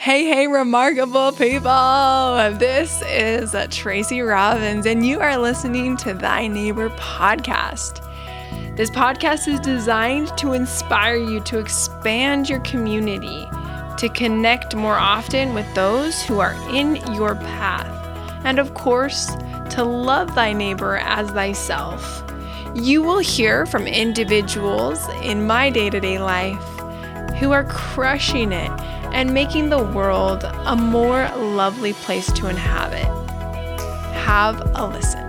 Hey, 0.00 0.26
hey, 0.26 0.46
remarkable 0.46 1.32
people! 1.32 2.56
This 2.56 3.02
is 3.02 3.56
Tracy 3.70 4.20
Robbins, 4.20 4.86
and 4.86 5.04
you 5.04 5.18
are 5.18 5.36
listening 5.36 5.96
to 5.96 6.14
Thy 6.14 6.46
Neighbor 6.46 6.88
podcast. 6.90 8.06
This 8.76 8.90
podcast 8.90 9.48
is 9.48 9.58
designed 9.58 10.30
to 10.38 10.52
inspire 10.52 11.16
you 11.16 11.40
to 11.40 11.58
expand 11.58 12.48
your 12.48 12.60
community, 12.60 13.44
to 13.98 14.08
connect 14.14 14.76
more 14.76 14.94
often 14.94 15.52
with 15.52 15.66
those 15.74 16.22
who 16.22 16.38
are 16.38 16.54
in 16.72 16.94
your 17.14 17.34
path, 17.34 17.90
and 18.44 18.60
of 18.60 18.74
course, 18.74 19.34
to 19.70 19.82
love 19.82 20.32
thy 20.36 20.52
neighbor 20.52 20.98
as 20.98 21.28
thyself. 21.32 22.22
You 22.72 23.02
will 23.02 23.18
hear 23.18 23.66
from 23.66 23.88
individuals 23.88 25.04
in 25.24 25.44
my 25.44 25.70
day 25.70 25.90
to 25.90 25.98
day 25.98 26.20
life 26.20 26.62
who 27.40 27.50
are 27.50 27.64
crushing 27.64 28.52
it 28.52 28.70
and 29.12 29.32
making 29.32 29.70
the 29.70 29.82
world 29.82 30.44
a 30.44 30.76
more 30.76 31.28
lovely 31.36 31.92
place 31.92 32.30
to 32.32 32.48
inhabit. 32.48 33.06
Have 34.14 34.60
a 34.74 34.86
listen. 34.86 35.24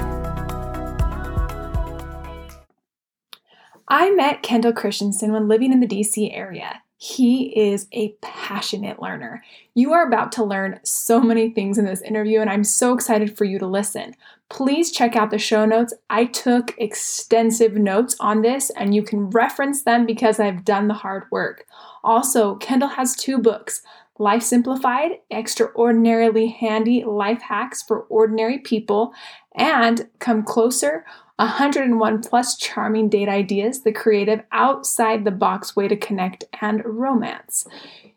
I 3.87 4.11
met 4.11 4.43
Kendall 4.43 4.73
Christensen 4.73 5.31
when 5.31 5.47
living 5.47 5.73
in 5.73 5.79
the 5.79 5.87
DC 5.87 6.35
area. 6.35 6.83
He 7.01 7.57
is 7.57 7.87
a 7.93 8.09
passionate 8.21 9.01
learner. 9.01 9.41
You 9.73 9.93
are 9.93 10.05
about 10.05 10.33
to 10.33 10.43
learn 10.43 10.81
so 10.83 11.21
many 11.21 11.49
things 11.49 11.77
in 11.77 11.85
this 11.85 12.01
interview, 12.01 12.41
and 12.41 12.49
I'm 12.49 12.65
so 12.65 12.93
excited 12.93 13.37
for 13.37 13.45
you 13.45 13.57
to 13.57 13.65
listen. 13.65 14.15
Please 14.49 14.91
check 14.91 15.15
out 15.15 15.31
the 15.31 15.39
show 15.39 15.65
notes. 15.65 15.93
I 16.09 16.25
took 16.25 16.75
extensive 16.77 17.75
notes 17.75 18.17
on 18.19 18.41
this, 18.41 18.69
and 18.71 18.93
you 18.93 19.01
can 19.01 19.29
reference 19.29 19.83
them 19.83 20.05
because 20.05 20.41
I've 20.41 20.65
done 20.65 20.89
the 20.89 20.93
hard 20.93 21.23
work. 21.31 21.65
Also, 22.03 22.55
Kendall 22.55 22.89
has 22.89 23.15
two 23.15 23.37
books 23.37 23.81
Life 24.17 24.43
Simplified, 24.43 25.11
Extraordinarily 25.31 26.47
Handy 26.47 27.03
Life 27.05 27.41
Hacks 27.41 27.81
for 27.81 28.01
Ordinary 28.09 28.59
People, 28.59 29.13
and 29.55 30.09
Come 30.19 30.43
Closer 30.43 31.05
101 31.37 32.21
plus 32.21 32.57
charming 32.57 33.07
date 33.07 33.29
ideas, 33.29 33.83
the 33.83 33.93
creative 33.93 34.41
outside 34.51 35.23
the 35.23 35.31
box 35.31 35.73
way 35.73 35.87
to 35.87 35.95
connect 35.95 36.43
and 36.61 36.83
romance. 36.83 37.65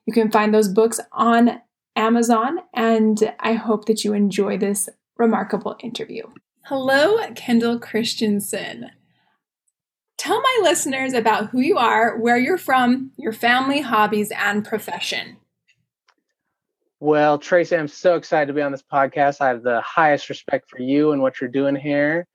You 0.06 0.12
can 0.12 0.30
find 0.30 0.52
those 0.52 0.68
books 0.68 0.98
on 1.12 1.60
Amazon, 1.94 2.58
and 2.74 3.32
I 3.38 3.52
hope 3.52 3.84
that 3.84 4.02
you 4.02 4.12
enjoy 4.12 4.58
this 4.58 4.88
remarkable 5.18 5.76
interview. 5.84 6.24
Hello, 6.64 7.18
Kendall 7.36 7.78
Christensen. 7.78 8.90
Tell 10.22 10.40
my 10.40 10.60
listeners 10.62 11.14
about 11.14 11.48
who 11.48 11.58
you 11.58 11.78
are, 11.78 12.16
where 12.16 12.38
you're 12.38 12.56
from, 12.56 13.10
your 13.16 13.32
family, 13.32 13.80
hobbies, 13.80 14.30
and 14.30 14.64
profession. 14.64 15.36
Well, 17.00 17.40
Tracy, 17.40 17.76
I'm 17.76 17.88
so 17.88 18.14
excited 18.14 18.46
to 18.46 18.52
be 18.52 18.62
on 18.62 18.70
this 18.70 18.84
podcast. 18.84 19.40
I 19.40 19.48
have 19.48 19.64
the 19.64 19.80
highest 19.80 20.28
respect 20.28 20.70
for 20.70 20.80
you 20.80 21.10
and 21.10 21.22
what 21.22 21.40
you're 21.40 21.50
doing 21.50 21.74
here. 21.74 22.28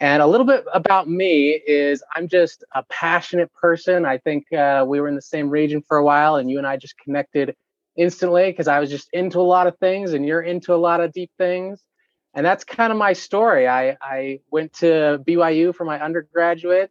And 0.00 0.22
a 0.22 0.26
little 0.26 0.46
bit 0.46 0.64
about 0.72 1.06
me 1.06 1.60
is 1.66 2.02
I'm 2.16 2.28
just 2.28 2.64
a 2.74 2.82
passionate 2.84 3.52
person. 3.52 4.06
I 4.06 4.16
think 4.16 4.50
uh, 4.50 4.86
we 4.88 4.98
were 4.98 5.08
in 5.08 5.14
the 5.14 5.20
same 5.20 5.50
region 5.50 5.82
for 5.86 5.98
a 5.98 6.02
while, 6.02 6.36
and 6.36 6.50
you 6.50 6.56
and 6.56 6.66
I 6.66 6.78
just 6.78 6.96
connected 6.96 7.54
instantly 7.94 8.50
because 8.52 8.68
I 8.68 8.80
was 8.80 8.88
just 8.88 9.10
into 9.12 9.38
a 9.38 9.42
lot 9.42 9.66
of 9.66 9.76
things, 9.76 10.14
and 10.14 10.24
you're 10.24 10.40
into 10.40 10.72
a 10.72 10.80
lot 10.80 11.02
of 11.02 11.12
deep 11.12 11.30
things. 11.36 11.84
And 12.32 12.46
that's 12.46 12.64
kind 12.64 12.90
of 12.90 12.96
my 12.96 13.12
story. 13.12 13.68
I, 13.68 13.98
I 14.00 14.40
went 14.50 14.72
to 14.76 15.22
BYU 15.28 15.74
for 15.74 15.84
my 15.84 16.02
undergraduate, 16.02 16.90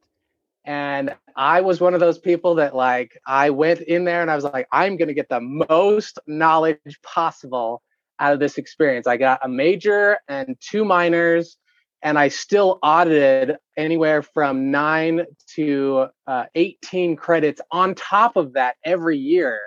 and 0.66 1.16
I 1.36 1.62
was 1.62 1.82
one 1.82 1.94
of 1.94 2.00
those 2.00 2.20
people 2.20 2.56
that, 2.56 2.76
like, 2.76 3.18
I 3.28 3.50
went 3.50 3.82
in 3.82 4.06
there 4.06 4.22
and 4.22 4.32
I 4.32 4.36
was 4.36 4.44
like, 4.46 4.68
I'm 4.72 4.98
going 4.98 5.08
to 5.08 5.14
get 5.14 5.30
the 5.30 5.42
most 5.42 6.20
knowledge 6.28 6.80
possible 7.04 7.82
out 8.20 8.34
of 8.34 8.40
this 8.40 8.58
experience. 8.58 9.08
I 9.08 9.18
got 9.18 9.40
a 9.44 9.50
major 9.50 10.18
and 10.28 10.56
two 10.60 10.86
minors 10.86 11.58
and 12.04 12.20
I 12.20 12.28
still 12.28 12.80
audited 12.84 13.58
anywhere 13.78 14.22
from 14.22 14.72
nine 14.72 15.26
to 15.56 16.08
uh, 16.28 16.46
18 16.54 17.16
credits 17.16 17.62
on 17.72 17.96
top 17.96 18.36
of 18.36 18.54
that 18.54 18.76
every 18.86 19.18
year 19.18 19.60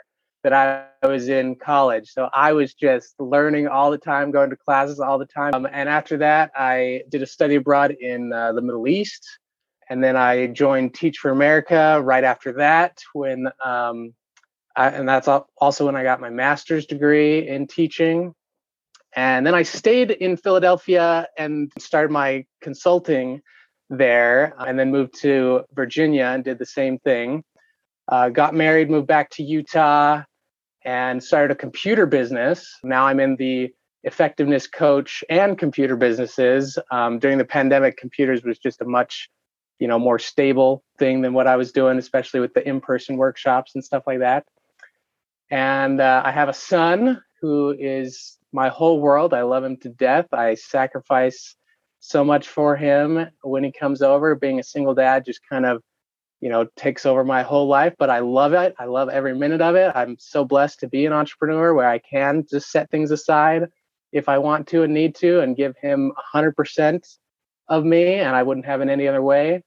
that 0.45 0.53
I 0.53 1.07
was 1.07 1.29
in 1.29 1.57
college. 1.57 2.11
So 2.11 2.29
I 2.33 2.53
was 2.53 2.75
just 2.75 3.19
learning 3.19 3.67
all 3.67 3.91
the 3.91 3.99
time, 3.99 4.31
going 4.31 4.51
to 4.51 4.57
classes 4.57 5.01
all 5.01 5.19
the 5.19 5.27
time. 5.27 5.55
Um, 5.55 5.67
and 5.71 5.89
after 5.89 6.19
that, 6.19 6.53
I 6.55 7.03
did 7.09 7.23
a 7.23 7.27
study 7.27 7.57
abroad 7.57 7.97
in 7.99 8.33
uh, 8.33 8.53
the 8.53 8.63
Middle 8.63 8.87
East. 8.87 9.27
And 9.89 10.03
then 10.03 10.17
I 10.17 10.49
joined 10.49 10.95
Teach 10.95 11.19
for 11.19 11.31
America 11.31 12.01
right 12.03 12.25
after 12.25 12.53
that, 12.55 12.99
when, 13.13 13.49
um, 13.65 14.15
I, 14.75 14.89
and 14.89 15.09
that's 15.09 15.29
also 15.29 15.87
when 15.87 15.97
I 15.97 16.03
got 16.03 16.21
my 16.21 16.31
master's 16.31 16.87
degree 16.87 17.47
in 17.49 17.67
teaching. 17.67 18.35
And 19.15 19.47
then 19.47 19.55
I 19.55 19.63
stayed 19.63 20.11
in 20.11 20.37
Philadelphia 20.37 21.27
and 21.39 21.73
started 21.79 22.11
my 22.11 22.45
consulting 22.61 23.41
there, 23.89 24.55
and 24.59 24.79
then 24.79 24.91
moved 24.91 25.21
to 25.21 25.63
Virginia 25.73 26.25
and 26.25 26.43
did 26.43 26.59
the 26.59 26.67
same 26.67 26.99
thing. 26.99 27.45
Uh, 28.09 28.29
got 28.29 28.55
married, 28.55 28.91
moved 28.91 29.07
back 29.07 29.31
to 29.31 29.43
Utah, 29.43 30.23
and 30.85 31.23
started 31.23 31.53
a 31.53 31.55
computer 31.55 32.07
business. 32.07 32.79
Now 32.83 33.07
I'm 33.07 33.21
in 33.21 33.37
the 33.37 33.73
effectiveness 34.03 34.67
coach 34.67 35.25
and 35.31 35.57
computer 35.59 35.97
businesses. 35.97 36.79
Um, 36.91 37.19
during 37.19 37.39
the 37.39 37.45
pandemic, 37.45 37.97
computers 37.97 38.43
was 38.43 38.59
just 38.59 38.81
a 38.81 38.85
much 38.85 39.31
you 39.79 39.89
know 39.89 39.99
more 39.99 40.19
stable 40.19 40.83
thing 40.99 41.23
than 41.23 41.33
what 41.33 41.47
I 41.47 41.57
was 41.57 41.73
doing, 41.73 41.99
especially 41.99 42.41
with 42.41 42.55
the 42.55 42.67
in-person 42.67 43.17
workshops 43.17 43.75
and 43.75 43.85
stuff 43.85 44.05
like 44.07 44.21
that. 44.21 44.47
And 45.51 46.01
uh, 46.01 46.23
I 46.25 46.33
have 46.33 46.49
a 46.49 46.55
son 46.55 47.23
who 47.41 47.75
is 47.79 48.39
my 48.53 48.69
whole 48.69 49.01
world. 49.01 49.35
I 49.35 49.43
love 49.43 49.65
him 49.65 49.77
to 49.79 49.89
death. 49.89 50.27
I 50.33 50.55
sacrifice 50.55 51.55
so 52.01 52.25
much 52.25 52.49
for 52.49 52.77
him 52.77 53.27
when 53.43 53.65
he 53.65 53.73
comes 53.73 54.03
over. 54.03 54.35
Being 54.35 54.59
a 54.59 54.65
single 54.65 54.95
dad 54.95 55.25
just 55.25 55.41
kind 55.49 55.67
of, 55.67 55.83
you 56.41 56.49
know, 56.49 56.67
takes 56.77 57.07
over 57.07 57.25
my 57.25 57.43
whole 57.43 57.69
life, 57.69 57.95
but 57.99 58.11
I 58.11 58.21
love 58.21 58.55
it. 58.55 58.75
I 58.79 58.87
love 58.87 59.09
every 59.09 59.35
minute 59.35 59.61
of 59.61 59.75
it. 59.75 59.93
I'm 59.95 60.17
so 60.19 60.45
blessed 60.45 60.81
to 60.81 60.89
be 60.89 61.07
an 61.07 61.13
entrepreneur 61.13 61.75
where 61.75 61.89
I 61.89 61.99
can 61.99 62.45
just 62.49 62.71
set 62.71 62.91
things 62.91 63.11
aside 63.11 63.65
if 64.13 64.29
I 64.29 64.39
want 64.39 64.69
to 64.69 64.83
and 64.83 64.95
need 64.95 65.15
to 65.17 65.41
and 65.41 65.57
give 65.57 65.75
him 65.81 66.13
100% 66.35 67.17
of 67.69 67.85
me, 67.85 68.15
and 68.15 68.35
I 68.35 68.43
wouldn't 68.43 68.67
have 68.67 68.81
it 68.81 68.89
any 68.89 69.09
other 69.09 69.23
way. 69.23 69.63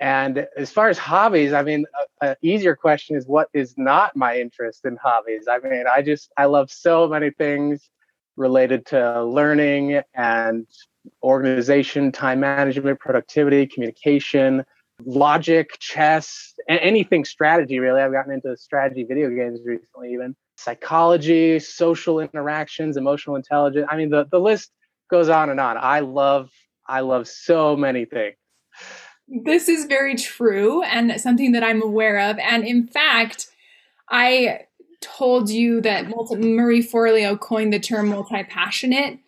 And 0.00 0.46
as 0.56 0.70
far 0.70 0.88
as 0.88 0.98
hobbies, 0.98 1.52
I 1.52 1.62
mean, 1.62 1.84
an 2.20 2.36
easier 2.40 2.76
question 2.76 3.16
is 3.16 3.26
what 3.26 3.48
is 3.52 3.74
not 3.76 4.14
my 4.14 4.38
interest 4.38 4.84
in 4.84 4.96
hobbies? 5.02 5.48
I 5.50 5.58
mean, 5.58 5.84
I 5.92 6.02
just, 6.02 6.30
I 6.36 6.44
love 6.44 6.70
so 6.70 7.08
many 7.08 7.30
things 7.30 7.90
related 8.36 8.86
to 8.86 9.24
learning 9.24 10.00
and 10.14 10.66
organization, 11.22 12.12
time 12.12 12.38
management, 12.38 13.00
productivity, 13.00 13.66
communication, 13.66 14.64
logic, 15.04 15.76
chess, 15.80 16.54
anything 16.68 17.24
strategy 17.24 17.80
really. 17.80 18.00
I've 18.00 18.12
gotten 18.12 18.32
into 18.32 18.56
strategy 18.56 19.04
video 19.04 19.30
games 19.30 19.60
recently, 19.64 20.12
even 20.12 20.36
psychology, 20.56 21.58
social 21.58 22.20
interactions, 22.20 22.96
emotional 22.96 23.36
intelligence. 23.36 23.86
I 23.90 23.96
mean, 23.96 24.10
the, 24.10 24.26
the 24.30 24.40
list 24.40 24.70
goes 25.10 25.28
on 25.28 25.50
and 25.50 25.58
on. 25.60 25.76
I 25.76 26.00
love, 26.00 26.50
I 26.88 27.00
love 27.00 27.28
so 27.28 27.76
many 27.76 28.04
things. 28.04 28.36
This 29.28 29.68
is 29.68 29.84
very 29.84 30.16
true 30.16 30.82
and 30.82 31.20
something 31.20 31.52
that 31.52 31.62
I'm 31.62 31.82
aware 31.82 32.18
of. 32.30 32.38
And 32.38 32.64
in 32.64 32.86
fact, 32.86 33.48
I 34.08 34.60
told 35.00 35.50
you 35.50 35.80
that 35.82 36.08
multi- 36.08 36.36
Marie 36.36 36.82
Forleo 36.82 37.38
coined 37.38 37.72
the 37.72 37.78
term 37.78 38.08
multi 38.08 38.42
passionate. 38.44 39.18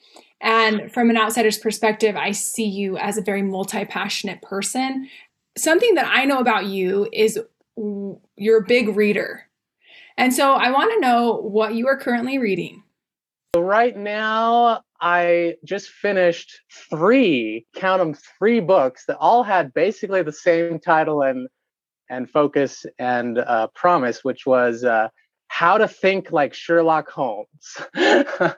And 0.40 0.90
from 0.90 1.10
an 1.10 1.18
outsider's 1.18 1.58
perspective, 1.58 2.16
I 2.16 2.32
see 2.32 2.64
you 2.64 2.96
as 2.96 3.18
a 3.18 3.22
very 3.22 3.42
multi 3.42 3.84
passionate 3.84 4.40
person. 4.40 5.08
Something 5.58 5.94
that 5.96 6.10
I 6.10 6.24
know 6.24 6.38
about 6.38 6.64
you 6.64 7.08
is 7.12 7.38
you're 8.36 8.58
a 8.58 8.66
big 8.66 8.96
reader. 8.96 9.46
And 10.16 10.32
so 10.32 10.52
I 10.52 10.70
want 10.70 10.92
to 10.94 11.00
know 11.00 11.36
what 11.36 11.74
you 11.74 11.86
are 11.88 11.96
currently 11.96 12.38
reading. 12.38 12.82
So 13.54 13.62
right 13.62 13.96
now, 13.96 14.82
I 15.00 15.56
just 15.64 15.88
finished 15.88 16.60
three, 16.88 17.66
count 17.74 17.98
them, 17.98 18.14
three 18.38 18.60
books 18.60 19.06
that 19.06 19.16
all 19.16 19.42
had 19.42 19.74
basically 19.74 20.22
the 20.22 20.32
same 20.32 20.78
title 20.78 21.22
and 21.22 21.48
and 22.08 22.30
focus 22.30 22.86
and 22.98 23.38
uh, 23.38 23.68
promise, 23.74 24.24
which 24.24 24.46
was 24.46 24.84
uh, 24.84 25.08
how 25.48 25.78
to 25.78 25.88
think 25.88 26.30
like 26.30 26.54
Sherlock 26.54 27.08
Holmes. 27.10 27.76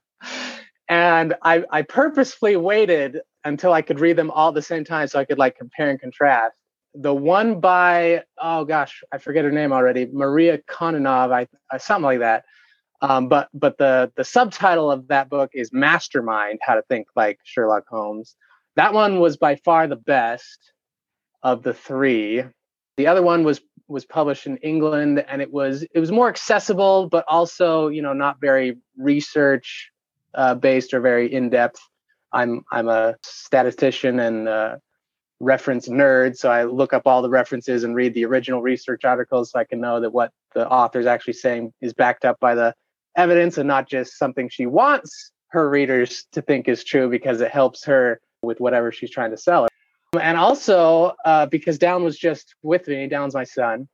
and 0.89 1.35
I, 1.43 1.65
I 1.71 1.83
purposefully 1.83 2.57
waited 2.57 3.21
until 3.45 3.73
I 3.73 3.83
could 3.83 4.01
read 4.01 4.17
them 4.17 4.31
all 4.31 4.49
at 4.49 4.55
the 4.55 4.63
same 4.63 4.85
time 4.85 5.07
so 5.09 5.19
I 5.19 5.25
could 5.25 5.39
like 5.39 5.57
compare 5.57 5.91
and 5.91 6.01
contrast. 6.01 6.55
The 6.95 7.15
one 7.15 7.61
by 7.61 8.25
oh 8.41 8.67
gosh, 8.67 9.03
I 9.11 9.17
forget 9.19 9.45
her 9.45 9.53
name 9.53 9.73
already, 9.73 10.07
Maria 10.13 10.59
Kononov, 10.69 11.33
I, 11.33 11.47
I 11.71 11.79
something 11.79 12.05
like 12.05 12.19
that. 12.19 12.45
Um, 13.03 13.29
but 13.29 13.49
but 13.53 13.79
the 13.79 14.11
the 14.17 14.25
subtitle 14.25 14.91
of 14.91 15.09
that 15.09 15.29
book 15.29 15.51
is 15.55 15.73
Mastermind: 15.73 16.61
How 16.63 16.75
to 16.75 16.83
Think 16.83 17.09
Like 17.15 17.39
Sherlock 17.45 17.85
Holmes. 17.89 18.37
That 18.77 18.95
one 18.95 19.21
was 19.21 19.37
by 19.37 19.57
far 19.57 19.87
the 19.87 19.97
best 19.97 20.73
of 21.43 21.63
the 21.63 21.75
three. 21.75 22.45
The 22.97 23.07
other 23.07 23.23
one 23.23 23.45
was 23.45 23.61
was 23.89 24.07
published 24.07 24.47
in 24.47 24.57
England 24.59 25.23
and 25.29 25.43
it 25.43 25.53
was 25.53 25.83
it 25.83 26.01
was 26.01 26.11
more 26.11 26.29
accessible 26.29 27.09
but 27.09 27.25
also 27.29 27.89
you 27.89 28.01
know 28.01 28.15
not 28.15 28.41
very 28.41 28.79
research 28.97 29.91
uh, 30.35 30.55
based 30.55 30.95
or 30.95 31.01
very 31.01 31.31
in 31.31 31.51
depth 31.51 31.81
I'm 32.33 32.65
I'm 32.73 32.89
a 32.89 33.17
statistician 33.23 34.19
and 34.21 34.49
uh, 34.49 34.77
reference 35.41 35.89
nerd, 35.89 36.37
so 36.37 36.51
I 36.51 36.65
look 36.65 36.93
up 36.93 37.07
all 37.07 37.21
the 37.23 37.29
references 37.29 37.85
and 37.85 37.95
read 37.95 38.15
the 38.15 38.25
original 38.25 38.63
research 38.63 39.05
articles 39.05 39.51
so 39.51 39.59
I 39.59 39.65
can 39.65 39.81
know 39.81 40.01
that 40.01 40.13
what 40.13 40.33
the 40.55 40.69
author 40.69 41.01
is 41.01 41.07
actually 41.07 41.35
saying 41.35 41.73
is 41.81 41.93
backed 41.93 42.25
up 42.25 42.39
by 42.41 42.55
the 42.55 42.75
evidence 43.17 43.59
and 43.59 43.69
not 43.69 43.89
just 43.89 44.19
something 44.19 44.49
she 44.49 44.67
wants 44.67 45.33
her 45.49 45.69
readers 45.69 46.25
to 46.33 46.43
think 46.43 46.69
is 46.69 46.83
true 46.83 47.11
because 47.11 47.41
it 47.41 47.51
helps 47.51 47.85
her 47.85 48.21
with 48.43 48.59
whatever 48.61 48.91
she's 48.91 49.11
trying 49.11 49.31
to 49.31 49.37
sell. 49.37 49.69
And 50.21 50.37
also 50.37 51.13
uh, 51.25 51.47
because 51.47 51.79
Down 51.79 52.05
was 52.05 52.19
just 52.19 52.55
with 52.63 52.89
me, 52.89 53.07
Down's 53.07 53.35
my 53.35 53.45
son. 53.45 53.89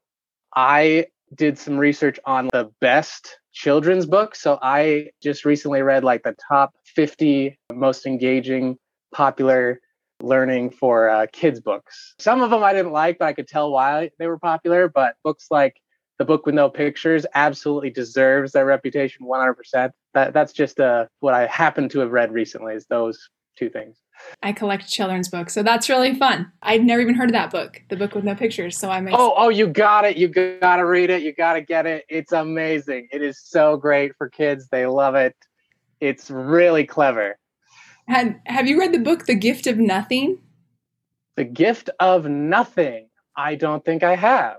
I 0.55 1.06
did 1.35 1.59
some 1.59 1.76
research 1.76 2.19
on 2.25 2.49
the 2.53 2.70
best 2.81 3.38
children's 3.53 4.06
books. 4.06 4.41
So 4.41 4.59
I 4.62 5.11
just 5.23 5.44
recently 5.44 5.82
read 5.82 6.05
like 6.05 6.23
the 6.23 6.37
top 6.49 6.75
50 6.85 7.59
most 7.73 8.06
engaging, 8.06 8.79
popular 9.12 9.81
learning 10.21 10.71
for 10.71 11.09
uh, 11.09 11.26
kids 11.32 11.61
books. 11.61 12.14
Some 12.19 12.41
of 12.41 12.50
them 12.50 12.62
I 12.62 12.73
didn't 12.73 12.93
like, 12.93 13.19
but 13.19 13.26
I 13.26 13.32
could 13.32 13.49
tell 13.49 13.71
why 13.71 14.11
they 14.19 14.26
were 14.26 14.38
popular. 14.38 14.88
But 14.88 15.17
books 15.23 15.47
like 15.50 15.81
the 16.19 16.25
book 16.25 16.47
with 16.47 16.55
no 16.55 16.69
pictures 16.69 17.25
absolutely 17.35 17.91
deserves 17.91 18.53
that 18.53 18.65
reputation 18.65 19.25
100%. 19.25 19.91
That 20.15 20.32
that's 20.32 20.53
just 20.53 20.81
uh, 20.81 21.06
what 21.20 21.35
I 21.35 21.47
happen 21.47 21.88
to 21.91 22.00
have 22.00 22.11
read 22.11 22.32
recently 22.32 22.75
is 22.75 22.87
those 22.87 23.31
two 23.56 23.70
things. 23.70 23.97
I 24.43 24.53
collect 24.53 24.88
children's 24.88 25.29
books, 25.29 25.55
so 25.55 25.62
that's 25.62 25.88
really 25.88 26.15
fun. 26.15 26.50
I'd 26.62 26.85
never 26.85 27.00
even 27.00 27.15
heard 27.15 27.29
of 27.29 27.35
that 27.35 27.53
book, 27.53 27.81
the 27.88 27.97
book 27.97 28.15
with 28.17 28.25
no 28.25 28.35
pictures. 28.35 28.76
So 28.76 28.91
I'm. 28.91 29.06
Ex- 29.06 29.17
oh, 29.17 29.35
oh, 29.37 29.49
you 29.49 29.69
got 29.69 30.05
it! 30.05 30.17
You 30.17 30.26
got 30.26 30.76
to 30.76 30.87
read 30.87 31.11
it. 31.11 31.23
You 31.23 31.32
got 31.32 31.55
to 31.55 31.61
get 31.61 31.87
it. 31.87 32.05
It's 32.09 32.32
amazing. 32.32 33.09
It 33.12 33.23
is 33.23 33.41
so 33.41 33.76
great 33.76 34.17
for 34.17 34.29
kids. 34.29 34.69
They 34.69 34.87
love 34.87 35.14
it. 35.14 35.37
It's 36.00 36.31
really 36.31 36.85
clever. 36.85 37.38
Had 38.09 38.41
Have 38.47 38.67
you 38.67 38.81
read 38.81 38.93
the 38.93 38.99
book 38.99 39.26
The 39.26 39.37
Gift 39.37 39.69
of 39.69 39.79
Nothing? 39.79 40.38
The 41.37 41.44
Gift 41.44 41.91
of 42.00 42.26
Nothing. 42.26 43.09
I 43.37 43.55
don't 43.55 43.85
think 43.85 44.03
I 44.03 44.17
have. 44.17 44.56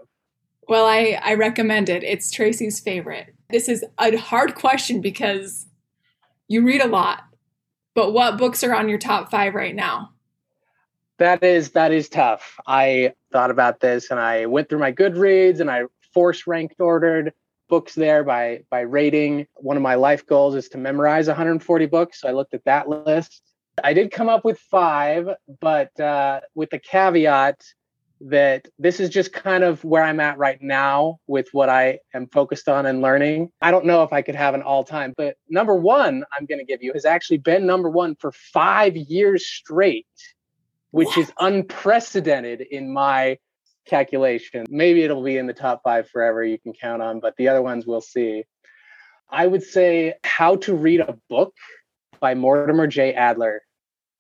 Well, 0.70 0.86
I 0.86 1.20
I 1.24 1.34
recommend 1.34 1.90
it. 1.90 2.04
It's 2.04 2.30
Tracy's 2.30 2.80
favorite. 2.80 3.34
This 3.50 3.68
is 3.68 3.84
a 3.98 4.16
hard 4.16 4.54
question 4.54 5.02
because 5.02 5.66
you 6.48 6.64
read 6.64 6.80
a 6.80 6.88
lot, 6.88 7.24
but 7.96 8.14
what 8.14 8.38
books 8.38 8.64
are 8.64 8.76
on 8.76 8.88
your 8.88 9.00
top 9.00 9.32
five 9.32 9.56
right 9.56 9.74
now? 9.74 10.12
That 11.18 11.44
is 11.44 11.72
that 11.72 11.92
is 11.92 12.08
tough. 12.08 12.60
I 12.68 13.14
thought 13.32 13.50
about 13.50 13.80
this 13.80 14.12
and 14.12 14.20
I 14.20 14.46
went 14.46 14.70
through 14.70 14.78
my 14.78 14.92
Goodreads 14.92 15.60
and 15.60 15.72
I 15.72 15.86
force 16.14 16.46
ranked 16.46 16.80
ordered 16.80 17.34
books 17.68 17.96
there 17.96 18.24
by 18.24 18.62
by 18.70 18.82
rating. 18.82 19.48
One 19.56 19.76
of 19.76 19.82
my 19.82 19.96
life 19.96 20.24
goals 20.28 20.54
is 20.54 20.70
to 20.70 20.78
memorize 20.78 21.26
140 21.26 21.88
books. 21.88 22.22
So 22.22 22.30
I 22.30 22.32
looked 22.32 22.54
at 22.54 22.66
that 22.66 22.88
list. 22.88 23.42
I 23.84 23.94
did 23.94 24.12
come 24.12 24.30
up 24.30 24.46
with 24.46 24.60
five, 24.60 25.30
but 25.62 26.00
uh, 26.00 26.42
with 26.54 26.70
the 26.70 26.78
caveat 26.78 27.60
that 28.22 28.68
this 28.78 29.00
is 29.00 29.10
just 29.10 29.32
kind 29.32 29.64
of 29.64 29.84
where 29.84 30.04
I'm 30.04 30.20
at 30.20 30.38
right 30.38 30.62
now 30.62 31.20
with 31.28 31.48
what 31.54 31.70
I 31.70 32.00
am 32.14 32.28
focused 32.28 32.68
on 32.68 32.86
and 32.86 33.02
learning. 33.02 33.52
I 33.62 33.72
don't 33.72 33.86
know 33.86 34.04
if 34.04 34.12
I 34.12 34.22
could 34.22 34.36
have 34.36 34.54
an 34.54 34.62
all 34.62 34.84
time, 34.84 35.14
but 35.16 35.38
number 35.50 35.76
one, 35.76 36.24
I'm 36.38 36.46
going 36.46 36.60
to 36.60 36.66
give 36.66 36.84
you 36.84 36.92
has 36.94 37.06
actually 37.06 37.38
been 37.38 37.66
number 37.66 37.90
one 37.90 38.16
for 38.16 38.32
five 38.32 38.98
years 38.98 39.46
straight, 39.46 40.08
which 40.92 41.08
what? 41.08 41.18
is 41.20 41.32
unprecedented 41.40 42.62
in 42.62 42.92
my 42.92 43.38
calculation. 43.86 44.66
Maybe 44.70 45.04
it'll 45.04 45.24
be 45.24 45.38
in 45.38 45.48
the 45.48 45.54
top 45.54 45.82
five 45.84 46.10
forever, 46.10 46.44
you 46.44 46.60
can 46.60 46.74
count 46.74 47.02
on, 47.02 47.22
but 47.22 47.36
the 47.38 47.48
other 47.48 47.62
ones 47.62 47.86
we'll 47.86 48.02
see. 48.02 48.44
I 49.30 49.48
would 49.48 49.64
say 49.64 50.16
How 50.24 50.58
to 50.58 50.76
Read 50.76 51.00
a 51.00 51.18
Book 51.30 51.54
by 52.20 52.36
Mortimer 52.36 52.88
J. 52.88 53.14
Adler 53.14 53.62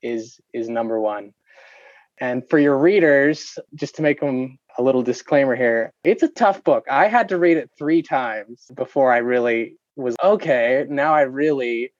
is 0.02 0.40
is 0.54 0.70
number 0.70 1.00
one. 1.00 1.34
And 2.20 2.48
for 2.50 2.60
your 2.60 2.78
readers, 2.78 3.58
just 3.76 3.96
to 3.96 4.02
make 4.02 4.20
them 4.20 4.60
a 4.78 4.84
little 4.84 5.02
disclaimer 5.02 5.56
here, 5.56 5.94
it's 6.04 6.24
a 6.24 6.28
tough 6.28 6.64
book. 6.64 6.86
I 6.90 7.08
had 7.08 7.30
to 7.30 7.38
read 7.38 7.58
it 7.58 7.70
three 7.78 8.02
times 8.02 8.66
before 8.76 9.12
I 9.12 9.18
really 9.18 9.78
was 9.96 10.16
okay. 10.24 10.86
Now 10.90 11.14
I 11.14 11.22
really 11.22 11.94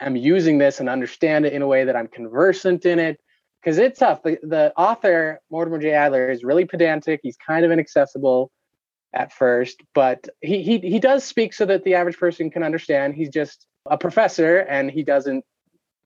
am 0.00 0.16
using 0.16 0.58
this 0.58 0.80
and 0.80 0.88
understand 0.88 1.46
it 1.46 1.52
in 1.52 1.62
a 1.62 1.66
way 1.66 1.84
that 1.84 1.96
I'm 1.96 2.08
conversant 2.08 2.86
in 2.86 2.98
it 2.98 3.20
because 3.60 3.78
it's 3.78 3.98
tough. 3.98 4.22
The, 4.22 4.38
the 4.42 4.72
author, 4.76 5.40
Mortimer 5.50 5.78
J. 5.78 5.92
Adler, 5.92 6.30
is 6.30 6.44
really 6.44 6.64
pedantic. 6.64 7.20
He's 7.22 7.36
kind 7.36 7.64
of 7.64 7.70
inaccessible 7.70 8.50
at 9.12 9.32
first, 9.32 9.82
but 9.94 10.28
he, 10.40 10.62
he, 10.62 10.78
he 10.78 10.98
does 10.98 11.24
speak 11.24 11.52
so 11.52 11.64
that 11.66 11.84
the 11.84 11.94
average 11.94 12.18
person 12.18 12.50
can 12.50 12.62
understand. 12.62 13.14
He's 13.14 13.30
just 13.30 13.66
a 13.86 13.96
professor 13.98 14.58
and 14.58 14.90
he 14.90 15.02
doesn't 15.02 15.44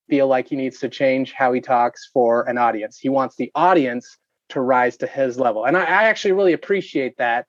feel 0.09 0.27
like 0.27 0.49
he 0.49 0.57
needs 0.57 0.79
to 0.81 0.89
change 0.89 1.33
how 1.33 1.53
he 1.53 1.61
talks 1.61 2.09
for 2.13 2.49
an 2.49 2.59
audience. 2.59 2.99
He 2.99 3.09
wants 3.09 3.37
the 3.37 3.51
audience 3.55 4.19
to 4.51 4.61
rise 4.61 4.97
to 4.99 5.07
his 5.07 5.39
level. 5.39 5.65
And 5.65 5.77
I, 5.77 5.83
I 5.83 6.03
actually 6.05 6.33
really 6.33 6.53
appreciate 6.53 7.17
that 7.19 7.47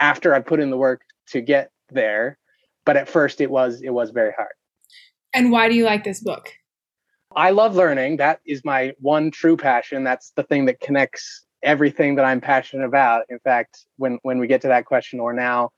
after 0.00 0.34
I 0.34 0.40
put 0.40 0.60
in 0.60 0.70
the 0.70 0.76
work 0.76 1.02
to 1.28 1.40
get 1.40 1.70
there. 1.90 2.38
But 2.84 2.96
at 2.96 3.08
first 3.08 3.40
it 3.40 3.50
was 3.50 3.80
it 3.82 3.90
was 3.90 4.10
very 4.10 4.32
hard. 4.36 4.52
And 5.32 5.50
why 5.50 5.68
do 5.68 5.74
you 5.74 5.84
like 5.84 6.04
this 6.04 6.20
book? 6.20 6.52
I 7.34 7.50
love 7.50 7.74
learning. 7.74 8.18
That 8.18 8.40
is 8.46 8.64
my 8.64 8.92
one 9.00 9.30
true 9.30 9.56
passion. 9.56 10.04
That's 10.04 10.32
the 10.36 10.42
thing 10.44 10.66
that 10.66 10.80
connects 10.80 11.44
everything 11.62 12.16
that 12.16 12.24
I'm 12.24 12.40
passionate 12.40 12.84
about. 12.84 13.24
In 13.28 13.38
fact, 13.40 13.86
when 13.96 14.18
when 14.22 14.38
we 14.38 14.46
get 14.46 14.60
to 14.62 14.68
that 14.68 14.84
question 14.84 15.18
or 15.20 15.32
now, 15.32 15.70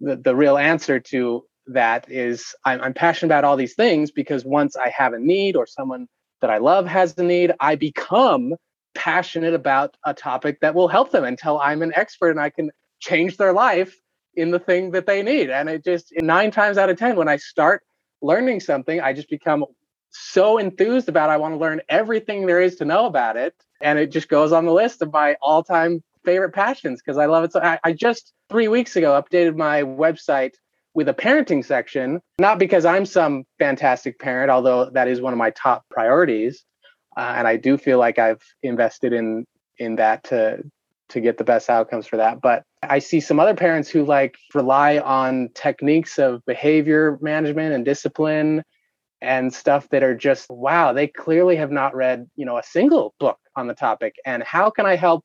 the, 0.00 0.16
the 0.16 0.34
real 0.34 0.56
answer 0.56 0.98
to 0.98 1.44
that 1.68 2.10
is 2.10 2.54
I'm, 2.64 2.80
I'm 2.82 2.94
passionate 2.94 3.28
about 3.28 3.44
all 3.44 3.56
these 3.56 3.74
things 3.74 4.12
because 4.12 4.44
once 4.44 4.76
I 4.76 4.90
have 4.90 5.14
a 5.14 5.20
need 5.20 5.56
or 5.56 5.66
someone 5.66 6.08
that 6.42 6.50
I 6.50 6.58
love 6.58 6.86
has 6.86 7.16
a 7.18 7.24
need, 7.24 7.52
I 7.60 7.76
become 7.76 8.54
passionate 8.94 9.54
about 9.54 9.96
a 10.06 10.14
topic 10.14 10.60
that 10.60 10.74
will 10.74 10.88
help 10.88 11.12
them 11.12 11.24
until 11.24 11.58
I'm 11.60 11.82
an 11.82 11.92
expert 11.96 12.30
and 12.32 12.40
I 12.40 12.50
can 12.50 12.70
change 13.00 13.38
their 13.38 13.54
life 13.54 13.96
in 14.36 14.52
the 14.52 14.60
thing 14.60 14.92
that 14.92 15.06
they 15.06 15.22
need. 15.22 15.50
And 15.50 15.68
it 15.70 15.84
just 15.84 16.12
nine 16.18 16.52
times 16.52 16.78
out 16.78 16.90
of 16.90 16.98
10, 16.98 17.16
when 17.16 17.28
I 17.28 17.36
start 17.38 17.82
learning 18.22 18.60
something, 18.60 19.00
I 19.00 19.14
just 19.14 19.30
become 19.30 19.64
so 20.10 20.58
enthused 20.58 21.08
about 21.08 21.30
it. 21.30 21.34
I 21.34 21.38
want 21.38 21.54
to 21.54 21.58
learn 21.58 21.82
everything 21.88 22.46
there 22.46 22.62
is 22.62 22.76
to 22.78 22.86
know 22.86 23.06
about 23.06 23.36
it. 23.36 23.54
And 23.82 23.98
it 23.98 24.12
just 24.12 24.28
goes 24.28 24.52
on 24.52 24.66
the 24.66 24.72
list 24.72 25.02
of 25.02 25.12
my 25.12 25.36
all 25.42 25.62
time 25.64 26.02
favorite 26.24 26.52
passions 26.52 27.02
because 27.02 27.18
I 27.18 27.26
love 27.26 27.44
it. 27.44 27.52
So 27.52 27.60
I, 27.60 27.80
I 27.84 27.92
just 27.92 28.32
three 28.50 28.68
weeks 28.68 28.96
ago 28.96 29.20
updated 29.20 29.56
my 29.56 29.82
website 29.82 30.52
with 30.94 31.08
a 31.08 31.14
parenting 31.14 31.64
section, 31.64 32.20
not 32.38 32.58
because 32.58 32.84
I'm 32.84 33.04
some 33.04 33.44
fantastic 33.58 34.18
parent, 34.18 34.50
although 34.50 34.90
that 34.90 35.08
is 35.08 35.20
one 35.20 35.32
of 35.32 35.38
my 35.38 35.50
top 35.50 35.84
priorities. 35.90 36.64
Uh, 37.16 37.34
and 37.36 37.46
I 37.46 37.56
do 37.56 37.76
feel 37.76 37.98
like 37.98 38.18
I've 38.18 38.42
invested 38.62 39.12
in 39.12 39.44
in 39.78 39.96
that 39.96 40.24
to 40.24 40.62
to 41.10 41.20
get 41.20 41.36
the 41.36 41.44
best 41.44 41.68
outcomes 41.68 42.06
for 42.06 42.16
that. 42.16 42.40
But 42.40 42.62
I 42.82 42.98
see 42.98 43.20
some 43.20 43.38
other 43.38 43.54
parents 43.54 43.88
who 43.88 44.04
like 44.04 44.36
rely 44.54 44.98
on 44.98 45.50
techniques 45.54 46.18
of 46.18 46.44
behavior 46.46 47.18
management 47.20 47.74
and 47.74 47.84
discipline 47.84 48.62
and 49.20 49.52
stuff 49.52 49.88
that 49.90 50.02
are 50.02 50.14
just 50.14 50.46
wow, 50.50 50.92
they 50.92 51.06
clearly 51.06 51.56
have 51.56 51.70
not 51.70 51.94
read, 51.94 52.26
you 52.36 52.44
know, 52.44 52.58
a 52.58 52.62
single 52.62 53.14
book 53.18 53.38
on 53.56 53.66
the 53.68 53.74
topic. 53.74 54.14
And 54.24 54.42
how 54.42 54.70
can 54.70 54.86
I 54.86 54.96
help 54.96 55.24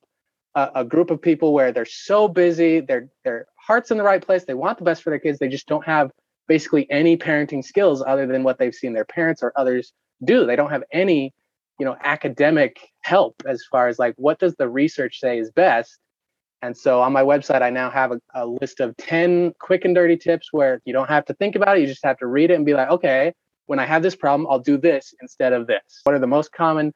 a, 0.55 0.69
a 0.75 0.85
group 0.85 1.11
of 1.11 1.21
people 1.21 1.53
where 1.53 1.71
they're 1.71 1.85
so 1.85 2.27
busy, 2.27 2.79
their 2.79 3.09
their 3.23 3.47
heart's 3.69 3.91
in 3.91 3.97
the 3.97 4.03
right 4.03 4.25
place, 4.25 4.45
they 4.45 4.55
want 4.55 4.79
the 4.79 4.83
best 4.83 5.03
for 5.03 5.11
their 5.11 5.19
kids, 5.19 5.37
they 5.37 5.47
just 5.47 5.67
don't 5.67 5.85
have 5.85 6.09
basically 6.47 6.89
any 6.89 7.15
parenting 7.15 7.63
skills 7.63 8.03
other 8.05 8.25
than 8.25 8.43
what 8.43 8.57
they've 8.57 8.73
seen 8.73 8.93
their 8.93 9.05
parents 9.05 9.43
or 9.43 9.53
others 9.55 9.93
do. 10.25 10.47
They 10.47 10.55
don't 10.55 10.71
have 10.71 10.83
any, 10.91 11.35
you 11.79 11.85
know, 11.85 11.95
academic 12.03 12.79
help 13.01 13.35
as 13.47 13.63
far 13.71 13.87
as 13.87 13.99
like 13.99 14.15
what 14.17 14.39
does 14.39 14.55
the 14.55 14.67
research 14.67 15.19
say 15.19 15.37
is 15.37 15.51
best. 15.51 15.99
And 16.63 16.75
so 16.75 16.99
on 16.99 17.13
my 17.13 17.21
website, 17.21 17.61
I 17.61 17.69
now 17.69 17.91
have 17.91 18.11
a, 18.11 18.19
a 18.33 18.47
list 18.47 18.79
of 18.79 18.97
10 18.97 19.53
quick 19.59 19.85
and 19.85 19.93
dirty 19.93 20.17
tips 20.17 20.49
where 20.51 20.81
you 20.83 20.91
don't 20.91 21.07
have 21.07 21.25
to 21.25 21.35
think 21.35 21.55
about 21.55 21.77
it. 21.77 21.81
You 21.81 21.87
just 21.87 22.03
have 22.03 22.17
to 22.17 22.25
read 22.25 22.49
it 22.49 22.55
and 22.55 22.65
be 22.65 22.73
like, 22.73 22.89
okay, 22.89 23.33
when 23.67 23.77
I 23.77 23.85
have 23.85 24.01
this 24.01 24.15
problem, 24.15 24.47
I'll 24.49 24.57
do 24.57 24.79
this 24.79 25.13
instead 25.21 25.53
of 25.53 25.67
this. 25.67 26.01
What 26.03 26.15
are 26.15 26.19
the 26.19 26.25
most 26.25 26.51
common 26.51 26.91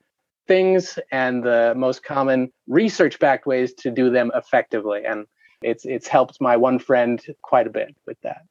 things 0.48 1.00
and 1.12 1.44
the 1.44 1.74
most 1.76 2.04
common 2.04 2.52
research 2.68 3.20
backed 3.20 3.46
ways 3.46 3.74
to 3.76 3.92
do 3.92 4.10
them 4.10 4.32
effectively. 4.36 5.06
And 5.06 5.26
it's 5.66 5.86
it's 5.86 6.08
helped 6.08 6.40
my 6.40 6.58
one 6.58 6.80
friend 6.80 7.22
quite 7.42 7.68
a 7.68 7.70
bit 7.70 7.96
with 8.06 8.20
that. 8.22 8.44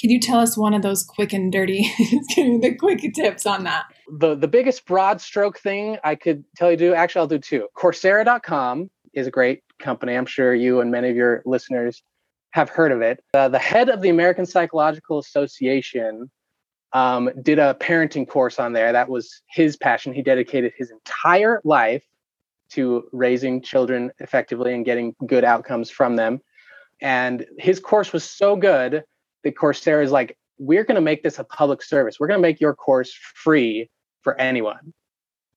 Can 0.00 0.10
you 0.10 0.18
tell 0.18 0.40
us 0.40 0.56
one 0.56 0.74
of 0.74 0.82
those 0.82 1.04
quick 1.04 1.32
and 1.32 1.52
dirty, 1.52 1.82
the 2.36 2.74
quick 2.78 3.00
tips 3.14 3.46
on 3.46 3.64
that? 3.64 3.84
The 4.18 4.34
the 4.34 4.48
biggest 4.48 4.84
broad 4.86 5.20
stroke 5.20 5.58
thing 5.58 5.98
I 6.02 6.14
could 6.14 6.44
tell 6.56 6.70
you 6.70 6.76
to 6.76 6.84
do, 6.86 6.94
actually 6.94 7.20
I'll 7.20 7.26
do 7.28 7.38
two. 7.38 7.68
Coursera.com 7.76 8.90
is 9.12 9.26
a 9.26 9.30
great 9.30 9.62
company. 9.78 10.14
I'm 10.14 10.26
sure 10.26 10.54
you 10.54 10.80
and 10.80 10.90
many 10.90 11.10
of 11.10 11.16
your 11.16 11.42
listeners 11.44 12.02
have 12.50 12.68
heard 12.68 12.92
of 12.92 13.00
it. 13.00 13.22
Uh, 13.34 13.48
the 13.48 13.58
head 13.58 13.88
of 13.88 14.02
the 14.02 14.08
American 14.08 14.46
Psychological 14.46 15.18
Association 15.18 16.30
um, 16.92 17.30
did 17.42 17.58
a 17.58 17.74
parenting 17.74 18.28
course 18.28 18.58
on 18.58 18.72
there. 18.72 18.92
That 18.92 19.08
was 19.08 19.42
his 19.50 19.76
passion. 19.76 20.12
He 20.12 20.22
dedicated 20.22 20.72
his 20.76 20.90
entire 20.90 21.60
life 21.64 22.02
to 22.70 23.04
raising 23.12 23.62
children 23.62 24.10
effectively 24.18 24.74
and 24.74 24.84
getting 24.84 25.14
good 25.26 25.44
outcomes 25.44 25.90
from 25.90 26.16
them. 26.16 26.40
And 27.02 27.44
his 27.58 27.80
course 27.80 28.12
was 28.12 28.24
so 28.24 28.56
good 28.56 29.04
that 29.42 29.56
Coursera 29.56 30.02
is 30.02 30.12
like, 30.12 30.38
we're 30.58 30.84
going 30.84 30.94
to 30.94 31.02
make 31.02 31.24
this 31.24 31.40
a 31.40 31.44
public 31.44 31.82
service. 31.82 32.18
We're 32.18 32.28
going 32.28 32.38
to 32.38 32.42
make 32.42 32.60
your 32.60 32.74
course 32.74 33.12
free 33.34 33.90
for 34.22 34.40
anyone. 34.40 34.94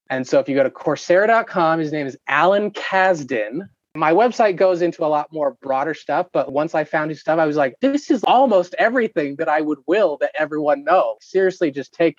And 0.09 0.27
so 0.27 0.39
if 0.39 0.49
you 0.49 0.55
go 0.55 0.63
to 0.63 0.71
Coursera.com, 0.71 1.79
his 1.79 1.91
name 1.91 2.07
is 2.07 2.17
Alan 2.27 2.71
Kazdin. 2.71 3.69
My 3.95 4.11
website 4.11 4.55
goes 4.55 4.81
into 4.81 5.05
a 5.05 5.07
lot 5.07 5.31
more 5.31 5.55
broader 5.61 5.93
stuff, 5.93 6.27
but 6.33 6.51
once 6.51 6.75
I 6.75 6.83
found 6.83 7.11
his 7.11 7.21
stuff, 7.21 7.39
I 7.39 7.45
was 7.45 7.55
like, 7.55 7.75
this 7.79 8.11
is 8.11 8.23
almost 8.25 8.75
everything 8.77 9.35
that 9.37 9.47
I 9.47 9.61
would 9.61 9.79
will 9.87 10.17
that 10.17 10.31
everyone 10.37 10.83
know. 10.83 11.15
Seriously, 11.21 11.71
just 11.71 11.93
take 11.93 12.17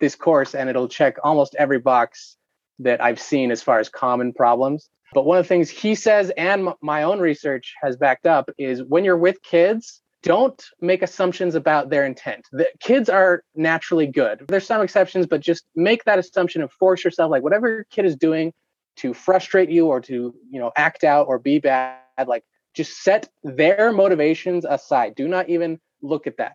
this 0.00 0.16
course 0.16 0.54
and 0.54 0.68
it'll 0.68 0.88
check 0.88 1.16
almost 1.22 1.54
every 1.58 1.78
box 1.78 2.36
that 2.80 3.02
I've 3.02 3.20
seen 3.20 3.50
as 3.50 3.62
far 3.62 3.78
as 3.78 3.88
common 3.88 4.32
problems. 4.32 4.88
But 5.14 5.26
one 5.26 5.38
of 5.38 5.44
the 5.44 5.48
things 5.48 5.68
he 5.68 5.94
says 5.94 6.32
and 6.36 6.68
my 6.80 7.02
own 7.02 7.20
research 7.20 7.74
has 7.82 7.96
backed 7.96 8.26
up 8.26 8.50
is 8.58 8.82
when 8.82 9.04
you're 9.04 9.16
with 9.16 9.42
kids, 9.42 10.00
don't 10.22 10.64
make 10.80 11.02
assumptions 11.02 11.54
about 11.54 11.90
their 11.90 12.04
intent. 12.04 12.46
The 12.52 12.68
kids 12.80 13.08
are 13.08 13.42
naturally 13.54 14.06
good. 14.06 14.44
There's 14.48 14.66
some 14.66 14.80
exceptions, 14.80 15.26
but 15.26 15.40
just 15.40 15.64
make 15.74 16.04
that 16.04 16.18
assumption 16.18 16.62
and 16.62 16.70
force 16.70 17.04
yourself 17.04 17.30
like 17.30 17.42
whatever 17.42 17.68
your 17.68 17.84
kid 17.84 18.04
is 18.04 18.16
doing 18.16 18.52
to 18.96 19.12
frustrate 19.12 19.68
you 19.68 19.86
or 19.86 20.00
to, 20.02 20.34
you 20.50 20.60
know, 20.60 20.70
act 20.76 21.02
out 21.02 21.26
or 21.26 21.38
be 21.38 21.58
bad, 21.58 21.98
like 22.26 22.44
just 22.74 23.02
set 23.02 23.28
their 23.42 23.92
motivations 23.92 24.64
aside. 24.64 25.14
Do 25.14 25.26
not 25.26 25.48
even 25.48 25.80
look 26.02 26.26
at 26.26 26.36
that. 26.36 26.52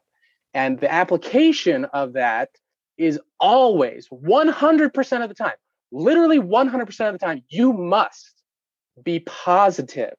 And 0.53 0.79
the 0.79 0.91
application 0.91 1.85
of 1.85 2.13
that 2.13 2.49
is 2.97 3.19
always 3.39 4.07
100% 4.09 5.23
of 5.23 5.29
the 5.29 5.35
time, 5.35 5.53
literally 5.91 6.39
100% 6.39 7.07
of 7.07 7.13
the 7.13 7.19
time, 7.19 7.43
you 7.49 7.73
must 7.73 8.36
be 9.03 9.19
positive 9.19 10.13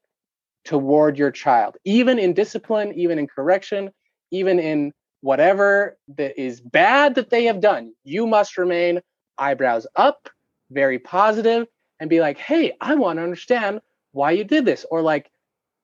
toward 0.65 1.19
your 1.19 1.31
child, 1.31 1.77
even 1.85 2.19
in 2.19 2.35
discipline, 2.35 2.93
even 2.95 3.19
in 3.19 3.27
correction, 3.27 3.91
even 4.31 4.59
in 4.59 4.93
whatever 5.21 5.97
that 6.17 6.41
is 6.41 6.61
bad 6.61 7.15
that 7.15 7.31
they 7.31 7.45
have 7.45 7.61
done. 7.61 7.93
You 8.05 8.27
must 8.27 8.59
remain 8.59 9.01
eyebrows 9.39 9.87
up, 9.97 10.29
very 10.71 10.99
positive, 10.99 11.67
and 12.01 12.11
be 12.11 12.21
like, 12.21 12.39
hey, 12.39 12.73
I 12.81 12.95
want 12.95 13.19
to 13.19 13.23
understand 13.23 13.81
why 14.13 14.33
you 14.33 14.45
did 14.45 14.65
this. 14.65 14.85
Or 14.91 15.03
like, 15.03 15.31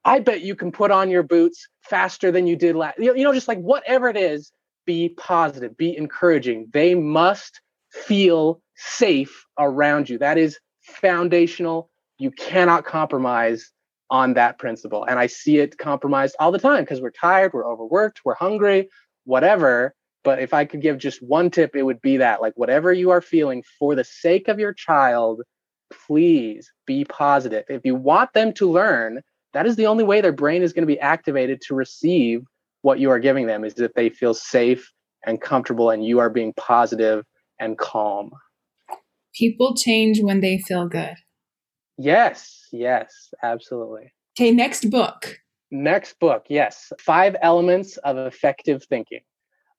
I 0.05 0.21
bet 0.21 0.43
you 0.43 0.55
can 0.55 0.71
put 0.71 0.91
on 0.91 1.11
your 1.11 1.23
boots 1.23 1.67
faster 1.83 2.31
than 2.31 2.47
you 2.47 2.57
did 2.57 2.77
last. 2.77 2.99
You 2.99 3.15
know, 3.15 3.33
just 3.33 3.49
like 3.49 3.59
whatever 3.59 4.09
it 4.09 4.17
is, 4.17 4.53
be 4.87 5.09
positive, 5.17 5.77
be 5.77 5.97
encouraging. 5.97 6.69
They 6.73 6.95
must 6.95 7.61
feel 7.91 8.61
safe 8.77 9.47
around 9.59 10.11
you. 10.11 10.19
That 10.19 10.37
is 10.37 10.59
foundational. 10.83 11.91
You 12.25 12.31
cannot 12.31 12.87
compromise 12.87 13.71
on 14.09 14.33
that 14.33 14.59
principle. 14.59 15.05
And 15.05 15.19
I 15.19 15.27
see 15.27 15.59
it 15.59 15.77
compromised 15.77 16.35
all 16.41 16.53
the 16.53 16.59
time 16.59 16.83
because 16.83 17.03
we're 17.03 17.11
tired, 17.11 17.53
we're 17.53 17.71
overworked, 17.71 18.23
we're 18.25 18.35
hungry, 18.35 18.89
whatever. 19.25 19.95
But 20.23 20.39
if 20.39 20.55
I 20.55 20.65
could 20.65 20.81
give 20.81 20.97
just 20.97 21.23
one 21.23 21.51
tip, 21.51 21.77
it 21.77 21.83
would 21.83 22.01
be 22.01 22.17
that 22.17 22.41
like, 22.41 22.55
whatever 22.57 22.95
you 22.95 23.11
are 23.11 23.21
feeling 23.21 23.63
for 23.79 23.95
the 23.95 24.05
sake 24.05 24.49
of 24.49 24.59
your 24.59 24.73
child, 24.73 25.43
please 26.07 26.73
be 26.87 27.05
positive. 27.05 27.65
If 27.69 27.83
you 27.85 27.95
want 27.95 28.33
them 28.33 28.55
to 28.55 28.71
learn, 28.71 29.21
that 29.53 29.67
is 29.67 29.77
the 29.77 29.87
only 29.87 30.05
way 30.05 30.23
their 30.23 30.33
brain 30.33 30.63
is 30.63 30.73
going 30.73 30.87
to 30.89 30.95
be 30.95 31.01
activated 31.01 31.61
to 31.67 31.75
receive 31.75 32.41
what 32.81 33.01
you 33.01 33.11
are 33.11 33.19
giving 33.19 33.47
them 33.47 33.67
is 33.67 33.79
if 33.79 33.93
they 33.93 34.09
feel 34.09 34.33
safe 34.33 34.91
and 35.27 35.43
comfortable 35.43 35.91
and 35.91 36.03
you 36.03 36.21
are 36.21 36.31
being 36.31 36.55
positive 36.57 37.23
and 37.61 37.77
calm. 37.77 38.31
People 39.35 39.75
change 39.77 40.23
when 40.23 40.41
they 40.41 40.57
feel 40.57 40.89
good. 40.89 41.17
Yes, 41.97 42.67
yes, 42.73 43.33
absolutely. 43.43 44.13
Okay, 44.37 44.51
next 44.51 44.91
book. 44.91 45.39
Next 45.71 46.19
book, 46.19 46.45
yes. 46.49 46.93
Five 47.01 47.37
Elements 47.41 47.97
of 47.99 48.17
Effective 48.17 48.85
Thinking. 48.85 49.21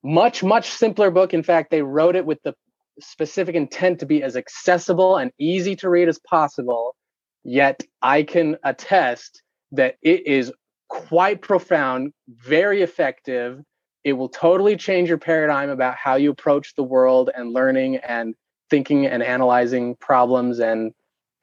Much, 0.03 0.43
much 0.43 0.69
simpler 0.69 1.11
book. 1.11 1.33
In 1.33 1.43
fact, 1.43 1.71
they 1.71 1.81
wrote 1.81 2.15
it 2.15 2.25
with 2.25 2.41
the 2.43 2.53
specific 2.99 3.55
intent 3.55 3.99
to 3.99 4.05
be 4.05 4.23
as 4.23 4.37
accessible 4.37 5.17
and 5.17 5.31
easy 5.39 5.75
to 5.77 5.89
read 5.89 6.07
as 6.07 6.19
possible. 6.19 6.95
Yet 7.43 7.83
I 8.01 8.23
can 8.23 8.57
attest 8.63 9.41
that 9.71 9.95
it 10.01 10.25
is 10.25 10.51
quite 10.89 11.41
profound, 11.41 12.13
very 12.27 12.81
effective. 12.81 13.61
It 14.03 14.13
will 14.13 14.29
totally 14.29 14.77
change 14.77 15.09
your 15.09 15.17
paradigm 15.17 15.69
about 15.69 15.95
how 15.95 16.15
you 16.15 16.31
approach 16.31 16.75
the 16.75 16.83
world 16.83 17.29
and 17.35 17.53
learning 17.53 17.97
and 17.97 18.35
thinking 18.69 19.05
and 19.05 19.21
analyzing 19.21 19.95
problems 19.95 20.59
and 20.59 20.93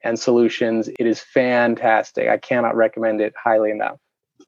and 0.05 0.19
solutions. 0.19 0.89
It 0.99 1.07
is 1.07 1.21
fantastic. 1.21 2.29
I 2.29 2.39
cannot 2.39 2.77
recommend 2.77 3.21
it 3.21 3.35
highly 3.43 3.71
enough. 3.71 3.99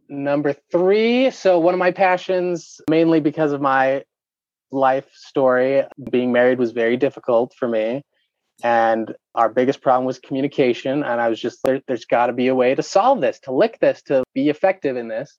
Number 0.08 0.54
three, 0.70 1.30
so 1.30 1.58
one 1.58 1.74
of 1.74 1.78
my 1.78 1.92
passions, 1.92 2.80
mainly 2.90 3.20
because 3.20 3.52
of 3.52 3.60
my 3.60 4.04
life 4.70 5.08
story, 5.12 5.84
being 6.10 6.32
married 6.32 6.58
was 6.58 6.72
very 6.72 6.96
difficult 6.96 7.54
for 7.58 7.68
me. 7.68 8.02
And 8.62 9.14
our 9.34 9.48
biggest 9.48 9.80
problem 9.82 10.04
was 10.04 10.18
communication. 10.18 11.02
And 11.02 11.20
I 11.20 11.28
was 11.28 11.40
just, 11.40 11.60
there, 11.64 11.80
there's 11.86 12.04
got 12.04 12.26
to 12.26 12.32
be 12.32 12.48
a 12.48 12.54
way 12.54 12.74
to 12.74 12.82
solve 12.82 13.20
this, 13.20 13.40
to 13.40 13.52
lick 13.52 13.78
this, 13.80 14.02
to 14.02 14.22
be 14.34 14.48
effective 14.48 14.96
in 14.96 15.08
this. 15.08 15.38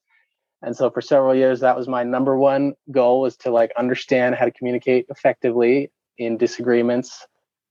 And 0.62 0.76
so 0.76 0.90
for 0.90 1.02
several 1.02 1.36
years, 1.36 1.60
that 1.60 1.78
was 1.78 1.88
my 1.88 2.04
number 2.04 2.38
one 2.38 2.74
goal 2.92 3.22
was 3.22 3.38
to 3.38 3.52
like 3.52 3.72
understand 3.78 4.36
how 4.36 4.46
to 4.46 4.52
communicate 4.52 5.06
effectively 5.10 5.92
in 6.18 6.38
disagreements 6.38 7.26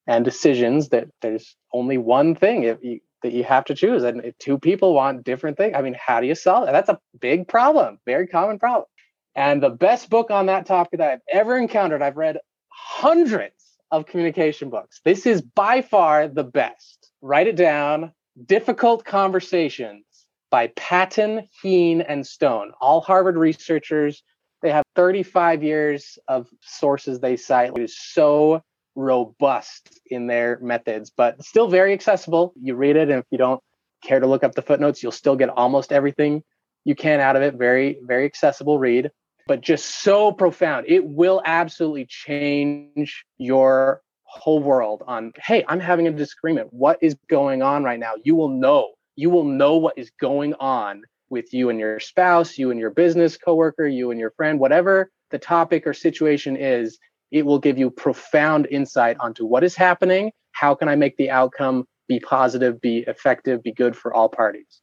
and 0.07 0.25
decisions 0.25 0.91
that 0.91 1.09
there's 1.23 1.57
only 1.73 1.99
one 1.99 2.35
thing 2.35 2.65
if 2.65 2.79
you, 2.83 3.01
that 3.23 3.33
you 3.33 3.45
have 3.45 3.65
to 3.65 3.75
choose. 3.75 4.03
And 4.03 4.25
if 4.25 4.37
two 4.39 4.59
people 4.59 4.95
want 4.95 5.25
different 5.25 5.57
things, 5.57 5.75
I 5.77 5.83
mean, 5.83 5.97
how 5.99 6.21
do 6.21 6.27
you 6.27 6.35
solve 6.35 6.67
that? 6.67 6.73
That's 6.73 6.91
a 6.91 6.99
big 7.21 7.49
problem, 7.49 7.99
very 8.07 8.27
common 8.27 8.59
problem. 8.59 8.87
And 9.35 9.63
the 9.63 9.71
best 9.71 10.11
book 10.11 10.31
on 10.31 10.47
that 10.47 10.67
topic 10.67 10.99
that 10.99 11.11
I've 11.11 11.21
ever 11.33 11.57
encountered, 11.57 12.03
I've 12.03 12.17
read 12.17 12.39
hundreds 12.69 13.55
of 13.91 14.07
communication 14.07 14.71
books. 14.71 15.01
This 15.05 15.27
is 15.27 15.43
by 15.43 15.83
far 15.83 16.29
the 16.29 16.45
best. 16.45 17.11
Write 17.23 17.47
it 17.47 17.57
down. 17.57 18.13
Difficult 18.47 19.05
Conversations 19.05 20.05
by 20.51 20.69
Patton, 20.77 21.49
Heen, 21.63 22.01
and 22.01 22.27
Stone, 22.27 22.73
all 22.81 23.01
Harvard 23.01 23.37
researchers. 23.37 24.23
They 24.63 24.71
have 24.71 24.85
35 24.97 25.63
years 25.63 26.19
of 26.29 26.49
sources 26.61 27.21
they 27.21 27.37
cite. 27.37 27.73
It 27.77 27.83
is 27.83 27.99
so 27.99 28.63
robust 28.95 30.01
in 30.07 30.27
their 30.27 30.59
methods, 30.61 31.11
but 31.11 31.43
still 31.45 31.69
very 31.69 31.93
accessible. 31.93 32.53
You 32.61 32.75
read 32.75 32.97
it, 32.97 33.11
and 33.11 33.21
if 33.21 33.27
you 33.31 33.39
don't 33.39 33.61
care 34.03 34.21
to 34.21 34.27
look 34.27 34.45
up 34.45 34.55
the 34.55 34.63
footnotes, 34.63 35.03
you'll 35.03 35.13
still 35.13 35.37
get 35.37 35.49
almost 35.49 35.93
everything 35.93 36.43
you 36.85 36.95
can 36.95 37.21
out 37.21 37.37
of 37.37 37.43
it. 37.43 37.55
Very, 37.55 37.99
very 38.03 38.25
accessible 38.25 38.79
read, 38.79 39.11
but 39.47 39.61
just 39.61 40.03
so 40.03 40.33
profound. 40.33 40.87
It 40.89 41.05
will 41.05 41.43
absolutely 41.45 42.07
change 42.07 43.25
your 43.39 44.03
whole 44.25 44.63
world 44.63 45.03
on, 45.07 45.33
hey, 45.37 45.65
I'm 45.69 45.81
having 45.81 46.07
a 46.07 46.11
disagreement. 46.11 46.69
What 46.73 46.99
is 47.01 47.17
going 47.29 47.63
on 47.63 47.85
right 47.85 47.99
now? 47.99 48.15
You 48.23 48.35
will 48.35 48.49
know. 48.49 48.93
You 49.17 49.31
will 49.31 49.45
know 49.45 49.77
what 49.77 49.97
is 49.97 50.11
going 50.21 50.55
on 50.55 51.03
with 51.31 51.55
you 51.55 51.71
and 51.71 51.79
your 51.79 52.01
spouse, 52.01 52.59
you 52.59 52.71
and 52.71 52.81
your 52.81 52.91
business 52.91 53.37
coworker, 53.37 53.87
you 53.87 54.11
and 54.11 54.21
your 54.21 54.33
friend, 54.33 54.59
whatever 54.59 55.11
the 55.31 55.39
topic 55.39 55.87
or 55.87 55.95
situation 55.95 56.57
is, 56.57 56.99
it 57.35 57.45
will 57.45 57.59
give 57.59 57.77
you 57.77 57.91
profound 57.91 58.69
insight 58.71 59.17
onto 59.19 59.45
what 59.45 59.65
is 59.65 59.75
happening. 59.75 60.31
How 60.53 60.73
can 60.73 60.89
I 60.89 60.95
make 60.95 61.17
the 61.17 61.31
outcome 61.31 61.85
be 62.07 62.21
positive, 62.21 62.81
be 62.81 62.99
effective, 63.09 63.61
be 63.61 63.73
good 63.73 63.97
for 63.97 64.15
all 64.15 64.29
parties? 64.29 64.81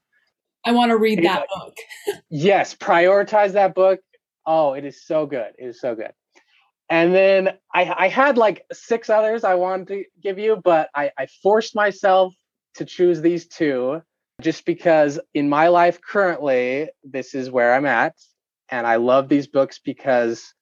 I 0.65 0.73
want 0.73 0.89
to 0.89 0.97
read 0.97 1.23
that 1.23 1.45
book. 1.47 1.73
yes, 2.29 2.75
prioritize 2.75 3.53
that 3.53 3.73
book. 3.73 4.01
Oh, 4.45 4.73
it 4.73 4.83
is 4.83 5.05
so 5.07 5.25
good. 5.25 5.53
It 5.57 5.65
is 5.65 5.79
so 5.79 5.95
good. 5.95 6.11
And 6.89 7.15
then 7.15 7.57
I, 7.73 7.89
I 7.97 8.07
had 8.09 8.37
like 8.37 8.65
six 8.73 9.09
others 9.09 9.45
I 9.45 9.53
wanted 9.53 9.87
to 9.87 10.03
give 10.21 10.37
you, 10.37 10.59
but 10.61 10.89
I, 10.93 11.09
I 11.17 11.27
forced 11.41 11.73
myself 11.73 12.33
to 12.75 12.83
choose 12.83 13.21
these 13.21 13.47
two 13.47 14.01
just 14.41 14.65
because 14.65 15.21
in 15.33 15.47
my 15.47 15.69
life 15.69 16.01
currently, 16.01 16.89
this 17.01 17.33
is 17.33 17.49
where 17.49 17.73
I'm 17.73 17.85
at. 17.85 18.15
And 18.67 18.85
I 18.85 18.97
love 18.97 19.29
these 19.29 19.47
books 19.47 19.79
because 19.79 20.53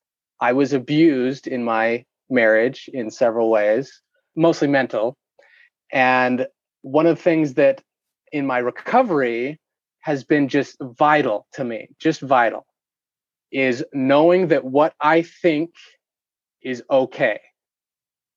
I 0.41 0.53
was 0.53 0.73
abused 0.73 1.47
in 1.47 1.63
my 1.63 2.05
marriage 2.29 2.89
in 2.93 3.11
several 3.11 3.49
ways, 3.49 4.01
mostly 4.35 4.67
mental. 4.67 5.17
And 5.91 6.47
one 6.81 7.05
of 7.05 7.17
the 7.17 7.23
things 7.23 7.55
that 7.55 7.81
in 8.31 8.45
my 8.45 8.59
recovery 8.59 9.59
has 10.01 10.23
been 10.23 10.47
just 10.47 10.77
vital 10.81 11.47
to 11.53 11.63
me, 11.63 11.89
just 11.99 12.21
vital, 12.21 12.65
is 13.51 13.83
knowing 13.93 14.47
that 14.47 14.63
what 14.63 14.93
I 15.01 15.23
think 15.23 15.71
is 16.61 16.83
okay. 16.89 17.39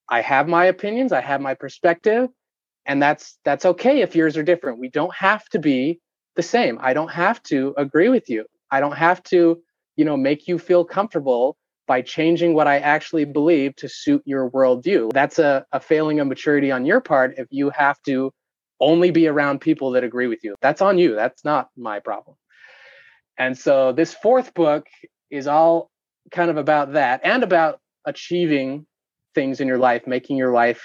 I 0.08 0.20
have 0.20 0.48
my 0.48 0.64
opinions, 0.64 1.12
I 1.12 1.20
have 1.20 1.40
my 1.40 1.54
perspective, 1.54 2.28
and 2.86 3.00
that's 3.00 3.38
that's 3.44 3.64
okay 3.64 4.00
if 4.00 4.16
yours 4.16 4.36
are 4.36 4.42
different. 4.42 4.78
We 4.78 4.88
don't 4.88 5.14
have 5.14 5.44
to 5.50 5.58
be 5.58 6.00
the 6.34 6.42
same. 6.42 6.78
I 6.80 6.94
don't 6.94 7.10
have 7.10 7.42
to 7.44 7.74
agree 7.76 8.08
with 8.08 8.28
you. 8.28 8.44
I 8.70 8.80
don't 8.80 8.96
have 8.96 9.22
to, 9.24 9.62
you 9.96 10.04
know, 10.04 10.16
make 10.16 10.48
you 10.48 10.58
feel 10.58 10.84
comfortable 10.84 11.56
by 11.92 12.00
changing 12.00 12.54
what 12.54 12.66
I 12.66 12.78
actually 12.78 13.26
believe 13.26 13.76
to 13.76 13.86
suit 13.86 14.22
your 14.24 14.48
worldview. 14.50 15.12
That's 15.12 15.38
a, 15.38 15.66
a 15.72 15.78
failing 15.78 16.20
of 16.20 16.26
maturity 16.26 16.70
on 16.70 16.86
your 16.86 17.02
part 17.02 17.34
if 17.36 17.48
you 17.50 17.68
have 17.68 18.00
to 18.06 18.32
only 18.80 19.10
be 19.10 19.28
around 19.28 19.60
people 19.60 19.90
that 19.90 20.02
agree 20.02 20.26
with 20.26 20.42
you. 20.42 20.54
That's 20.62 20.80
on 20.80 20.96
you. 20.96 21.14
That's 21.14 21.44
not 21.44 21.68
my 21.76 22.00
problem. 22.00 22.38
And 23.36 23.58
so 23.58 23.92
this 23.92 24.14
fourth 24.14 24.54
book 24.54 24.86
is 25.30 25.46
all 25.46 25.90
kind 26.30 26.50
of 26.50 26.56
about 26.56 26.94
that 26.94 27.20
and 27.24 27.42
about 27.42 27.78
achieving 28.06 28.86
things 29.34 29.60
in 29.60 29.68
your 29.68 29.76
life, 29.76 30.06
making 30.06 30.38
your 30.38 30.52
life 30.52 30.82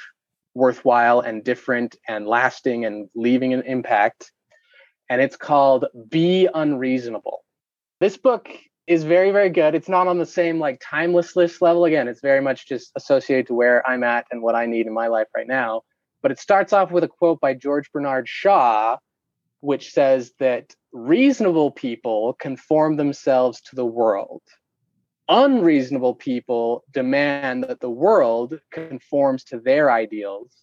worthwhile 0.56 1.22
and 1.22 1.42
different 1.42 1.96
and 2.06 2.28
lasting 2.28 2.84
and 2.84 3.08
leaving 3.16 3.54
an 3.54 3.62
impact. 3.62 4.30
And 5.10 5.22
it's 5.22 5.38
called 5.38 5.86
Be 6.10 6.50
Unreasonable. 6.54 7.46
This 8.02 8.18
book 8.18 8.50
is 8.88 9.04
very, 9.04 9.32
very 9.32 9.50
good. 9.50 9.76
It's 9.76 9.90
not 9.90 10.08
on 10.08 10.18
the 10.18 10.26
same 10.26 10.60
like 10.60 10.82
timeless 10.82 11.36
list 11.36 11.62
level. 11.62 11.86
Again, 11.86 12.08
it's 12.08 12.22
very 12.22 12.42
much 12.42 12.68
just 12.68 12.92
associated 12.96 13.48
to 13.48 13.54
where 13.54 13.86
I'm 13.88 14.04
at 14.04 14.26
and 14.32 14.42
what 14.42 14.56
I 14.56 14.66
need 14.66 14.88
in 14.88 14.94
my 14.94 15.08
life 15.08 15.28
right 15.36 15.48
now. 15.48 15.82
But 16.22 16.32
it 16.32 16.40
starts 16.40 16.74
off 16.74 16.92
with 16.92 17.04
a 17.04 17.08
quote 17.08 17.42
by 17.42 17.54
George 17.54 17.92
Bernard 17.92 18.28
Shaw, 18.30 18.98
which 19.60 19.92
says 19.92 20.32
that 20.40 20.74
reasonable 20.94 21.72
people 21.72 22.34
conform 22.40 22.96
themselves 22.96 23.62
to 23.62 23.76
the 23.76 23.86
world. 23.86 24.42
Unreasonable 25.30 26.16
people 26.16 26.86
demand 26.94 27.66
that 27.66 27.82
the 27.82 27.90
world 27.90 28.60
conforms 28.72 29.44
to 29.46 29.60
their 29.60 29.92
ideals. 29.92 30.54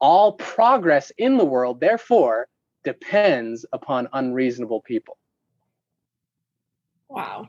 All 0.00 0.32
progress 0.32 1.12
in 1.16 1.36
the 1.36 1.44
world, 1.44 1.78
therefore, 1.78 2.48
depends 2.82 3.64
upon 3.72 4.08
unreasonable 4.12 4.80
people. 4.80 5.16
Wow. 7.12 7.48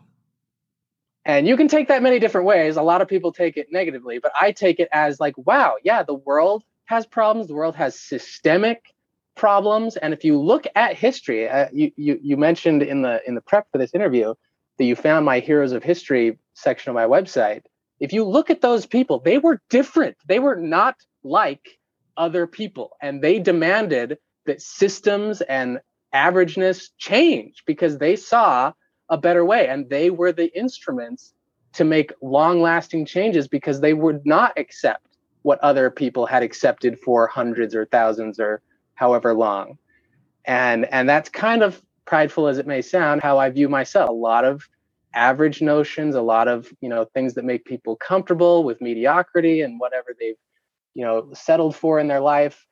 And 1.26 1.48
you 1.48 1.56
can 1.56 1.70
take 1.70 1.88
that 1.88 2.04
many 2.04 2.20
different 2.20 2.48
ways. 2.48 2.76
A 2.76 2.82
lot 2.82 3.02
of 3.02 3.08
people 3.08 3.32
take 3.32 3.56
it 3.56 3.68
negatively, 3.72 4.20
but 4.20 4.34
I 4.40 4.52
take 4.52 4.80
it 4.80 4.90
as 4.92 5.22
like, 5.22 5.38
wow, 5.38 5.76
yeah, 5.82 6.04
the 6.04 6.14
world 6.14 6.64
has 6.86 7.06
problems. 7.06 7.48
The 7.48 7.54
world 7.54 7.76
has 7.78 7.98
systemic 7.98 8.94
problems. 9.36 9.96
And 9.96 10.14
if 10.14 10.26
you 10.26 10.38
look 10.38 10.66
at 10.76 10.98
history, 10.98 11.48
uh, 11.50 11.70
you, 11.72 11.92
you 11.96 12.20
you 12.22 12.38
mentioned 12.38 12.84
in 12.84 13.04
the 13.04 13.22
in 13.26 13.36
the 13.36 13.42
prep 13.42 13.68
for 13.72 13.78
this 13.78 13.94
interview 13.94 14.34
that 14.78 14.84
you 14.84 14.96
found 14.98 15.26
my 15.26 15.40
Heroes 15.40 15.72
of 15.72 15.82
History 15.82 16.38
section 16.56 16.90
of 16.90 16.96
my 16.96 17.06
website. 17.06 17.62
If 18.02 18.12
you 18.12 18.26
look 18.26 18.50
at 18.50 18.60
those 18.60 18.86
people, 18.86 19.20
they 19.20 19.38
were 19.38 19.62
different. 19.70 20.18
They 20.28 20.40
were 20.40 20.58
not 20.58 20.96
like 21.24 21.80
other 22.18 22.48
people, 22.48 22.98
and 23.02 23.22
they 23.22 23.40
demanded 23.40 24.18
that 24.46 24.62
systems 24.62 25.40
and 25.42 25.80
averageness 26.14 26.90
change 26.98 27.64
because 27.66 27.98
they 27.98 28.18
saw 28.18 28.74
a 29.10 29.18
better 29.18 29.46
way. 29.46 29.68
And 29.68 29.90
they 29.90 30.10
were 30.10 30.32
the 30.32 30.56
instruments 30.58 31.34
to 31.74 31.84
make 31.84 32.14
long 32.22 32.62
lasting 32.62 33.06
changes 33.06 33.48
because 33.48 33.82
they 33.82 33.94
would 33.94 34.26
not 34.26 34.54
accept 34.58 35.18
what 35.42 35.60
other 35.60 35.90
people 35.90 36.26
had 36.26 36.44
accepted 36.44 36.98
for 37.00 37.28
hundreds 37.28 37.76
or 37.76 37.86
thousands 37.86 38.40
or 38.40 38.62
however 38.96 39.34
long. 39.34 39.78
And 40.46 40.86
and 40.86 41.08
that's 41.08 41.30
kind 41.30 41.64
of 41.64 41.82
prideful 42.06 42.48
as 42.48 42.58
it 42.58 42.68
may 42.68 42.82
sound, 42.82 43.22
how 43.22 43.38
I 43.38 43.50
view 43.50 43.70
myself. 43.70 44.10
A 44.10 44.14
lot 44.14 44.46
of 44.46 44.68
average 45.16 45.62
notions, 45.62 46.16
a 46.16 46.22
lot 46.22 46.48
of, 46.48 46.72
you 46.82 46.90
know, 46.90 47.06
things 47.14 47.34
that 47.36 47.46
make 47.46 47.66
people 47.66 47.96
comfortable 47.96 48.64
with 48.64 48.82
mediocrity 48.82 49.62
and 49.62 49.80
whatever 49.80 50.16
they've, 50.20 50.36
you 50.96 51.06
know, 51.06 51.30
settled 51.34 51.76
for 51.76 52.00
in 52.00 52.08
their 52.08 52.20
life 52.20 52.66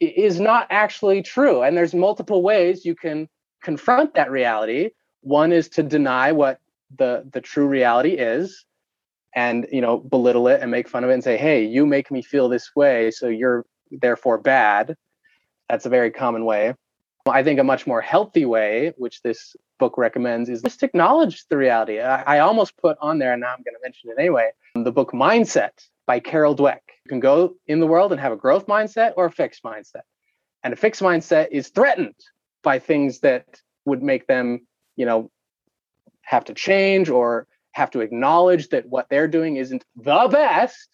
is 0.00 0.40
not 0.40 0.66
actually 0.70 1.22
true. 1.22 1.62
And 1.62 1.76
there's 1.76 1.94
multiple 1.94 2.42
ways 2.42 2.84
you 2.84 2.94
can 2.94 3.28
confront 3.62 4.14
that 4.14 4.30
reality 4.30 4.90
one 5.22 5.52
is 5.52 5.68
to 5.70 5.82
deny 5.82 6.32
what 6.32 6.60
the 6.98 7.26
the 7.32 7.40
true 7.40 7.66
reality 7.66 8.10
is 8.10 8.64
and 9.34 9.66
you 9.72 9.80
know 9.80 9.98
belittle 9.98 10.48
it 10.48 10.60
and 10.60 10.70
make 10.70 10.88
fun 10.88 11.04
of 11.04 11.10
it 11.10 11.14
and 11.14 11.24
say 11.24 11.36
hey 11.36 11.64
you 11.64 11.86
make 11.86 12.10
me 12.10 12.20
feel 12.20 12.48
this 12.48 12.70
way 12.76 13.10
so 13.10 13.28
you're 13.28 13.64
therefore 13.90 14.38
bad. 14.38 14.96
That's 15.68 15.86
a 15.86 15.90
very 15.90 16.10
common 16.10 16.44
way. 16.44 16.74
I 17.26 17.42
think 17.42 17.60
a 17.60 17.64
much 17.64 17.86
more 17.86 18.00
healthy 18.00 18.44
way 18.44 18.92
which 18.96 19.22
this 19.22 19.54
book 19.78 19.96
recommends 19.96 20.48
is 20.48 20.60
just 20.62 20.82
acknowledge 20.82 21.46
the 21.48 21.56
reality. 21.56 22.00
I, 22.00 22.22
I 22.22 22.38
almost 22.40 22.76
put 22.76 22.96
on 23.00 23.18
there 23.18 23.32
and 23.32 23.40
now 23.40 23.48
i'm 23.48 23.62
going 23.62 23.74
to 23.74 23.82
mention 23.82 24.10
it 24.10 24.16
anyway 24.18 24.50
the 24.74 24.92
book 24.92 25.12
mindset 25.12 25.70
by 26.06 26.20
carol 26.20 26.56
dweck. 26.56 26.80
You 27.04 27.08
can 27.08 27.20
go 27.20 27.54
in 27.66 27.80
the 27.80 27.86
world 27.86 28.12
and 28.12 28.20
have 28.20 28.32
a 28.32 28.36
growth 28.36 28.66
mindset 28.66 29.12
or 29.16 29.26
a 29.26 29.30
fixed 29.30 29.62
mindset. 29.62 30.02
And 30.62 30.72
a 30.72 30.76
fixed 30.76 31.02
mindset 31.02 31.48
is 31.50 31.68
threatened 31.68 32.14
by 32.62 32.78
things 32.78 33.20
that 33.20 33.60
would 33.84 34.02
make 34.02 34.26
them 34.26 34.66
you 34.96 35.06
know 35.06 35.30
have 36.22 36.44
to 36.44 36.54
change 36.54 37.08
or 37.08 37.46
have 37.72 37.90
to 37.90 38.00
acknowledge 38.00 38.68
that 38.68 38.86
what 38.88 39.08
they're 39.08 39.28
doing 39.28 39.56
isn't 39.56 39.84
the 39.96 40.28
best 40.30 40.88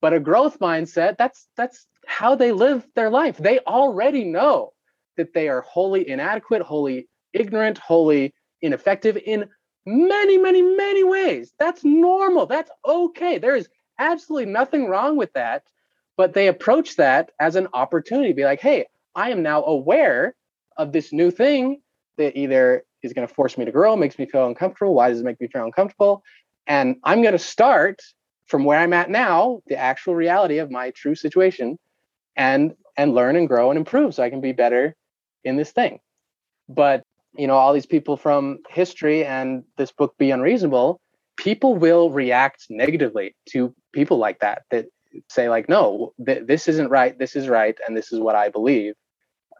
but 0.00 0.12
a 0.12 0.20
growth 0.20 0.58
mindset 0.58 1.16
that's 1.16 1.48
that's 1.56 1.86
how 2.06 2.34
they 2.34 2.52
live 2.52 2.86
their 2.94 3.10
life. 3.10 3.36
They 3.38 3.58
already 3.60 4.24
know 4.24 4.72
that 5.16 5.32
they 5.34 5.48
are 5.48 5.62
wholly 5.62 6.08
inadequate 6.08 6.62
wholly 6.62 7.08
ignorant 7.32 7.78
wholly 7.78 8.34
ineffective 8.62 9.16
in 9.24 9.48
many 9.86 10.38
many 10.38 10.62
many 10.62 11.04
ways. 11.04 11.52
That's 11.58 11.84
normal. 11.84 12.46
That's 12.46 12.70
okay. 12.86 13.38
There 13.38 13.56
is 13.56 13.68
absolutely 13.98 14.50
nothing 14.50 14.88
wrong 14.88 15.16
with 15.16 15.32
that 15.34 15.62
but 16.16 16.32
they 16.32 16.46
approach 16.46 16.96
that 16.96 17.30
as 17.40 17.56
an 17.56 17.68
opportunity. 17.72 18.32
Be 18.32 18.44
like 18.44 18.60
hey 18.60 18.86
i 19.14 19.30
am 19.30 19.42
now 19.42 19.62
aware 19.64 20.34
of 20.76 20.92
this 20.92 21.12
new 21.12 21.30
thing 21.30 21.80
that 22.16 22.36
either 22.36 22.84
is 23.04 23.14
going 23.14 23.28
to 23.28 23.34
force 23.34 23.58
me 23.58 23.66
to 23.66 23.72
grow, 23.72 23.96
makes 23.96 24.18
me 24.18 24.26
feel 24.26 24.46
uncomfortable. 24.48 24.94
Why 24.94 25.10
does 25.10 25.20
it 25.20 25.24
make 25.26 25.40
me 25.40 25.48
feel 25.48 25.64
uncomfortable? 25.64 26.24
And 26.68 26.96
I'm 27.04 27.22
going 27.22 27.34
to 27.34 27.40
start 27.40 28.00
from 28.48 28.64
where 28.64 28.80
I'm 28.80 28.94
at 28.94 29.10
now, 29.10 29.62
the 29.68 29.78
actual 29.78 30.16
reality 30.16 30.58
of 30.58 30.70
my 30.72 30.92
true 30.92 31.16
situation, 31.16 31.78
and 32.36 32.74
and 32.96 33.14
learn 33.14 33.36
and 33.36 33.48
grow 33.48 33.70
and 33.70 33.78
improve 33.78 34.14
so 34.14 34.24
I 34.24 34.30
can 34.30 34.40
be 34.42 34.52
better 34.52 34.96
in 35.44 35.56
this 35.56 35.72
thing. 35.72 36.00
But 36.68 37.04
you 37.36 37.46
know, 37.48 37.56
all 37.56 37.74
these 37.74 37.86
people 37.86 38.16
from 38.16 38.60
history 38.70 39.24
and 39.26 39.64
this 39.78 39.92
book 39.92 40.16
be 40.18 40.32
unreasonable, 40.32 41.00
people 41.36 41.76
will 41.76 42.10
react 42.10 42.66
negatively 42.70 43.36
to 43.50 43.74
people 43.92 44.18
like 44.18 44.40
that 44.40 44.62
that 44.70 44.86
say 45.30 45.48
like 45.48 45.68
no 45.68 46.12
th- 46.26 46.46
this 46.46 46.68
isn't 46.68 46.90
right 46.90 47.18
this 47.18 47.36
is 47.36 47.48
right 47.48 47.76
and 47.86 47.96
this 47.96 48.12
is 48.12 48.20
what 48.20 48.36
i 48.36 48.48
believe 48.48 48.94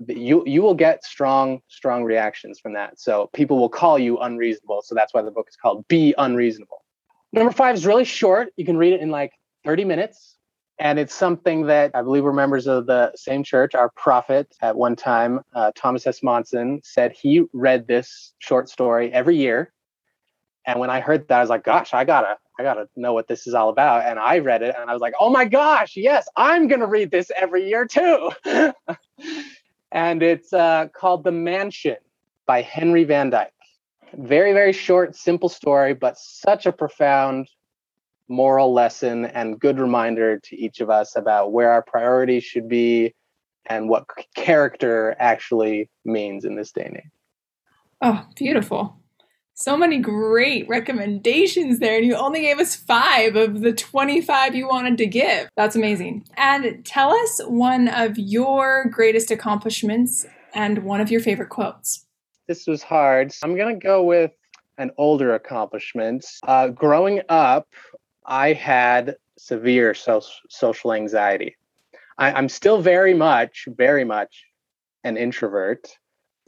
you 0.08 0.42
you 0.46 0.62
will 0.62 0.74
get 0.74 1.04
strong 1.04 1.60
strong 1.68 2.04
reactions 2.04 2.58
from 2.60 2.74
that. 2.74 2.98
So 2.98 3.30
people 3.32 3.58
will 3.58 3.68
call 3.68 3.98
you 3.98 4.18
unreasonable. 4.18 4.82
So 4.84 4.94
that's 4.94 5.14
why 5.14 5.22
the 5.22 5.30
book 5.30 5.46
is 5.48 5.56
called 5.56 5.86
be 5.88 6.14
unreasonable. 6.18 6.84
Number 7.32 7.52
five 7.52 7.74
is 7.74 7.86
really 7.86 8.04
short. 8.04 8.52
You 8.56 8.64
can 8.64 8.76
read 8.76 8.92
it 8.92 9.00
in 9.00 9.10
like 9.10 9.32
30 9.64 9.84
minutes. 9.84 10.36
And 10.78 10.98
it's 10.98 11.14
something 11.14 11.66
that 11.66 11.92
i 11.94 12.02
believe 12.02 12.24
we're 12.24 12.32
members 12.32 12.66
of 12.66 12.86
the 12.86 13.12
same 13.14 13.44
church. 13.44 13.74
Our 13.74 13.90
prophet 13.96 14.54
at 14.60 14.76
one 14.76 14.96
time 14.96 15.40
uh, 15.54 15.72
thomas 15.74 16.06
s. 16.06 16.22
Monson 16.22 16.80
said 16.82 17.12
he 17.12 17.44
read 17.52 17.86
this 17.86 18.34
short 18.38 18.68
story 18.68 19.12
every 19.12 19.36
year. 19.36 19.72
And 20.66 20.80
when 20.80 20.90
i 20.90 21.00
heard 21.00 21.28
that 21.28 21.38
i 21.38 21.40
was 21.40 21.50
like 21.50 21.64
gosh 21.64 21.94
i 21.94 22.04
gotta 22.04 22.36
i 22.58 22.62
gotta 22.62 22.88
know 22.96 23.12
what 23.12 23.28
this 23.28 23.46
is 23.46 23.54
all 23.54 23.68
about. 23.68 24.04
And 24.04 24.18
i 24.18 24.38
read 24.38 24.62
it 24.62 24.74
and 24.78 24.90
i 24.90 24.92
was 24.92 25.00
like 25.00 25.14
oh 25.20 25.30
my 25.30 25.44
gosh 25.44 25.96
yes 25.96 26.26
i'm 26.36 26.66
gonna 26.66 26.86
read 26.86 27.10
this 27.10 27.30
every 27.36 27.68
year 27.68 27.86
too 27.86 28.30
and 29.94 30.22
it's 30.22 30.52
uh, 30.52 30.88
called 30.92 31.24
The 31.24 31.32
Mansion 31.32 31.96
by 32.46 32.60
Henry 32.60 33.04
Van 33.04 33.30
Dyke. 33.30 33.52
Very, 34.14 34.52
very 34.52 34.72
short, 34.72 35.16
simple 35.16 35.48
story, 35.48 35.94
but 35.94 36.18
such 36.18 36.66
a 36.66 36.72
profound 36.72 37.48
moral 38.28 38.72
lesson 38.72 39.24
and 39.26 39.58
good 39.58 39.78
reminder 39.78 40.38
to 40.40 40.56
each 40.56 40.80
of 40.80 40.90
us 40.90 41.16
about 41.16 41.52
where 41.52 41.70
our 41.70 41.82
priorities 41.82 42.42
should 42.42 42.68
be 42.68 43.14
and 43.66 43.88
what 43.88 44.04
character 44.36 45.16
actually 45.18 45.88
means 46.04 46.44
in 46.44 46.56
this 46.56 46.72
day 46.72 46.84
and 46.84 46.96
age. 46.96 47.10
Oh, 48.02 48.26
beautiful. 48.36 48.96
So 49.56 49.76
many 49.76 49.98
great 49.98 50.68
recommendations 50.68 51.78
there, 51.78 51.96
and 51.96 52.04
you 52.04 52.16
only 52.16 52.40
gave 52.40 52.58
us 52.58 52.74
five 52.74 53.36
of 53.36 53.60
the 53.60 53.72
25 53.72 54.54
you 54.56 54.66
wanted 54.66 54.98
to 54.98 55.06
give. 55.06 55.48
That's 55.56 55.76
amazing. 55.76 56.26
And 56.36 56.84
tell 56.84 57.12
us 57.12 57.40
one 57.46 57.86
of 57.86 58.18
your 58.18 58.86
greatest 58.86 59.30
accomplishments 59.30 60.26
and 60.54 60.78
one 60.82 61.00
of 61.00 61.08
your 61.08 61.20
favorite 61.20 61.50
quotes. 61.50 62.04
This 62.48 62.66
was 62.66 62.82
hard. 62.82 63.32
I'm 63.44 63.56
going 63.56 63.78
to 63.78 63.82
go 63.86 64.02
with 64.02 64.32
an 64.76 64.90
older 64.98 65.34
accomplishment. 65.34 66.26
Uh, 66.42 66.68
growing 66.68 67.20
up, 67.28 67.68
I 68.26 68.54
had 68.54 69.16
severe 69.38 69.94
so- 69.94 70.22
social 70.50 70.92
anxiety. 70.92 71.56
I- 72.18 72.32
I'm 72.32 72.48
still 72.48 72.82
very 72.82 73.14
much, 73.14 73.68
very 73.68 74.04
much 74.04 74.44
an 75.04 75.16
introvert 75.16 75.96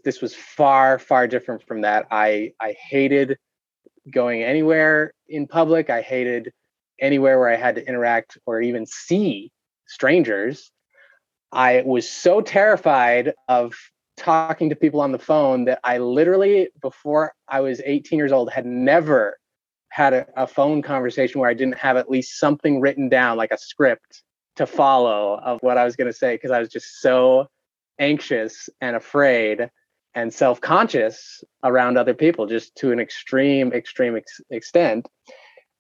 this 0.07 0.23
was 0.23 0.37
far 0.37 1.01
far 1.01 1.27
different 1.27 1.67
from 1.67 1.81
that. 1.81 2.07
I 2.13 2.53
i 2.61 2.77
hated 2.89 3.37
going 4.11 4.45
anywhere 4.45 5.13
in 5.29 5.49
public. 5.49 5.91
I 5.91 6.01
hated 6.01 6.53
anywhere 7.01 7.39
where 7.41 7.49
i 7.49 7.57
had 7.57 7.75
to 7.75 7.87
interact 7.87 8.39
or 8.47 8.63
even 8.63 8.87
see 8.87 9.51
strangers. 9.89 10.71
I 11.51 11.83
was 11.85 12.09
so 12.09 12.41
terrified 12.41 13.35
of 13.49 13.75
talking 14.17 14.71
to 14.71 14.77
people 14.77 15.01
on 15.01 15.13
the 15.13 15.19
phone 15.19 15.67
that 15.67 15.79
i 15.85 15.99
literally 15.99 16.69
before 16.81 17.35
i 17.49 17.61
was 17.61 17.83
18 17.85 18.19
years 18.19 18.33
old 18.33 18.51
had 18.51 18.65
never 18.65 19.37
had 19.91 20.15
a, 20.15 20.27
a 20.37 20.47
phone 20.47 20.81
conversation 20.81 21.39
where 21.39 21.51
i 21.51 21.55
didn't 21.55 21.77
have 21.77 21.99
at 21.99 22.09
least 22.09 22.39
something 22.39 22.81
written 22.81 23.11
down 23.11 23.37
like 23.37 23.51
a 23.51 23.59
script 23.59 24.23
to 24.55 24.67
follow 24.67 25.39
of 25.45 25.61
what 25.61 25.77
i 25.77 25.85
was 25.85 25.97
going 25.97 26.11
to 26.11 26.17
say 26.17 26.35
because 26.35 26.51
i 26.51 26.59
was 26.59 26.71
just 26.71 27.03
so 27.03 27.47
anxious 27.99 28.71
and 28.81 28.97
afraid 28.97 29.69
and 30.17 30.33
self-conscious 30.35 31.45
around 31.63 31.97
other 31.97 32.15
people 32.15 32.47
just 32.47 32.75
to 32.75 32.91
an 32.91 32.99
extreme 32.99 33.73
extreme 33.73 34.17
ex- 34.17 34.41
extent. 34.51 35.07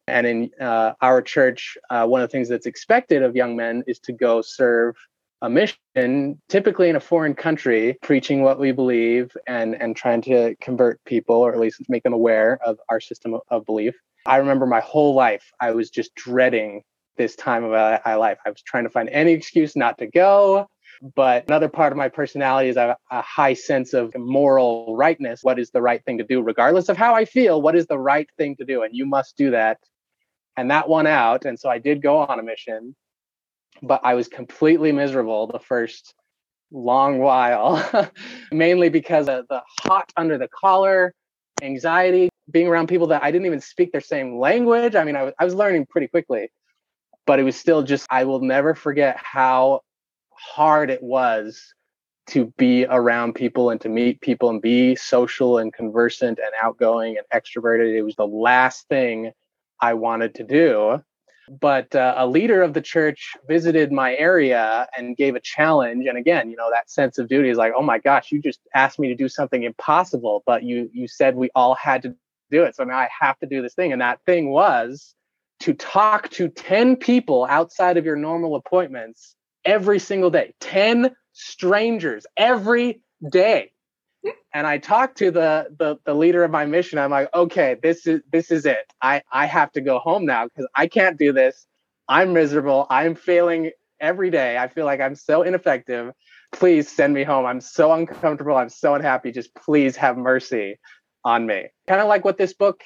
And 0.07 0.27
in 0.27 0.51
uh, 0.61 0.93
our 1.01 1.21
church 1.21 1.77
uh, 1.91 2.07
one 2.07 2.23
of 2.23 2.29
the 2.29 2.33
things 2.33 2.49
that's 2.49 2.67
expected 2.67 3.25
of 3.25 3.35
young 3.35 3.57
men 3.57 3.83
is 3.89 3.99
to 4.01 4.13
go 4.13 4.43
serve 4.43 4.95
a 5.43 5.51
mission 5.51 6.41
typically 6.49 6.89
in 6.89 6.97
a 6.97 7.01
foreign 7.01 7.35
country 7.35 7.99
preaching 8.03 8.43
what 8.43 8.61
we 8.61 8.71
believe 8.71 9.37
and 9.49 9.75
and 9.75 9.97
trying 9.97 10.23
to 10.23 10.55
convert 10.61 11.03
people 11.05 11.37
or 11.37 11.53
at 11.53 11.59
least 11.59 11.83
make 11.89 12.05
them 12.05 12.13
aware 12.13 12.59
of 12.65 12.79
our 12.89 13.01
system 13.01 13.35
of, 13.35 13.41
of 13.49 13.67
belief. 13.67 13.95
I 14.27 14.37
remember 14.37 14.67
my 14.67 14.81
whole 14.81 15.15
life 15.15 15.51
i 15.61 15.71
was 15.73 15.91
just 15.91 16.15
dreading 16.15 16.83
this 17.17 17.35
time 17.35 17.65
of 17.65 17.71
my 17.71 18.15
life. 18.15 18.39
I 18.45 18.51
was 18.51 18.63
trying 18.63 18.85
to 18.85 18.91
find 18.91 19.09
any 19.09 19.33
excuse 19.33 19.75
not 19.75 19.97
to 19.99 20.07
go 20.07 20.69
but 21.15 21.45
another 21.49 21.69
part 21.69 21.93
of 21.93 21.99
my 21.99 22.09
personality 22.09 22.69
is 22.69 22.77
a, 22.77 22.97
a 23.11 23.23
high 23.23 23.55
sense 23.55 23.93
of 23.93 24.13
moral 24.17 24.97
rightness. 24.97 25.41
What 25.43 25.59
is 25.59 25.71
the 25.71 25.83
right 25.83 26.05
thing 26.05 26.19
to 26.19 26.25
do, 26.25 26.43
regardless 26.43 26.89
of 26.89 26.97
how 26.97 27.15
I 27.15 27.25
feel? 27.25 27.61
What 27.61 27.77
is 27.77 27.87
the 27.87 27.99
right 27.99 28.29
thing 28.37 28.57
to 28.57 28.65
do? 28.65 28.83
And 28.83 28.95
you 28.95 29.07
must 29.07 29.37
do 29.37 29.51
that. 29.51 29.79
And 30.57 30.71
that 30.71 30.89
won 30.89 31.07
out. 31.07 31.45
And 31.45 31.59
so 31.59 31.69
I 31.69 31.79
did 31.79 32.03
go 32.03 32.19
on 32.19 32.39
a 32.39 32.43
mission, 32.43 32.97
but 33.83 34.01
I 34.05 34.15
was 34.15 34.29
completely 34.29 34.93
miserable 34.93 35.47
the 35.47 35.59
first 35.59 36.15
long 36.71 37.19
while, 37.19 38.11
mainly 38.53 38.89
because 38.89 39.29
of 39.29 39.47
the 39.49 39.63
hot 39.81 40.11
under 40.17 40.39
the 40.39 40.49
collar, 40.49 41.15
anxiety, 41.63 42.31
being 42.51 42.69
around 42.69 42.89
people 42.89 43.09
that 43.09 43.23
I 43.23 43.31
didn't 43.31 43.47
even 43.47 43.61
speak 43.61 43.93
their 43.93 44.01
same 44.01 44.39
language. 44.39 44.95
I 44.95 45.05
mean, 45.05 45.17
I 45.17 45.25
was, 45.25 45.35
I 45.39 45.45
was 45.45 45.55
learning 45.55 45.87
pretty 45.87 46.09
quickly, 46.09 46.51
but 47.27 47.39
it 47.39 47.43
was 47.43 47.57
still 47.57 47.83
just, 47.83 48.07
I 48.11 48.25
will 48.25 48.41
never 48.41 48.75
forget 48.75 49.17
how 49.19 49.81
hard 50.39 50.91
it 50.91 51.03
was 51.03 51.75
to 52.29 52.53
be 52.57 52.85
around 52.87 53.35
people 53.35 53.71
and 53.71 53.81
to 53.81 53.89
meet 53.89 54.21
people 54.21 54.51
and 54.51 54.61
be 54.61 54.97
social 54.97 55.59
and 55.59 55.73
conversant 55.73 56.39
and 56.39 56.51
outgoing 56.61 57.17
and 57.17 57.27
extroverted. 57.33 57.95
It 57.95 58.03
was 58.03 58.17
the 58.17 58.27
last 58.27 58.89
thing 58.89 59.33
I 59.81 59.95
wanted 59.95 60.35
to 60.37 60.45
do. 60.45 61.03
But 61.49 61.95
uh, 61.95 62.15
a 62.17 62.27
leader 62.27 62.63
of 62.63 62.75
the 62.75 62.81
church 62.81 63.35
visited 63.47 63.93
my 63.93 64.17
area 64.17 64.89
and 64.97 65.17
gave 65.17 65.37
a 65.37 65.41
challenge. 65.41 66.07
And 66.07 66.19
again, 66.19 66.51
you 66.51 66.57
know, 66.57 66.71
that 66.73 66.91
sense 66.91 67.19
of 67.19 67.29
duty 67.29 67.51
is 67.51 67.57
like, 67.57 67.73
oh 67.77 67.83
my 67.83 67.99
gosh, 67.99 68.33
you 68.33 68.43
just 68.43 68.59
asked 68.75 68.99
me 68.99 69.07
to 69.09 69.15
do 69.15 69.29
something 69.29 69.63
impossible, 69.63 70.43
but 70.45 70.65
you 70.65 70.91
you 70.93 71.07
said 71.07 71.37
we 71.37 71.51
all 71.55 71.77
had 71.77 72.03
to 72.03 72.17
do 72.51 72.65
it. 72.65 72.75
So 72.75 72.83
now 72.83 72.97
I 72.97 73.09
have 73.21 73.39
to 73.39 73.47
do 73.47 73.63
this 73.63 73.75
thing. 73.75 73.93
And 73.93 74.01
that 74.01 74.21
thing 74.27 74.51
was 74.51 75.15
to 75.61 75.73
talk 75.73 76.31
to 76.31 76.49
10 76.49 76.97
people 76.97 77.47
outside 77.49 77.97
of 77.97 78.05
your 78.05 78.17
normal 78.17 78.57
appointments 78.57 79.36
every 79.67 79.99
single 79.99 80.31
day. 80.31 80.55
10 80.61 81.15
strangers 81.33 82.27
every 82.37 83.03
day. 83.31 83.73
And 84.55 84.67
i 84.67 84.79
talked 84.79 85.19
to 85.19 85.31
the, 85.31 85.69
the 85.79 85.99
the 86.05 86.15
leader 86.15 86.43
of 86.43 86.51
my 86.51 86.65
mission. 86.65 86.99
I'm 86.99 87.11
like 87.11 87.29
okay 87.35 87.77
this 87.81 88.07
is 88.07 88.23
this 88.33 88.51
is 88.51 88.65
it. 88.67 88.93
I 89.03 89.23
i 89.31 89.47
have 89.47 89.71
to 89.73 89.81
go 89.81 89.99
home 89.99 90.25
now 90.25 90.47
because 90.47 90.67
i 90.75 90.87
can't 90.87 91.19
do 91.19 91.33
this. 91.33 91.67
I'm 92.09 92.33
miserable. 92.33 92.87
I'm 92.91 93.15
failing 93.15 93.71
every 94.01 94.31
day. 94.31 94.57
I 94.57 94.69
feel 94.69 94.87
like 94.87 95.01
i'm 95.01 95.15
so 95.15 95.43
ineffective. 95.43 96.13
Please 96.53 96.91
send 96.91 97.13
me 97.13 97.23
home. 97.23 97.45
I'm 97.45 97.61
so 97.61 97.93
uncomfortable. 97.93 98.57
I'm 98.57 98.69
so 98.69 98.95
unhappy. 98.95 99.31
Just 99.31 99.55
please 99.55 99.95
have 99.97 100.17
mercy 100.17 100.79
on 101.25 101.47
me. 101.47 101.67
Kind 101.87 102.01
of 102.01 102.09
like 102.09 102.25
what 102.25 102.39
this 102.39 102.55
book 102.55 102.83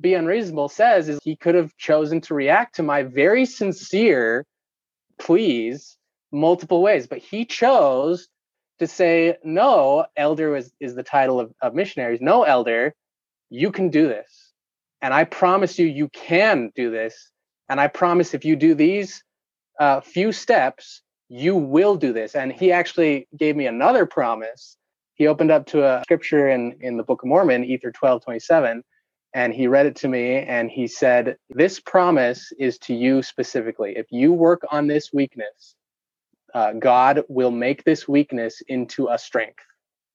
be 0.00 0.14
unreasonable 0.14 0.68
says 0.68 1.08
is 1.08 1.20
he 1.22 1.36
could 1.36 1.54
have 1.54 1.74
chosen 1.76 2.20
to 2.22 2.34
react 2.34 2.74
to 2.76 2.82
my 2.82 3.02
very 3.04 3.46
sincere 3.46 4.44
pleas 5.18 5.96
multiple 6.32 6.82
ways, 6.82 7.06
but 7.06 7.18
he 7.18 7.44
chose 7.44 8.28
to 8.78 8.86
say, 8.86 9.36
no, 9.44 10.06
elder 10.16 10.56
is, 10.56 10.72
is 10.80 10.94
the 10.94 11.02
title 11.02 11.38
of, 11.40 11.52
of 11.62 11.74
missionaries. 11.74 12.20
No, 12.20 12.42
elder, 12.42 12.94
you 13.50 13.70
can 13.70 13.90
do 13.90 14.08
this. 14.08 14.52
And 15.02 15.12
I 15.12 15.24
promise 15.24 15.78
you, 15.78 15.86
you 15.86 16.08
can 16.08 16.72
do 16.74 16.90
this. 16.90 17.30
And 17.68 17.80
I 17.80 17.88
promise 17.88 18.34
if 18.34 18.44
you 18.44 18.56
do 18.56 18.74
these 18.74 19.22
uh, 19.78 20.00
few 20.00 20.32
steps, 20.32 21.02
you 21.28 21.56
will 21.56 21.96
do 21.96 22.12
this. 22.12 22.34
And 22.34 22.52
he 22.52 22.72
actually 22.72 23.28
gave 23.36 23.56
me 23.56 23.66
another 23.66 24.06
promise. 24.06 24.76
He 25.14 25.26
opened 25.26 25.50
up 25.50 25.66
to 25.68 25.84
a 25.84 26.02
scripture 26.04 26.48
in, 26.50 26.76
in 26.80 26.96
the 26.96 27.02
Book 27.02 27.22
of 27.22 27.28
Mormon, 27.28 27.64
Ether 27.64 27.92
12 27.92 28.24
27, 28.24 28.82
and 29.34 29.54
he 29.54 29.66
read 29.66 29.86
it 29.86 29.96
to 29.96 30.08
me 30.08 30.38
and 30.38 30.70
he 30.70 30.86
said, 30.86 31.36
This 31.50 31.80
promise 31.80 32.52
is 32.58 32.78
to 32.80 32.94
you 32.94 33.22
specifically. 33.22 33.94
If 33.96 34.06
you 34.10 34.32
work 34.32 34.62
on 34.70 34.86
this 34.86 35.12
weakness, 35.12 35.74
uh, 36.54 36.72
God 36.72 37.22
will 37.28 37.50
make 37.50 37.84
this 37.84 38.06
weakness 38.06 38.62
into 38.68 39.08
a 39.08 39.18
strength 39.18 39.64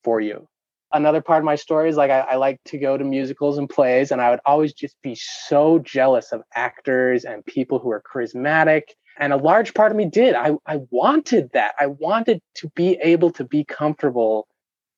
for 0.04 0.22
you. 0.22 0.48
Another 0.94 1.22
part 1.22 1.40
of 1.40 1.46
my 1.46 1.56
story 1.56 1.90
is 1.90 1.98
like 1.98 2.12
I, 2.12 2.20
I, 2.20 2.36
like 2.36 2.60
to 2.66 2.78
go 2.78 2.98
to 2.98 3.04
musicals 3.04 3.58
and 3.58 3.70
plays, 3.70 4.12
and 4.12 4.22
I 4.22 4.30
would 4.30 4.40
always 4.46 4.74
just 4.74 4.96
be 5.02 5.16
so 5.16 5.80
jealous 5.80 6.32
of 6.32 6.44
actors 6.56 7.26
and 7.26 7.46
people 7.46 7.80
who 7.80 7.90
are 7.90 8.02
charismatic. 8.02 8.84
And 9.20 9.34
a 9.34 9.38
large 9.38 9.74
part 9.74 9.92
of 9.92 9.98
me 9.98 10.06
did. 10.06 10.36
I, 10.36 10.52
I 10.66 10.80
wanted 10.92 11.50
that. 11.54 11.74
I 11.80 11.88
wanted 11.88 12.40
to 12.56 12.70
be 12.76 12.98
able 13.02 13.32
to 13.32 13.44
be 13.44 13.66
comfortable 13.66 14.48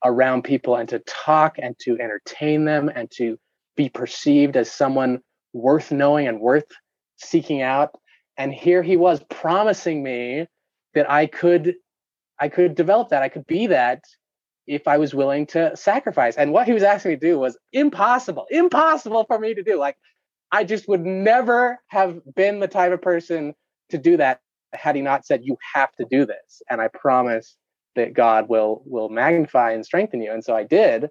around 0.05 0.43
people 0.43 0.75
and 0.75 0.87
to 0.89 0.99
talk 0.99 1.55
and 1.57 1.75
to 1.79 1.99
entertain 1.99 2.65
them 2.65 2.91
and 2.93 3.09
to 3.11 3.37
be 3.75 3.89
perceived 3.89 4.57
as 4.57 4.71
someone 4.71 5.19
worth 5.53 5.91
knowing 5.91 6.27
and 6.27 6.39
worth 6.39 6.65
seeking 7.17 7.61
out. 7.61 7.95
And 8.37 8.53
here 8.53 8.83
he 8.83 8.95
was 8.95 9.23
promising 9.29 10.03
me 10.03 10.47
that 10.93 11.09
I 11.09 11.25
could 11.25 11.75
I 12.39 12.49
could 12.49 12.75
develop 12.75 13.09
that. 13.09 13.21
I 13.21 13.29
could 13.29 13.47
be 13.47 13.67
that 13.67 14.03
if 14.65 14.87
I 14.87 14.97
was 14.97 15.13
willing 15.13 15.45
to 15.47 15.75
sacrifice. 15.75 16.37
And 16.37 16.53
what 16.53 16.67
he 16.67 16.73
was 16.73 16.83
asking 16.83 17.11
me 17.11 17.17
to 17.17 17.27
do 17.27 17.39
was 17.39 17.57
impossible, 17.73 18.45
impossible 18.49 19.25
for 19.25 19.39
me 19.39 19.53
to 19.53 19.63
do. 19.63 19.77
Like 19.77 19.97
I 20.51 20.63
just 20.63 20.87
would 20.87 21.05
never 21.05 21.79
have 21.87 22.19
been 22.35 22.59
the 22.59 22.67
type 22.67 22.91
of 22.91 23.01
person 23.01 23.53
to 23.89 23.97
do 23.97 24.17
that 24.17 24.41
had 24.73 24.95
he 24.95 25.01
not 25.01 25.25
said 25.25 25.41
you 25.43 25.57
have 25.73 25.93
to 25.95 26.05
do 26.09 26.25
this. 26.25 26.61
And 26.69 26.79
I 26.81 26.87
promise 26.87 27.57
that 27.95 28.13
God 28.13 28.49
will 28.49 28.83
will 28.85 29.09
magnify 29.09 29.71
and 29.71 29.85
strengthen 29.85 30.21
you. 30.21 30.31
And 30.31 30.43
so 30.43 30.55
I 30.55 30.63
did. 30.63 31.09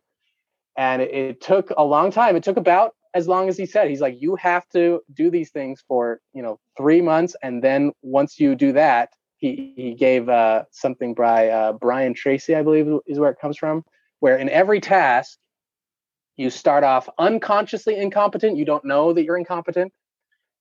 And 0.77 1.03
it, 1.03 1.41
took 1.41 1.73
a 1.77 1.83
long 1.83 2.13
time. 2.13 2.37
It 2.37 2.45
took 2.45 2.57
about 2.57 2.95
as 3.13 3.27
long 3.27 3.49
as 3.49 3.57
he 3.57 3.67
said. 3.67 3.89
He's 3.89 4.01
like, 4.01 4.15
you 4.21 4.37
have 4.37 4.69
to 4.69 5.01
do 5.13 5.29
these 5.29 5.51
things 5.51 5.83
for, 5.89 6.21
you 6.33 6.41
know, 6.41 6.61
three 6.77 7.01
months. 7.01 7.35
And 7.43 7.65
then 7.65 7.91
once 8.03 8.39
you 8.39 8.55
do 8.55 8.71
that, 8.73 9.11
he 9.39 9.73
he 9.77 9.95
gave 9.95 10.29
uh, 10.29 10.65
something 10.71 11.15
by 11.15 11.49
uh, 11.49 11.73
Brian 11.73 12.13
Tracy, 12.13 12.55
I 12.55 12.63
believe 12.63 12.89
is 13.07 13.19
where 13.19 13.31
it 13.31 13.41
comes 13.41 13.57
from, 13.57 13.85
where 14.21 14.37
in 14.37 14.49
every 14.49 14.81
task 14.81 15.39
you 16.37 16.51
start 16.51 16.85
off 16.85 17.09
unconsciously 17.19 17.97
incompetent. 17.97 18.57
You 18.57 18.65
don't 18.65 18.85
know 18.85 19.13
that 19.13 19.23
you're 19.23 19.39
incompetent, 19.39 19.93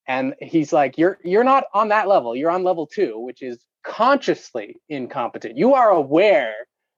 and 0.08 0.36
he's 0.42 0.72
like, 0.72 0.98
you're 0.98 1.18
you're 1.24 1.44
not 1.44 1.66
on 1.74 1.90
that 1.90 2.08
level. 2.08 2.36
You're 2.36 2.52
on 2.52 2.64
level 2.64 2.88
two, 2.88 3.20
which 3.20 3.42
is 3.42 3.66
consciously 3.84 4.78
incompetent. 4.90 5.58
You 5.58 5.74
are 5.74 5.90
aware 5.90 6.54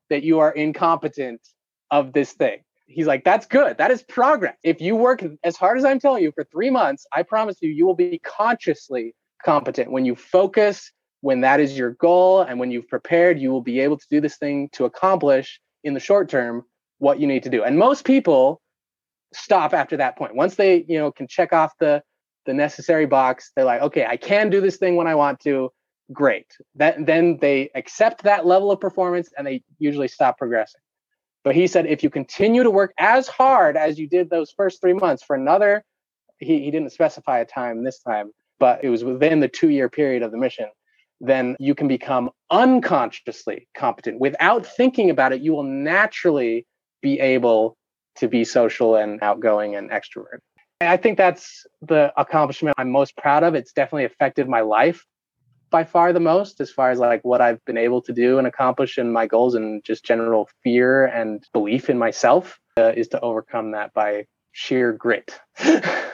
that 0.09 0.23
you 0.23 0.39
are 0.39 0.51
incompetent 0.51 1.41
of 1.91 2.13
this 2.13 2.33
thing. 2.33 2.59
He's 2.87 3.07
like, 3.07 3.23
that's 3.23 3.45
good. 3.45 3.77
That 3.77 3.91
is 3.91 4.03
progress. 4.03 4.57
If 4.63 4.81
you 4.81 4.95
work 4.95 5.23
as 5.43 5.55
hard 5.55 5.77
as 5.77 5.85
I'm 5.85 5.99
telling 5.99 6.23
you 6.23 6.31
for 6.33 6.43
three 6.43 6.71
months, 6.71 7.05
I 7.13 7.21
promise 7.21 7.57
you, 7.61 7.69
you 7.69 7.85
will 7.85 7.95
be 7.95 8.19
consciously 8.25 9.13
competent 9.45 9.91
when 9.91 10.05
you 10.05 10.15
focus 10.15 10.91
when 11.21 11.41
that 11.41 11.60
is 11.60 11.77
your 11.77 11.91
goal 11.91 12.41
and 12.41 12.60
when 12.60 12.71
you've 12.71 12.88
prepared, 12.88 13.39
you 13.39 13.51
will 13.51 13.62
be 13.62 13.79
able 13.79 13.97
to 13.97 14.05
do 14.10 14.21
this 14.21 14.38
thing 14.38 14.69
to 14.73 14.86
accomplish 14.86 15.60
in 15.84 15.93
the 15.93 15.99
short 15.99 16.29
term 16.29 16.63
what 16.99 17.19
you 17.19 17.27
need 17.27 17.43
to 17.43 17.49
do. 17.49 17.63
And 17.63 17.77
most 17.77 18.05
people 18.05 18.62
stop 19.34 19.73
after 19.73 19.97
that 19.97 20.17
point. 20.17 20.36
Once 20.36 20.55
they, 20.55 20.86
you 20.88 20.97
know, 20.97 21.12
can 21.12 21.27
check 21.27 21.53
off 21.53 21.73
the 21.79 22.01
the 22.45 22.53
necessary 22.53 23.05
box, 23.05 23.51
they're 23.55 23.65
like, 23.65 23.82
okay, 23.82 24.05
I 24.05 24.17
can 24.17 24.49
do 24.49 24.62
this 24.62 24.77
thing 24.77 24.95
when 24.95 25.08
I 25.08 25.15
want 25.15 25.39
to. 25.41 25.71
Great. 26.12 26.47
That 26.75 27.05
then 27.05 27.38
they 27.39 27.69
accept 27.75 28.23
that 28.23 28.45
level 28.45 28.71
of 28.71 28.79
performance 28.79 29.29
and 29.38 29.45
they 29.45 29.62
usually 29.77 30.08
stop 30.08 30.38
progressing. 30.38 30.82
But 31.43 31.55
he 31.55 31.67
said 31.67 31.86
if 31.86 32.01
you 32.01 32.10
continue 32.10 32.63
to 32.63 32.71
work 32.71 32.93
as 32.97 33.27
hard 33.27 33.77
as 33.77 33.99
you 33.99 34.08
did 34.08 34.29
those 34.29 34.51
first 34.51 34.82
three 34.82 34.93
months 34.93 35.23
for 35.23 35.36
another, 35.36 35.84
he, 36.39 36.63
he 36.63 36.71
didn't 36.71 36.91
specify 36.91 37.39
a 37.39 37.45
time 37.45 37.84
this 37.84 37.99
time, 37.99 38.32
but 38.60 38.84
it 38.84 38.89
was 38.89 39.03
within 39.03 39.39
the 39.39 39.47
two 39.47 39.69
year 39.69 39.89
period 39.89 40.23
of 40.23 40.32
the 40.32 40.38
mission 40.38 40.69
then 41.21 41.55
you 41.60 41.75
can 41.75 41.88
become 41.88 42.29
unconsciously 42.49 43.67
competent. 43.75 44.19
Without 44.19 44.65
thinking 44.65 45.10
about 45.10 45.34
it, 45.34 45.41
you 45.41 45.53
will 45.53 45.63
naturally 45.63 46.65
be 47.01 47.19
able 47.19 47.77
to 48.15 48.27
be 48.27 48.43
social 48.43 48.95
and 48.95 49.21
outgoing 49.21 49.75
and 49.75 49.89
extrovert. 49.91 50.39
I 50.82 50.97
think 50.97 51.17
that's 51.17 51.65
the 51.82 52.13
accomplishment 52.17 52.75
I'm 52.77 52.89
most 52.89 53.17
proud 53.17 53.43
of. 53.43 53.53
It's 53.53 53.73
definitely 53.73 54.05
affected 54.05 54.47
my 54.47 54.62
life 54.62 55.05
by 55.69 55.84
far 55.84 56.13
the 56.13 56.19
most 56.19 56.62
as 56.62 56.71
far 56.71 56.89
as 56.91 56.99
like 56.99 57.23
what 57.23 57.41
I've 57.41 57.63
been 57.65 57.77
able 57.77 58.01
to 58.03 58.13
do 58.13 58.38
and 58.38 58.47
accomplish 58.47 58.97
in 58.97 59.12
my 59.12 59.27
goals 59.27 59.55
and 59.55 59.84
just 59.84 60.03
general 60.03 60.49
fear 60.63 61.05
and 61.05 61.43
belief 61.53 61.89
in 61.89 61.97
myself 61.97 62.60
uh, 62.77 62.93
is 62.95 63.08
to 63.10 63.19
overcome 63.19 63.71
that 63.71 63.93
by 63.93 64.25
sheer 64.51 64.93
grit. 64.93 65.39
and 65.60 66.12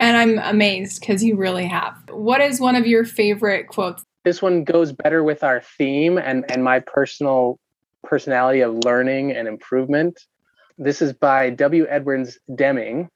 I'm 0.00 0.38
amazed 0.38 1.00
because 1.00 1.24
you 1.24 1.36
really 1.36 1.66
have. 1.66 1.96
What 2.10 2.40
is 2.40 2.60
one 2.60 2.76
of 2.76 2.86
your 2.86 3.04
favorite 3.04 3.68
quotes 3.68 4.04
this 4.24 4.42
one 4.42 4.64
goes 4.64 4.92
better 4.92 5.22
with 5.22 5.44
our 5.44 5.60
theme 5.60 6.18
and 6.18 6.50
and 6.50 6.64
my 6.64 6.80
personal 6.80 7.58
personality 8.02 8.60
of 8.60 8.84
learning 8.84 9.32
and 9.32 9.48
improvement. 9.48 10.26
This 10.78 11.02
is 11.02 11.12
by 11.12 11.50
W. 11.50 11.86
Edwards 11.88 12.38
Deming. 12.54 13.08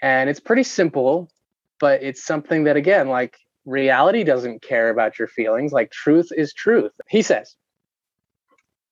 And 0.00 0.28
it's 0.28 0.40
pretty 0.40 0.64
simple, 0.64 1.28
but 1.78 2.02
it's 2.02 2.24
something 2.24 2.64
that, 2.64 2.76
again, 2.76 3.08
like 3.08 3.36
reality 3.64 4.24
doesn't 4.24 4.62
care 4.62 4.90
about 4.90 5.18
your 5.18 5.28
feelings. 5.28 5.72
Like 5.72 5.90
truth 5.90 6.28
is 6.36 6.52
truth. 6.52 6.92
He 7.08 7.22
says, 7.22 7.56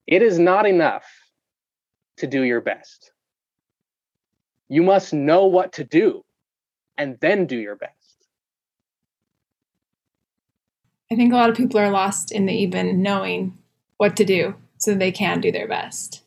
It 0.07 0.23
is 0.23 0.39
not 0.39 0.67
enough 0.67 1.05
to 2.19 2.27
do 2.27 2.43
your 2.43 2.61
best. 2.61 3.13
You 4.69 4.83
must 4.83 5.13
know 5.13 5.47
what 5.47 5.73
to 5.75 5.85
do 5.85 6.25
and 6.97 7.19
then 7.21 7.47
do 7.47 7.57
your 7.57 7.77
best. 7.77 8.00
I 11.13 11.17
think 11.17 11.33
a 11.33 11.37
lot 11.37 11.51
of 11.51 11.57
people 11.57 11.81
are 11.81 11.91
lost 11.91 12.31
in 12.31 12.47
the 12.47 12.53
even 12.53 13.03
knowing 13.03 13.59
what 13.97 14.17
to 14.17 14.25
do 14.25 14.55
so 14.79 14.95
they 14.95 15.13
can 15.13 15.41
do 15.41 15.51
their 15.51 15.67
best. 15.67 16.23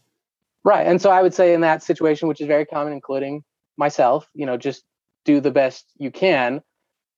Right. 0.63 0.86
And 0.86 1.02
so 1.02 1.10
I 1.10 1.22
would 1.22 1.34
say 1.34 1.54
in 1.54 1.62
that 1.62 1.84
situation, 1.84 2.28
which 2.28 2.41
is 2.41 2.48
very 2.48 2.65
common, 2.65 2.93
including 2.93 3.43
myself, 3.78 4.30
you 4.34 4.46
know, 4.46 4.58
just 4.58 4.84
do 5.26 5.39
the 5.39 5.52
best 5.52 5.86
you 5.98 6.12
can. 6.12 6.62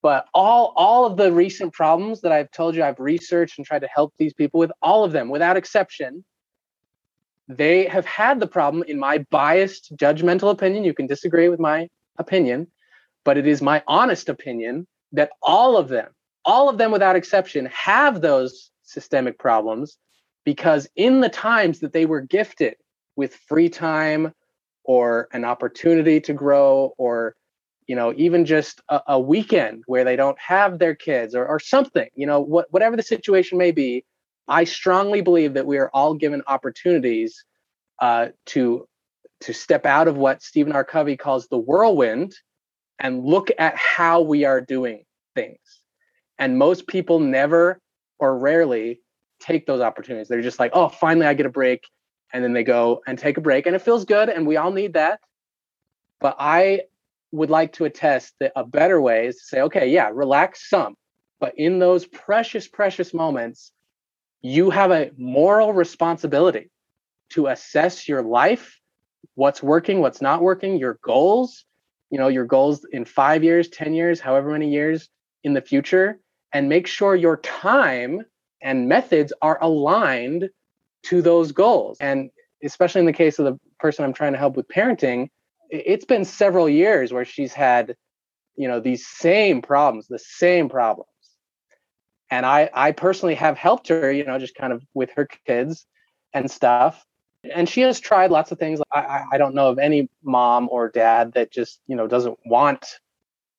But 0.02 0.28
all 0.34 0.74
all 0.76 1.06
of 1.06 1.18
the 1.18 1.32
recent 1.32 1.74
problems 1.74 2.22
that 2.22 2.32
I've 2.32 2.52
told 2.52 2.76
you 2.76 2.84
I've 2.84 3.00
researched 3.00 3.58
and 3.58 3.66
tried 3.66 3.80
to 3.80 3.88
help 3.88 4.14
these 4.18 4.34
people 4.34 4.60
with, 4.60 4.72
all 4.82 5.04
of 5.04 5.12
them, 5.12 5.30
without 5.30 5.58
exception, 5.58 6.24
they 7.48 7.86
have 7.86 8.06
had 8.06 8.40
the 8.40 8.48
problem, 8.48 8.84
in 8.88 9.00
my 9.00 9.20
biased, 9.32 9.96
judgmental 9.96 10.52
opinion. 10.52 10.84
You 10.84 10.94
can 10.94 11.08
disagree 11.08 11.50
with 11.50 11.60
my 11.60 11.90
opinion, 12.18 12.68
but 13.24 13.38
it 13.38 13.48
is 13.48 13.62
my 13.62 13.84
honest 13.88 14.30
opinion 14.30 14.86
that 15.12 15.32
all 15.42 15.76
of 15.76 15.90
them, 15.90 16.10
all 16.46 16.70
of 16.70 16.78
them 16.78 16.92
without 16.92 17.16
exception, 17.16 17.70
have 17.74 18.22
those 18.22 18.72
systemic 18.84 19.40
problems 19.40 19.98
because 20.46 20.88
in 20.96 21.22
the 21.22 21.30
times 21.30 21.80
that 21.80 21.92
they 21.92 22.06
were 22.06 22.22
gifted 22.22 22.76
with 23.16 23.36
free 23.36 23.70
time 23.70 24.34
or 24.84 25.28
an 25.34 25.44
opportunity 25.44 26.22
to 26.22 26.34
grow 26.34 26.94
or 26.98 27.36
you 27.88 27.96
know 27.96 28.14
even 28.16 28.46
just 28.46 28.82
a, 28.90 29.02
a 29.08 29.20
weekend 29.20 29.84
where 29.88 30.04
they 30.04 30.16
don't 30.16 30.40
have 30.40 30.80
their 30.80 30.96
kids 30.96 31.36
or, 31.36 31.46
or 31.46 31.60
something 31.60 32.08
you 32.16 32.26
know 32.26 32.40
what, 32.40 32.72
whatever 32.72 32.96
the 32.96 33.04
situation 33.04 33.58
may 33.58 33.72
be 33.72 34.06
i 34.48 34.64
strongly 34.64 35.22
believe 35.22 35.54
that 35.54 35.66
we 35.66 35.78
are 35.78 35.90
all 35.94 36.14
given 36.14 36.42
opportunities 36.48 37.44
uh, 38.00 38.28
to 38.46 38.88
to 39.42 39.54
step 39.54 39.86
out 39.86 40.08
of 40.08 40.18
what 40.18 40.42
stephen 40.44 40.74
r. 40.74 40.84
Covey 40.84 41.18
calls 41.18 41.48
the 41.48 41.58
whirlwind 41.58 42.36
and 43.00 43.26
look 43.26 43.50
at 43.58 43.76
how 43.76 44.22
we 44.22 44.46
are 44.46 44.62
doing 44.62 45.04
things 45.34 45.82
and 46.40 46.58
most 46.58 46.88
people 46.88 47.20
never 47.20 47.80
or 48.20 48.38
rarely 48.38 49.02
take 49.40 49.66
those 49.66 49.82
opportunities. 49.82 50.28
They're 50.28 50.42
just 50.42 50.60
like 50.60 50.72
oh 50.74 50.90
finally 50.90 51.28
i 51.28 51.34
get 51.34 51.46
a 51.46 51.50
break 51.50 51.88
and 52.34 52.44
then 52.44 52.54
they 52.54 52.64
go 52.64 53.02
and 53.08 53.18
take 53.18 53.38
a 53.38 53.42
break 53.42 53.66
and 53.66 53.76
it 53.76 53.82
feels 53.82 54.06
good 54.06 54.30
and 54.30 54.48
we 54.48 54.58
all 54.58 54.72
need 54.72 54.94
that. 54.94 55.20
But 56.20 56.36
i 56.40 56.82
would 57.32 57.50
like 57.50 57.74
to 57.74 57.86
attest 57.86 58.34
that 58.40 58.52
a 58.56 58.64
better 58.64 59.02
way 59.02 59.28
is 59.28 59.38
to 59.38 59.46
say 59.46 59.62
okay 59.62 59.90
yeah 59.90 60.10
relax 60.14 60.70
some 60.70 60.96
but 61.40 61.54
in 61.58 61.80
those 61.80 62.06
precious 62.06 62.68
precious 62.68 63.14
moments 63.14 63.72
you 64.42 64.70
have 64.70 64.92
a 64.92 65.12
moral 65.18 65.74
responsibility 65.74 66.70
to 67.30 67.48
assess 67.48 68.08
your 68.08 68.22
life 68.22 68.80
what's 69.36 69.62
working 69.62 70.00
what's 70.00 70.22
not 70.22 70.42
working 70.42 70.78
your 70.78 71.00
goals 71.04 71.66
you 72.10 72.18
know 72.18 72.28
your 72.28 72.46
goals 72.46 72.86
in 72.92 73.04
5 73.04 73.44
years 73.44 73.68
10 73.70 73.94
years 73.94 74.20
however 74.20 74.52
many 74.52 74.70
years 74.70 75.10
in 75.44 75.54
the 75.54 75.62
future 75.62 76.20
and 76.56 76.70
make 76.70 76.88
sure 76.88 77.18
your 77.18 77.36
time 77.36 78.22
and 78.62 78.88
methods 78.88 79.34
are 79.42 79.62
aligned 79.62 80.50
to 81.04 81.22
those 81.22 81.52
goals. 81.52 81.98
And 82.00 82.30
especially 82.64 83.00
in 83.00 83.06
the 83.06 83.12
case 83.12 83.38
of 83.40 83.44
the 83.46 83.60
person 83.78 84.06
I'm 84.06 84.14
trying 84.14 84.32
to 84.32 84.40
help 84.40 84.56
with 84.56 84.66
parenting, 84.70 85.28
it's 85.70 86.06
been 86.06 86.24
several 86.24 86.70
years 86.70 87.12
where 87.12 87.26
she's 87.26 87.52
had, 87.52 87.98
you 88.56 88.70
know, 88.70 88.80
these 88.80 89.06
same 89.06 89.62
problems, 89.62 90.08
the 90.08 90.18
same 90.18 90.70
problems. 90.70 91.10
And 92.32 92.46
I, 92.46 92.70
I 92.74 92.94
personally 92.94 93.36
have 93.36 93.58
helped 93.58 93.90
her, 93.90 94.10
you 94.10 94.24
know, 94.24 94.40
just 94.40 94.56
kind 94.56 94.72
of 94.72 94.82
with 94.94 95.10
her 95.18 95.28
kids 95.46 95.86
and 96.34 96.50
stuff. 96.50 97.06
And 97.54 97.68
she 97.68 97.82
has 97.82 98.00
tried 98.00 98.32
lots 98.32 98.54
of 98.54 98.60
things. 98.60 98.80
I, 98.94 99.26
I 99.34 99.38
don't 99.38 99.56
know 99.56 99.68
of 99.68 99.78
any 99.78 100.10
mom 100.24 100.70
or 100.72 100.88
dad 100.88 101.34
that 101.34 101.52
just, 101.52 101.82
you 101.86 101.98
know, 101.98 102.08
doesn't 102.08 102.40
want 102.46 102.86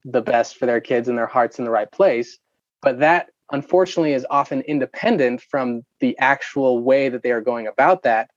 the 0.07 0.23
best 0.23 0.57
for 0.57 0.65
their 0.65 0.81
kids 0.81 1.11
and 1.11 1.19
their 1.19 1.27
hearts 1.27 1.59
in 1.59 1.67
the 1.67 1.71
right 1.71 1.93
place. 1.93 2.39
But 2.87 3.01
that 3.01 3.31
unfortunately 3.51 4.13
is 4.13 4.25
often 4.31 4.61
independent 4.61 5.43
from 5.43 5.83
the 5.99 6.17
actual 6.19 6.85
way 6.85 7.09
that 7.09 7.25
they 7.25 7.33
are 7.33 7.41
going 7.41 7.67
about 7.67 8.05
that. 8.05 8.31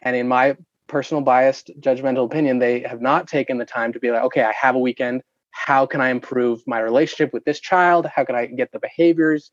And 0.00 0.16
in 0.16 0.26
my 0.26 0.56
personal 0.86 1.22
biased 1.22 1.70
judgmental 1.78 2.24
opinion, 2.24 2.58
they 2.58 2.80
have 2.80 3.02
not 3.02 3.28
taken 3.28 3.58
the 3.58 3.66
time 3.66 3.92
to 3.92 4.00
be 4.00 4.10
like, 4.10 4.22
okay, 4.22 4.44
I 4.44 4.52
have 4.52 4.76
a 4.76 4.78
weekend. 4.78 5.20
How 5.50 5.84
can 5.84 6.00
I 6.00 6.08
improve 6.08 6.62
my 6.66 6.78
relationship 6.80 7.34
with 7.34 7.44
this 7.44 7.60
child? 7.60 8.06
How 8.06 8.24
can 8.24 8.34
I 8.34 8.46
get 8.46 8.72
the 8.72 8.78
behaviors 8.78 9.50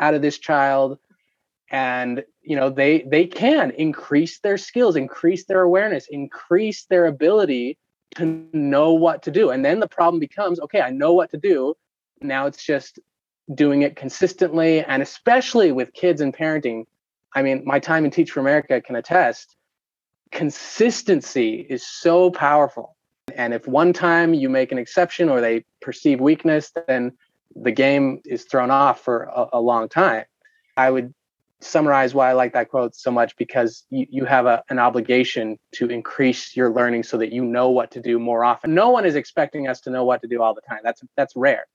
out 0.00 0.14
of 0.14 0.22
this 0.22 0.38
child? 0.38 0.98
And 1.70 2.24
you 2.40 2.56
know, 2.56 2.70
they 2.70 3.02
they 3.02 3.26
can 3.26 3.72
increase 3.72 4.40
their 4.40 4.56
skills, 4.56 4.96
increase 4.96 5.44
their 5.44 5.60
awareness, 5.60 6.06
increase 6.08 6.86
their 6.86 7.04
ability 7.04 7.76
to 8.14 8.42
know 8.54 8.94
what 8.94 9.22
to 9.24 9.30
do. 9.30 9.50
And 9.50 9.62
then 9.62 9.80
the 9.80 9.86
problem 9.86 10.18
becomes, 10.18 10.60
okay, 10.60 10.80
I 10.80 10.88
know 10.88 11.12
what 11.12 11.30
to 11.32 11.36
do. 11.36 11.74
Now 12.22 12.46
it's 12.46 12.64
just 12.64 12.98
doing 13.54 13.82
it 13.82 13.96
consistently 13.96 14.82
and 14.84 15.02
especially 15.02 15.72
with 15.72 15.92
kids 15.92 16.20
and 16.20 16.34
parenting 16.34 16.84
i 17.34 17.42
mean 17.42 17.62
my 17.64 17.78
time 17.78 18.04
in 18.04 18.10
teach 18.10 18.30
for 18.30 18.40
america 18.40 18.80
can 18.80 18.96
attest 18.96 19.56
consistency 20.32 21.66
is 21.70 21.86
so 21.86 22.30
powerful. 22.30 22.96
And 23.36 23.54
if 23.54 23.68
one 23.68 23.92
time 23.92 24.34
you 24.34 24.48
make 24.48 24.72
an 24.72 24.78
exception 24.78 25.28
or 25.28 25.40
they 25.40 25.64
perceive 25.80 26.20
weakness 26.20 26.72
then 26.88 27.12
the 27.54 27.70
game 27.70 28.20
is 28.24 28.44
thrown 28.44 28.70
off 28.70 29.00
for 29.00 29.24
a, 29.24 29.46
a 29.52 29.60
long 29.60 29.88
time. 29.88 30.24
I 30.76 30.90
would 30.90 31.14
summarize 31.60 32.12
why 32.12 32.28
i 32.28 32.32
like 32.32 32.52
that 32.54 32.68
quote 32.68 32.92
so 32.92 33.08
much 33.08 33.36
because 33.36 33.84
you, 33.88 34.04
you 34.10 34.24
have 34.24 34.46
a, 34.46 34.64
an 34.68 34.80
obligation 34.80 35.56
to 35.70 35.86
increase 35.86 36.56
your 36.56 36.72
learning 36.72 37.04
so 37.04 37.16
that 37.16 37.30
you 37.30 37.44
know 37.44 37.70
what 37.70 37.92
to 37.92 38.00
do 38.00 38.18
more 38.18 38.42
often. 38.42 38.74
No 38.74 38.90
one 38.90 39.04
is 39.04 39.14
expecting 39.14 39.68
us 39.68 39.80
to 39.82 39.90
know 39.90 40.04
what 40.04 40.20
to 40.22 40.26
do 40.26 40.42
all 40.42 40.54
the 40.54 40.60
time. 40.62 40.80
That's 40.82 41.02
that's 41.16 41.36
rare 41.36 41.66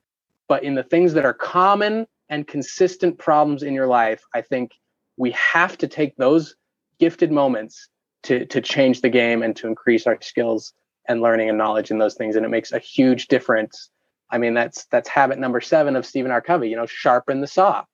but 0.47 0.63
in 0.63 0.75
the 0.75 0.83
things 0.83 1.13
that 1.13 1.25
are 1.25 1.33
common 1.33 2.07
and 2.29 2.47
consistent 2.47 3.17
problems 3.17 3.63
in 3.63 3.73
your 3.73 3.87
life, 3.87 4.21
I 4.33 4.41
think 4.41 4.71
we 5.17 5.31
have 5.31 5.77
to 5.79 5.87
take 5.87 6.15
those 6.17 6.55
gifted 6.99 7.31
moments 7.31 7.89
to 8.23 8.45
to 8.45 8.61
change 8.61 9.01
the 9.01 9.09
game 9.09 9.43
and 9.43 9.55
to 9.57 9.67
increase 9.67 10.07
our 10.07 10.17
skills 10.21 10.73
and 11.07 11.21
learning 11.21 11.49
and 11.49 11.57
knowledge 11.57 11.91
in 11.91 11.97
those 11.97 12.15
things. 12.15 12.35
And 12.35 12.45
it 12.45 12.49
makes 12.49 12.71
a 12.71 12.79
huge 12.79 13.27
difference. 13.27 13.89
I 14.29 14.37
mean, 14.37 14.53
that's 14.53 14.85
that's 14.85 15.09
habit 15.09 15.39
number 15.39 15.61
seven 15.61 15.95
of 15.95 16.05
Stephen 16.05 16.31
R. 16.31 16.41
Covey, 16.41 16.69
you 16.69 16.75
know, 16.75 16.85
sharpen 16.85 17.41
the 17.41 17.47
saw. 17.47 17.85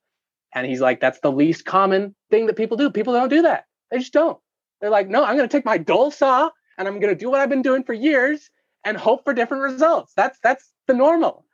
And 0.55 0.67
he's 0.67 0.81
like, 0.81 0.99
that's 0.99 1.19
the 1.19 1.31
least 1.31 1.65
common 1.65 2.15
thing 2.29 2.45
that 2.47 2.55
people 2.55 2.77
do. 2.77 2.89
People 2.89 3.13
don't 3.13 3.29
do 3.29 3.41
that. 3.43 3.65
They 3.91 3.99
just 3.99 4.13
don't. 4.13 4.37
They're 4.81 4.89
like, 4.89 5.07
no, 5.07 5.23
I'm 5.23 5.35
gonna 5.35 5.47
take 5.47 5.65
my 5.65 5.77
dull 5.77 6.11
saw 6.11 6.49
and 6.77 6.87
I'm 6.87 6.99
gonna 6.99 7.15
do 7.15 7.29
what 7.29 7.39
I've 7.39 7.49
been 7.49 7.61
doing 7.61 7.83
for 7.83 7.93
years 7.93 8.49
and 8.83 8.97
hope 8.97 9.23
for 9.23 9.33
different 9.33 9.63
results. 9.63 10.13
That's 10.15 10.39
that's 10.43 10.71
the 10.87 10.93
normal. 10.93 11.45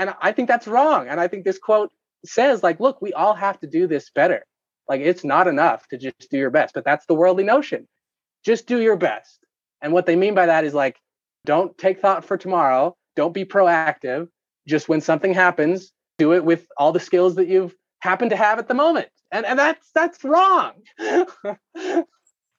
And 0.00 0.14
I 0.22 0.32
think 0.32 0.48
that's 0.48 0.66
wrong. 0.66 1.08
And 1.08 1.20
I 1.20 1.28
think 1.28 1.44
this 1.44 1.58
quote 1.58 1.92
says, 2.24 2.62
like, 2.62 2.80
look, 2.80 3.02
we 3.02 3.12
all 3.12 3.34
have 3.34 3.60
to 3.60 3.66
do 3.66 3.86
this 3.86 4.08
better. 4.08 4.46
Like, 4.88 5.02
it's 5.02 5.24
not 5.24 5.46
enough 5.46 5.86
to 5.88 5.98
just 5.98 6.30
do 6.30 6.38
your 6.38 6.48
best, 6.48 6.72
but 6.72 6.86
that's 6.86 7.04
the 7.04 7.12
worldly 7.12 7.44
notion. 7.44 7.86
Just 8.42 8.66
do 8.66 8.80
your 8.80 8.96
best. 8.96 9.44
And 9.82 9.92
what 9.92 10.06
they 10.06 10.16
mean 10.16 10.34
by 10.34 10.46
that 10.46 10.64
is 10.64 10.72
like, 10.72 10.98
don't 11.44 11.76
take 11.76 12.00
thought 12.00 12.24
for 12.24 12.38
tomorrow. 12.38 12.96
Don't 13.14 13.34
be 13.34 13.44
proactive. 13.44 14.28
Just 14.66 14.88
when 14.88 15.02
something 15.02 15.34
happens, 15.34 15.92
do 16.16 16.32
it 16.32 16.46
with 16.46 16.66
all 16.78 16.92
the 16.92 17.00
skills 17.00 17.34
that 17.34 17.48
you've 17.48 17.74
happened 18.00 18.30
to 18.30 18.36
have 18.36 18.58
at 18.58 18.68
the 18.68 18.74
moment. 18.74 19.08
And, 19.30 19.44
and 19.44 19.58
that's 19.58 19.90
that's 19.94 20.24
wrong. 20.24 20.72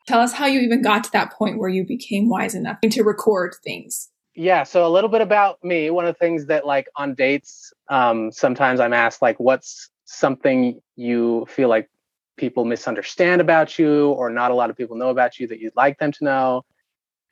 Tell 0.08 0.20
us 0.20 0.34
how 0.34 0.46
you 0.46 0.60
even 0.60 0.84
got 0.84 1.06
to 1.06 1.12
that 1.14 1.34
point 1.34 1.58
where 1.58 1.70
you 1.70 1.88
became 1.88 2.30
wise 2.30 2.54
enough 2.54 2.78
to 2.82 3.04
record 3.04 3.56
things 3.64 4.11
yeah 4.36 4.64
so 4.64 4.86
a 4.86 4.90
little 4.90 5.10
bit 5.10 5.22
about 5.22 5.64
me. 5.64 5.90
One 5.90 6.06
of 6.06 6.14
the 6.14 6.20
things 6.20 6.46
that 6.48 6.66
like 6.66 6.88
on 6.96 7.16
dates 7.16 7.74
um, 7.90 8.32
sometimes 8.32 8.80
i'm 8.80 8.94
asked 8.94 9.22
like 9.22 9.40
what's 9.40 9.90
something 10.06 10.82
you 10.96 11.46
feel 11.50 11.70
like 11.70 11.90
people 12.38 12.66
misunderstand 12.66 13.42
about 13.42 13.78
you 13.78 14.10
or 14.12 14.30
not 14.30 14.52
a 14.52 14.54
lot 14.56 14.70
of 14.70 14.78
people 14.78 14.98
know 14.98 15.10
about 15.10 15.40
you 15.40 15.48
that 15.48 15.60
you'd 15.60 15.76
like 15.76 15.98
them 16.00 16.12
to 16.12 16.24
know? 16.24 16.66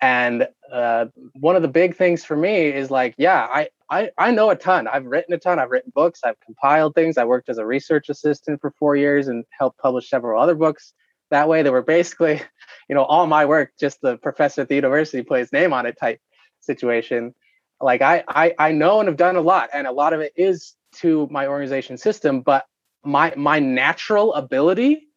And 0.01 0.47
uh, 0.71 1.07
one 1.33 1.57
of 1.57 1.62
the 1.62 1.67
big 1.67 1.97
things 1.97 2.23
for 2.23 2.38
me 2.38 2.67
is 2.67 2.89
like 2.89 3.15
yeah 3.17 3.47
I, 3.51 3.69
I 3.89 4.12
i 4.17 4.31
know 4.31 4.49
a 4.49 4.55
ton. 4.55 4.88
I've 4.88 5.05
written 5.05 5.33
a 5.33 5.38
ton. 5.38 5.59
I've 5.59 5.71
written 5.71 5.91
books. 5.93 6.21
I've 6.23 6.39
compiled 6.39 6.95
things. 6.95 7.17
I 7.17 7.25
worked 7.25 7.49
as 7.49 7.57
a 7.57 7.65
research 7.65 8.09
assistant 8.09 8.62
for 8.62 8.71
four 8.71 8.95
years 8.95 9.27
and 9.27 9.43
helped 9.51 9.77
publish 9.79 10.09
several 10.09 10.41
other 10.41 10.55
books 10.55 10.93
that 11.31 11.47
way 11.47 11.62
they 11.62 11.69
were 11.69 11.81
basically 11.81 12.41
you 12.89 12.95
know 12.95 13.03
all 13.03 13.27
my 13.27 13.45
work 13.45 13.71
just 13.79 14.01
the 14.01 14.17
professor 14.17 14.62
at 14.62 14.69
the 14.69 14.75
university 14.75 15.21
put 15.23 15.39
his 15.39 15.53
name 15.53 15.73
on 15.73 15.85
it 15.85 15.97
type 15.99 16.19
situation 16.61 17.33
like 17.81 18.01
I, 18.01 18.23
I 18.27 18.53
i 18.59 18.71
know 18.71 18.99
and 18.99 19.07
have 19.07 19.17
done 19.17 19.35
a 19.35 19.41
lot 19.41 19.69
and 19.73 19.87
a 19.87 19.91
lot 19.91 20.13
of 20.13 20.19
it 20.19 20.33
is 20.35 20.75
to 20.95 21.27
my 21.31 21.47
organization 21.47 21.97
system 21.97 22.41
but 22.41 22.65
my 23.03 23.33
my 23.35 23.59
natural 23.59 24.33
ability 24.33 25.09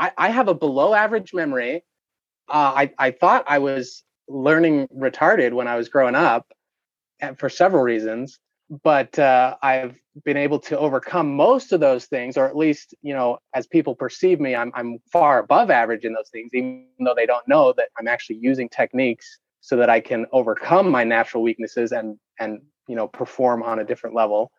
I, 0.00 0.12
I 0.16 0.30
have 0.30 0.48
a 0.48 0.54
below 0.54 0.94
average 0.94 1.32
memory. 1.34 1.84
Uh, 2.48 2.72
I, 2.74 2.92
I 2.98 3.10
thought 3.12 3.44
I 3.46 3.58
was 3.58 4.02
learning 4.28 4.88
retarded 4.88 5.52
when 5.52 5.68
I 5.68 5.76
was 5.76 5.88
growing 5.88 6.14
up 6.14 6.46
and 7.20 7.38
for 7.38 7.50
several 7.50 7.82
reasons, 7.82 8.40
but 8.82 9.16
uh, 9.18 9.56
I've 9.62 9.94
been 10.24 10.38
able 10.38 10.58
to 10.60 10.78
overcome 10.78 11.36
most 11.36 11.72
of 11.72 11.80
those 11.80 12.06
things, 12.06 12.38
or 12.38 12.46
at 12.46 12.56
least, 12.56 12.94
you 13.02 13.12
know, 13.12 13.38
as 13.54 13.66
people 13.66 13.94
perceive 13.94 14.40
me, 14.40 14.56
I'm, 14.56 14.72
I'm 14.74 14.98
far 15.12 15.38
above 15.38 15.70
average 15.70 16.04
in 16.04 16.14
those 16.14 16.30
things, 16.30 16.50
even 16.54 16.86
though 16.98 17.14
they 17.14 17.26
don't 17.26 17.46
know 17.46 17.74
that 17.76 17.88
I'm 17.98 18.08
actually 18.08 18.38
using 18.40 18.70
techniques 18.70 19.38
so 19.60 19.76
that 19.76 19.90
I 19.90 20.00
can 20.00 20.26
overcome 20.32 20.90
my 20.90 21.04
natural 21.04 21.42
weaknesses 21.42 21.92
and, 21.92 22.18
and, 22.38 22.60
you 22.88 22.96
know, 22.96 23.08
perform 23.08 23.62
on 23.62 23.78
a 23.78 23.84
different 23.84 24.16
level. 24.16 24.50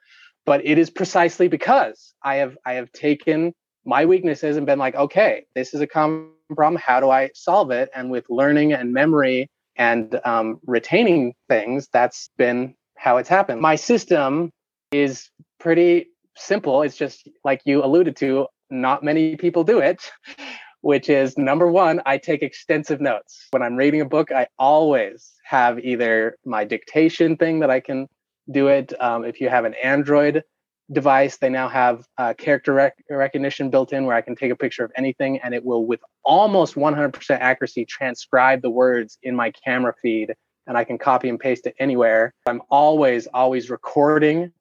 But 0.46 0.66
it 0.66 0.78
is 0.78 0.90
precisely 0.90 1.48
because 1.48 2.14
I 2.24 2.36
have, 2.36 2.58
I 2.66 2.74
have 2.74 2.92
taken 2.92 3.54
my 3.86 4.06
weaknesses 4.06 4.58
and 4.58 4.66
been 4.66 4.80
like, 4.80 4.96
okay, 4.96 5.46
this 5.56 5.74
is 5.74 5.82
a 5.82 5.88
common 5.88 6.30
problem. 6.56 6.82
How 6.84 7.00
do 7.00 7.10
I 7.10 7.30
solve 7.34 7.72
it? 7.72 7.90
And 7.96 8.12
with 8.12 8.26
learning 8.30 8.74
and 8.74 8.94
memory 8.94 9.50
and 9.76 10.20
um, 10.26 10.60
retaining 10.66 11.34
things, 11.50 11.88
that's 11.92 12.30
been 12.38 12.76
how 12.98 13.18
it's 13.18 13.30
happened. 13.30 13.62
My 13.62 13.76
system 13.76 14.52
is 14.92 15.30
pretty 15.60 16.08
simple. 16.36 16.82
It's 16.84 16.98
just 16.98 17.28
like 17.44 17.62
you 17.66 17.84
alluded 17.84 18.16
to, 18.18 18.48
not 18.70 19.04
many 19.04 19.36
people 19.36 19.64
do 19.64 19.80
it, 19.80 20.12
which 20.82 21.10
is 21.10 21.38
number 21.38 21.68
one, 21.68 22.02
I 22.06 22.18
take 22.18 22.42
extensive 22.42 23.00
notes. 23.00 23.48
When 23.52 23.62
I'm 23.62 23.76
reading 23.76 24.02
a 24.02 24.06
book, 24.06 24.32
I 24.32 24.48
always 24.60 25.32
have 25.44 25.80
either 25.80 26.38
my 26.46 26.64
dictation 26.64 27.38
thing 27.38 27.60
that 27.60 27.70
I 27.70 27.80
can 27.80 28.08
do 28.52 28.68
it. 28.68 28.94
Um, 29.00 29.24
if 29.24 29.40
you 29.40 29.50
have 29.50 29.66
an 29.66 29.76
Android 29.76 30.44
device, 30.92 31.38
they 31.38 31.50
now 31.50 31.70
have 31.70 32.06
uh, 32.18 32.34
character 32.34 32.74
rec- 32.74 33.04
recognition 33.10 33.70
built 33.70 33.94
in 33.94 34.06
where 34.06 34.16
I 34.16 34.22
can 34.22 34.36
take 34.36 34.52
a 34.52 34.56
picture 34.56 34.84
of 34.84 34.92
anything 34.98 35.40
and 35.40 35.54
it 35.54 35.64
will, 35.64 35.86
with 35.86 36.02
almost 36.24 36.76
100% 36.76 37.40
accuracy, 37.40 37.86
transcribe 37.86 38.62
the 38.62 38.70
words 38.70 39.18
in 39.24 39.36
my 39.36 39.52
camera 39.52 39.94
feed 40.02 40.34
and 40.68 40.78
I 40.78 40.84
can 40.84 40.98
copy 40.98 41.30
and 41.30 41.40
paste 41.40 41.66
it 41.68 41.76
anywhere. 41.80 42.34
I'm 42.46 42.62
always, 42.70 43.28
always 43.28 43.70
recording 43.70 44.52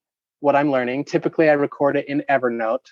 what 0.41 0.57
I'm 0.57 0.71
learning. 0.71 1.05
Typically, 1.05 1.49
I 1.49 1.53
record 1.53 1.97
it 1.97 2.09
in 2.09 2.23
Evernote. 2.29 2.87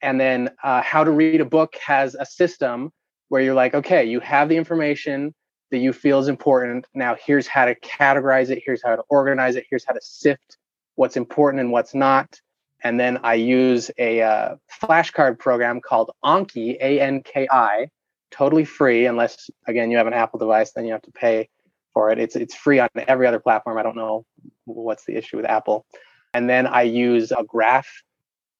And 0.00 0.20
then 0.20 0.50
uh, 0.62 0.82
How 0.82 1.04
to 1.04 1.10
Read 1.10 1.40
a 1.40 1.44
Book 1.44 1.74
has 1.84 2.14
a 2.14 2.24
system 2.24 2.92
where 3.28 3.42
you're 3.42 3.54
like, 3.54 3.74
okay, 3.74 4.04
you 4.04 4.20
have 4.20 4.48
the 4.48 4.56
information 4.56 5.34
that 5.70 5.78
you 5.78 5.92
feel 5.92 6.18
is 6.18 6.28
important. 6.28 6.86
Now, 6.94 7.16
here's 7.22 7.46
how 7.46 7.66
to 7.66 7.74
categorize 7.80 8.48
it, 8.50 8.62
here's 8.64 8.82
how 8.82 8.96
to 8.96 9.02
organize 9.10 9.56
it, 9.56 9.66
here's 9.68 9.84
how 9.84 9.92
to 9.92 10.00
sift 10.02 10.56
what's 10.94 11.16
important 11.16 11.60
and 11.60 11.70
what's 11.70 11.94
not. 11.94 12.40
And 12.84 12.98
then 12.98 13.18
I 13.22 13.34
use 13.34 13.90
a 13.98 14.22
uh, 14.22 14.56
flashcard 14.80 15.38
program 15.38 15.80
called 15.80 16.10
Anki, 16.24 16.76
A 16.80 17.00
N 17.00 17.22
K 17.22 17.48
I, 17.50 17.88
totally 18.30 18.64
free, 18.64 19.04
unless, 19.06 19.50
again, 19.66 19.90
you 19.90 19.96
have 19.96 20.06
an 20.06 20.12
Apple 20.14 20.38
device, 20.38 20.72
then 20.72 20.86
you 20.86 20.92
have 20.92 21.02
to 21.02 21.10
pay 21.10 21.48
for 21.92 22.10
it. 22.10 22.18
It's, 22.18 22.36
it's 22.36 22.54
free 22.54 22.78
on 22.78 22.88
every 22.96 23.26
other 23.26 23.40
platform. 23.40 23.78
I 23.78 23.82
don't 23.82 23.96
know 23.96 24.24
what's 24.64 25.04
the 25.06 25.16
issue 25.16 25.36
with 25.36 25.46
Apple. 25.46 25.86
And 26.32 26.48
then 26.48 26.66
I 26.66 26.82
use 26.82 27.32
a 27.32 27.42
graph 27.42 27.88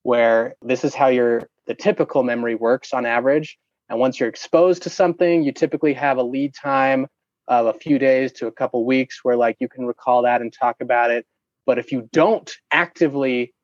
where 0.03 0.55
this 0.63 0.85
is 0.85 0.95
how 0.95 1.09
your 1.09 1.49
the 1.67 1.75
typical 1.75 2.23
memory 2.23 2.55
works 2.55 2.93
on 2.93 3.05
average. 3.07 3.59
And 3.89 3.99
once 3.99 4.19
you're 4.19 4.29
exposed 4.29 4.83
to 4.83 4.91
something, 4.91 5.43
you 5.43 5.53
typically 5.53 5.95
have 5.95 6.19
a 6.19 6.23
lead 6.23 6.55
time 6.55 7.07
of 7.47 7.67
a 7.67 7.73
few 7.73 7.99
days 7.99 8.33
to 8.33 8.47
a 8.47 8.53
couple 8.53 8.85
weeks 8.85 9.21
where 9.23 9.37
like 9.37 9.57
you 9.61 9.69
can 9.69 9.87
recall 9.87 10.23
that 10.23 10.41
and 10.41 10.53
talk 10.53 10.77
about 10.81 11.11
it. 11.11 11.27
But 11.67 11.79
if 11.79 11.93
you 11.93 12.09
don't 12.13 12.51
actively 12.71 13.55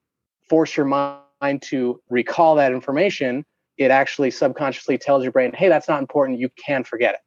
force 0.49 0.77
your 0.77 0.87
mind 0.87 1.63
to 1.63 2.01
recall 2.09 2.57
that 2.57 2.73
information, 2.73 3.45
it 3.77 3.91
actually 3.91 4.31
subconsciously 4.31 4.99
tells 4.99 5.23
your 5.23 5.33
brain, 5.33 5.53
hey, 5.53 5.69
that's 5.69 5.89
not 5.89 6.01
important. 6.01 6.39
You 6.39 6.49
can 6.65 6.85
forget 6.85 7.15
it. 7.15 7.21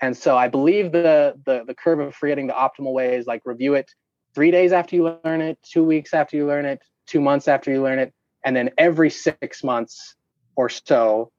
And 0.00 0.16
so 0.16 0.36
I 0.36 0.48
believe 0.48 0.92
the 0.92 1.34
the, 1.46 1.64
the 1.66 1.74
curve 1.74 2.00
of 2.00 2.14
forgetting 2.14 2.46
the 2.46 2.52
optimal 2.52 2.92
way 2.92 3.16
is 3.16 3.26
like 3.26 3.42
review 3.44 3.74
it 3.74 3.90
three 4.34 4.50
days 4.50 4.72
after 4.72 4.96
you 4.96 5.18
learn 5.24 5.40
it, 5.40 5.58
two 5.62 5.84
weeks 5.84 6.12
after 6.12 6.36
you 6.36 6.46
learn 6.46 6.66
it, 6.66 6.82
two 7.06 7.20
months 7.20 7.48
after 7.48 7.70
you 7.70 7.82
learn 7.82 7.98
it, 7.98 8.12
and 8.44 8.54
then 8.54 8.70
every 8.78 9.10
six 9.10 9.64
months 9.64 10.14
or 10.56 10.68
so 10.68 11.30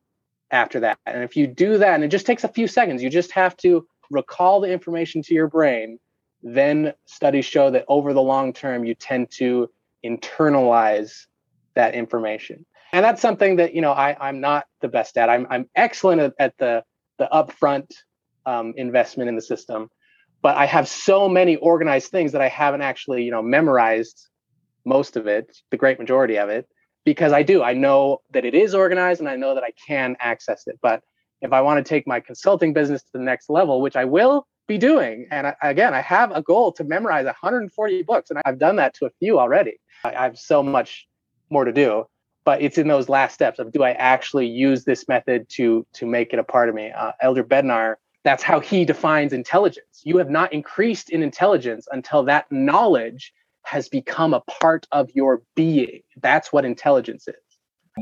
after 0.51 0.79
that. 0.81 0.97
And 1.05 1.23
if 1.23 1.35
you 1.35 1.47
do 1.47 1.77
that, 1.77 1.95
and 1.95 2.03
it 2.03 2.09
just 2.09 2.25
takes 2.25 2.43
a 2.43 2.47
few 2.47 2.67
seconds, 2.67 3.01
you 3.03 3.09
just 3.09 3.31
have 3.31 3.55
to 3.57 3.87
recall 4.11 4.61
the 4.61 4.71
information 4.71 5.21
to 5.23 5.33
your 5.33 5.47
brain, 5.47 5.99
then 6.43 6.93
studies 7.05 7.45
show 7.45 7.71
that 7.71 7.85
over 7.87 8.13
the 8.13 8.21
long 8.21 8.53
term, 8.53 8.85
you 8.85 8.95
tend 8.95 9.31
to 9.31 9.69
internalize 10.05 11.25
that 11.73 11.95
information. 11.95 12.65
And 12.93 13.03
that's 13.03 13.21
something 13.21 13.57
that, 13.57 13.73
you 13.73 13.81
know, 13.81 13.91
I, 13.91 14.15
I'm 14.19 14.39
not 14.39 14.65
the 14.81 14.87
best 14.87 15.17
at. 15.17 15.29
I'm, 15.29 15.47
I'm 15.49 15.69
excellent 15.75 16.21
at, 16.21 16.33
at 16.39 16.57
the, 16.57 16.83
the 17.17 17.27
upfront 17.31 17.91
um, 18.45 18.73
investment 18.77 19.27
in 19.27 19.35
the 19.35 19.41
system 19.41 19.89
but 20.45 20.57
I 20.57 20.67
have 20.67 20.87
so 20.87 21.27
many 21.27 21.55
organized 21.55 22.11
things 22.11 22.33
that 22.33 22.41
I 22.43 22.49
haven't 22.49 22.83
actually, 22.83 23.23
you 23.23 23.31
know, 23.31 23.41
memorized 23.41 24.29
most 24.85 25.17
of 25.17 25.27
it, 25.27 25.57
the 25.71 25.77
great 25.77 25.99
majority 25.99 26.37
of 26.37 26.49
it, 26.49 26.67
because 27.03 27.33
I 27.33 27.43
do. 27.43 27.63
I 27.63 27.73
know 27.73 28.21
that 28.31 28.45
it 28.45 28.53
is 28.53 28.73
organized 28.73 29.19
and 29.19 29.29
I 29.29 29.35
know 29.35 29.55
that 29.55 29.63
I 29.63 29.71
can 29.87 30.15
access 30.19 30.67
it. 30.67 30.79
But 30.81 31.01
if 31.41 31.53
I 31.53 31.61
want 31.61 31.83
to 31.83 31.87
take 31.87 32.07
my 32.07 32.19
consulting 32.19 32.73
business 32.73 33.03
to 33.03 33.09
the 33.13 33.19
next 33.19 33.49
level, 33.49 33.81
which 33.81 33.95
I 33.95 34.05
will 34.05 34.47
be 34.67 34.77
doing, 34.77 35.27
and 35.31 35.47
I, 35.47 35.55
again, 35.61 35.93
I 35.93 36.01
have 36.01 36.31
a 36.31 36.41
goal 36.41 36.71
to 36.73 36.83
memorize 36.83 37.25
140 37.25 38.03
books, 38.03 38.29
and 38.29 38.41
I've 38.45 38.59
done 38.59 38.77
that 38.77 38.93
to 38.95 39.05
a 39.05 39.09
few 39.19 39.39
already. 39.39 39.77
I, 40.03 40.15
I 40.15 40.23
have 40.23 40.37
so 40.37 40.63
much 40.63 41.07
more 41.49 41.65
to 41.65 41.71
do 41.71 42.05
but 42.45 42.61
it's 42.61 42.77
in 42.77 42.87
those 42.87 43.09
last 43.09 43.33
steps 43.33 43.57
of 43.59 43.71
do 43.71 43.83
I 43.83 43.91
actually 43.93 44.45
use 44.47 44.85
this 44.85 45.07
method 45.07 45.49
to 45.49 45.85
to 45.93 46.05
make 46.05 46.31
it 46.31 46.39
a 46.39 46.43
part 46.43 46.69
of 46.69 46.75
me? 46.75 46.91
Uh, 46.91 47.11
Elder 47.21 47.43
Bednar 47.43 47.95
that's 48.25 48.41
how 48.41 48.59
he 48.59 48.85
defines 48.85 49.33
intelligence. 49.33 50.01
You 50.03 50.17
have 50.17 50.31
not 50.31 50.51
increased 50.51 51.11
in 51.11 51.21
intelligence 51.21 51.87
until 51.91 52.23
that 52.23 52.51
knowledge 52.51 53.31
has 53.65 53.89
become 53.89 54.33
a 54.33 54.41
part 54.41 54.87
of 54.91 55.09
your 55.13 55.41
being. 55.55 56.01
That's 56.21 56.53
what 56.53 56.65
intelligence 56.65 57.27
is. 57.27 57.35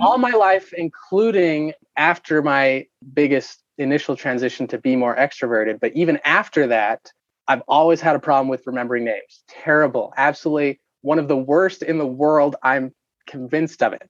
All 0.01 0.17
my 0.17 0.31
life, 0.31 0.73
including 0.73 1.73
after 1.97 2.41
my 2.41 2.87
biggest 3.13 3.63
initial 3.77 4.15
transition 4.15 4.67
to 4.67 4.77
be 4.77 4.95
more 4.95 5.15
extroverted, 5.15 5.79
but 5.79 5.93
even 5.95 6.19
after 6.25 6.67
that, 6.67 7.11
I've 7.47 7.61
always 7.67 8.01
had 8.01 8.15
a 8.15 8.19
problem 8.19 8.47
with 8.47 8.65
remembering 8.65 9.03
names. 9.03 9.43
Terrible. 9.47 10.13
Absolutely 10.17 10.79
one 11.01 11.19
of 11.19 11.27
the 11.27 11.37
worst 11.37 11.83
in 11.83 11.97
the 11.97 12.07
world. 12.07 12.55
I'm 12.63 12.93
convinced 13.27 13.83
of 13.83 13.93
it 13.93 14.09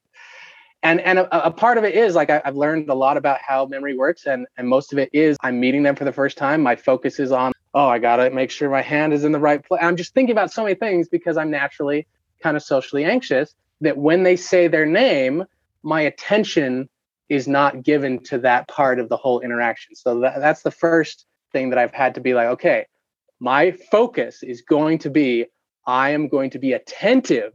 and 0.84 1.00
and 1.02 1.20
a, 1.20 1.48
a, 1.48 1.52
part 1.52 1.78
of 1.78 1.84
it 1.84 1.96
is 1.96 2.13
like 2.13 2.30
I, 2.30 2.42
have 2.46 2.56
learned 2.56 2.89
a 2.89 2.94
lot 2.94 3.18
about 3.18 3.39
how 3.42 3.66
memory 3.66 3.98
works 3.98 4.28
and 4.28 4.46
and 4.58 4.68
most 4.68 4.94
of 4.94 5.00
it 5.00 5.10
is 5.13 5.38
i'm 5.42 5.60
meeting 5.60 5.82
them 5.82 5.96
for 5.96 6.04
the 6.04 6.12
first 6.12 6.38
time 6.38 6.62
my 6.62 6.76
focus 6.76 7.20
is 7.20 7.32
on 7.32 7.54
oh 7.74 7.88
i 7.88 8.00
gotta 8.00 8.30
make 8.30 8.52
sure 8.52 8.70
my 8.70 8.82
hand 8.82 9.14
is 9.14 9.24
in 9.24 9.32
the 9.32 9.40
right 9.40 9.66
place 9.66 9.82
i'm 9.84 9.96
just 9.96 10.14
thinking 10.14 10.32
about 10.32 10.52
so 10.52 10.64
many 10.64 10.76
things 10.76 11.08
because 11.08 11.38
i'm 11.38 11.52
naturally 11.52 12.08
kind 12.42 12.58
of 12.58 12.64
socially 12.64 13.06
anxious 13.06 13.56
that 13.82 13.98
when 13.98 14.24
they 14.24 14.36
say 14.36 14.68
their 14.68 14.86
name 14.86 15.44
my 15.84 16.02
attention 16.02 16.88
is 17.30 17.48
not 17.48 17.84
given 17.84 18.20
to 18.20 18.38
that 18.38 18.68
part 18.68 19.00
of 19.00 19.10
the 19.10 19.18
whole 19.18 19.40
interaction 19.40 19.96
so 19.96 20.20
that, 20.20 20.40
that's 20.40 20.62
the 20.62 20.72
first 20.72 21.26
thing 21.52 21.70
that 21.70 21.80
i've 21.80 21.94
had 21.94 22.16
to 22.16 22.22
be 22.22 22.34
like 22.34 22.48
okay 22.48 22.86
my 23.40 23.72
focus 23.72 24.44
is 24.44 24.62
going 24.62 24.98
to 24.98 25.10
be 25.10 25.46
i 25.86 26.10
am 26.10 26.28
going 26.28 26.50
to 26.50 26.60
be 26.60 26.74
attentive 26.74 27.54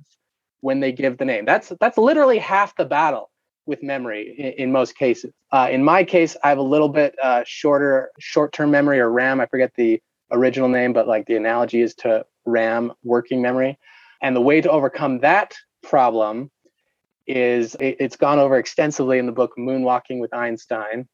when 0.61 0.81
they 0.81 0.93
give 0.93 1.19
the 1.19 1.25
name. 1.25 1.45
That's 1.45 1.73
that's 1.81 1.99
literally 1.99 2.39
half 2.39 2.77
the 2.77 2.85
battle 2.85 3.31
with 3.67 3.83
memory 3.83 4.35
in, 4.39 4.65
in 4.65 4.73
most 4.73 4.97
cases. 4.97 5.33
Uh, 5.53 5.69
in 5.71 5.85
my 5.85 6.05
case, 6.05 6.37
I 6.43 6.49
have 6.49 6.59
a 6.59 6.63
little 6.63 6.89
bit 6.89 7.15
uh, 7.23 7.43
shorter 7.47 8.11
short-term 8.19 8.71
memory 8.71 8.99
or 8.99 9.11
RAM. 9.11 9.41
I 9.41 9.47
forget 9.47 9.73
the 9.77 10.01
original 10.31 10.69
name, 10.69 10.93
but 10.93 11.09
like 11.09 11.27
the 11.27 11.37
analogy 11.37 11.81
is 11.81 11.95
to 11.97 12.25
RAM 12.45 12.93
working 13.03 13.43
memory. 13.43 13.79
And 14.23 14.35
the 14.35 14.41
way 14.41 14.61
to 14.61 14.71
overcome 14.71 15.21
that 15.21 15.57
problem 15.83 16.51
is 17.27 17.75
it, 17.77 17.97
it's 18.01 18.17
gone 18.17 18.39
over 18.39 18.59
extensively 18.59 19.19
in 19.19 19.27
the 19.27 19.33
book 19.33 19.53
Moonwalking 19.59 20.19
with 20.19 20.35
Einstein. 20.35 21.07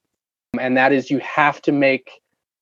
And 0.58 0.76
that 0.76 0.92
is 0.92 1.10
you 1.10 1.18
have 1.18 1.60
to 1.62 1.72
make 1.72 2.10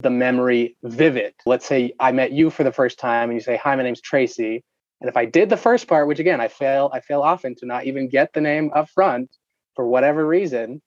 the 0.01 0.11
memory 0.11 0.77
vivid. 0.83 1.35
Let's 1.47 1.67
say 1.67 1.93
I 2.01 2.13
met 2.13 2.33
you 2.33 2.51
for 2.51 2.65
the 2.65 2.73
first 2.73 2.99
time 2.99 3.31
and 3.31 3.39
you 3.39 3.43
say, 3.43 3.57
Hi, 3.57 3.77
my 3.77 3.83
name's 3.83 4.01
Tracy. 4.01 4.65
And 5.01 5.09
if 5.09 5.17
I 5.17 5.27
did 5.27 5.49
the 5.49 5.57
first 5.57 5.87
part, 5.87 6.09
which 6.09 6.19
again 6.19 6.41
I 6.41 6.49
fail, 6.49 6.91
I 6.93 7.01
fail 7.01 7.23
often 7.23 7.55
to 7.57 7.67
not 7.67 7.87
even 7.87 8.09
get 8.09 8.33
the 8.33 8.41
name 8.41 8.71
up 8.75 8.89
front 8.89 9.31
for 9.75 9.87
whatever 9.87 10.27
reason. 10.27 10.81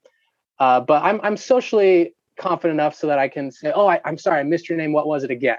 Uh, 0.60 0.80
but 0.80 1.04
I'm 1.04 1.20
I'm 1.22 1.38
socially 1.38 2.15
confident 2.40 2.80
enough 2.80 2.96
so 2.96 3.08
that 3.08 3.20
I 3.20 3.28
can 3.28 3.52
say, 3.52 3.72
oh, 3.74 3.88
I, 3.88 4.02
am 4.06 4.18
sorry, 4.18 4.40
I 4.40 4.44
missed 4.44 4.70
your 4.70 4.78
name. 4.78 4.92
What 4.92 5.08
was 5.08 5.24
it 5.24 5.32
again? 5.32 5.58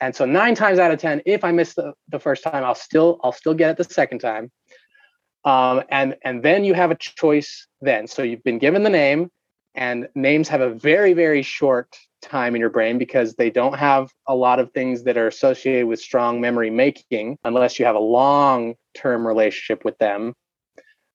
And 0.00 0.14
so 0.14 0.24
nine 0.24 0.54
times 0.54 0.78
out 0.78 0.92
of 0.92 1.00
ten, 1.00 1.22
if 1.26 1.42
I 1.44 1.52
miss 1.52 1.74
the, 1.74 1.92
the 2.08 2.20
first 2.20 2.44
time, 2.44 2.64
I'll 2.64 2.74
still 2.74 3.18
I'll 3.22 3.32
still 3.32 3.54
get 3.54 3.70
it 3.70 3.76
the 3.76 3.84
second 3.84 4.20
time. 4.20 4.50
Um, 5.44 5.82
and 5.88 6.16
and 6.24 6.42
then 6.42 6.64
you 6.64 6.74
have 6.74 6.90
a 6.90 6.96
choice 6.96 7.66
then. 7.80 8.06
So 8.06 8.22
you've 8.22 8.44
been 8.44 8.58
given 8.58 8.84
the 8.84 8.90
name, 8.90 9.30
and 9.74 10.08
names 10.14 10.48
have 10.48 10.60
a 10.60 10.70
very 10.70 11.14
very 11.14 11.42
short 11.42 11.96
time 12.22 12.54
in 12.54 12.60
your 12.60 12.70
brain 12.70 12.98
because 12.98 13.34
they 13.34 13.50
don't 13.50 13.76
have 13.76 14.10
a 14.26 14.34
lot 14.34 14.58
of 14.58 14.72
things 14.72 15.04
that 15.04 15.16
are 15.16 15.26
associated 15.26 15.86
with 15.86 16.00
strong 16.00 16.40
memory 16.40 16.70
making 16.70 17.38
unless 17.44 17.78
you 17.78 17.84
have 17.84 17.96
a 17.96 18.00
long 18.00 18.74
term 18.94 19.26
relationship 19.26 19.84
with 19.84 19.98
them. 19.98 20.34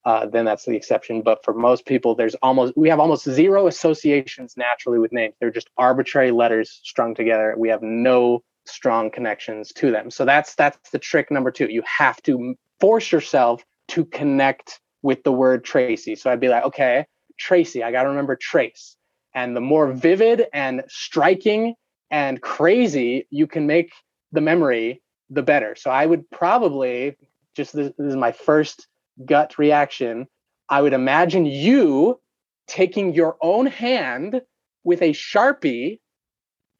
Uh, 0.04 0.26
then 0.26 0.44
that's 0.44 0.64
the 0.64 0.76
exception. 0.76 1.22
But 1.22 1.44
for 1.44 1.54
most 1.54 1.86
people, 1.86 2.14
there's 2.14 2.34
almost 2.36 2.76
we 2.76 2.88
have 2.88 3.00
almost 3.00 3.24
zero 3.24 3.66
associations 3.66 4.54
naturally 4.56 4.98
with 4.98 5.12
names. 5.12 5.34
They're 5.40 5.50
just 5.50 5.70
arbitrary 5.76 6.30
letters 6.30 6.80
strung 6.82 7.14
together. 7.14 7.54
We 7.56 7.68
have 7.70 7.82
no 7.82 8.42
strong 8.66 9.10
connections 9.10 9.72
to 9.74 9.90
them. 9.90 10.10
So 10.10 10.24
that's 10.24 10.54
that's 10.54 10.90
the 10.90 10.98
trick 10.98 11.30
number 11.30 11.50
two. 11.50 11.68
You 11.70 11.82
have 11.86 12.22
to 12.22 12.54
force 12.80 13.12
yourself 13.12 13.64
to 13.88 14.04
connect 14.06 14.80
with 15.02 15.22
the 15.22 15.32
word 15.32 15.64
Tracy. 15.64 16.16
So 16.16 16.30
I'd 16.30 16.40
be 16.40 16.48
like, 16.48 16.64
okay, 16.64 17.06
Tracy, 17.38 17.82
I 17.82 17.92
got 17.92 18.04
to 18.04 18.08
remember 18.08 18.36
Trace. 18.36 18.96
And 19.34 19.56
the 19.56 19.60
more 19.60 19.92
vivid 19.92 20.46
and 20.52 20.82
striking 20.88 21.74
and 22.10 22.40
crazy 22.40 23.26
you 23.30 23.46
can 23.46 23.66
make 23.66 23.92
the 24.32 24.40
memory, 24.40 25.02
the 25.30 25.42
better. 25.42 25.74
So 25.76 25.90
I 25.90 26.06
would 26.06 26.30
probably 26.30 27.16
just 27.54 27.74
this, 27.74 27.92
this 27.98 28.08
is 28.08 28.16
my 28.16 28.32
first 28.32 28.86
gut 29.24 29.58
reaction. 29.58 30.26
I 30.68 30.82
would 30.82 30.92
imagine 30.92 31.46
you 31.46 32.20
taking 32.66 33.14
your 33.14 33.36
own 33.40 33.66
hand 33.66 34.40
with 34.84 35.02
a 35.02 35.10
sharpie 35.10 36.00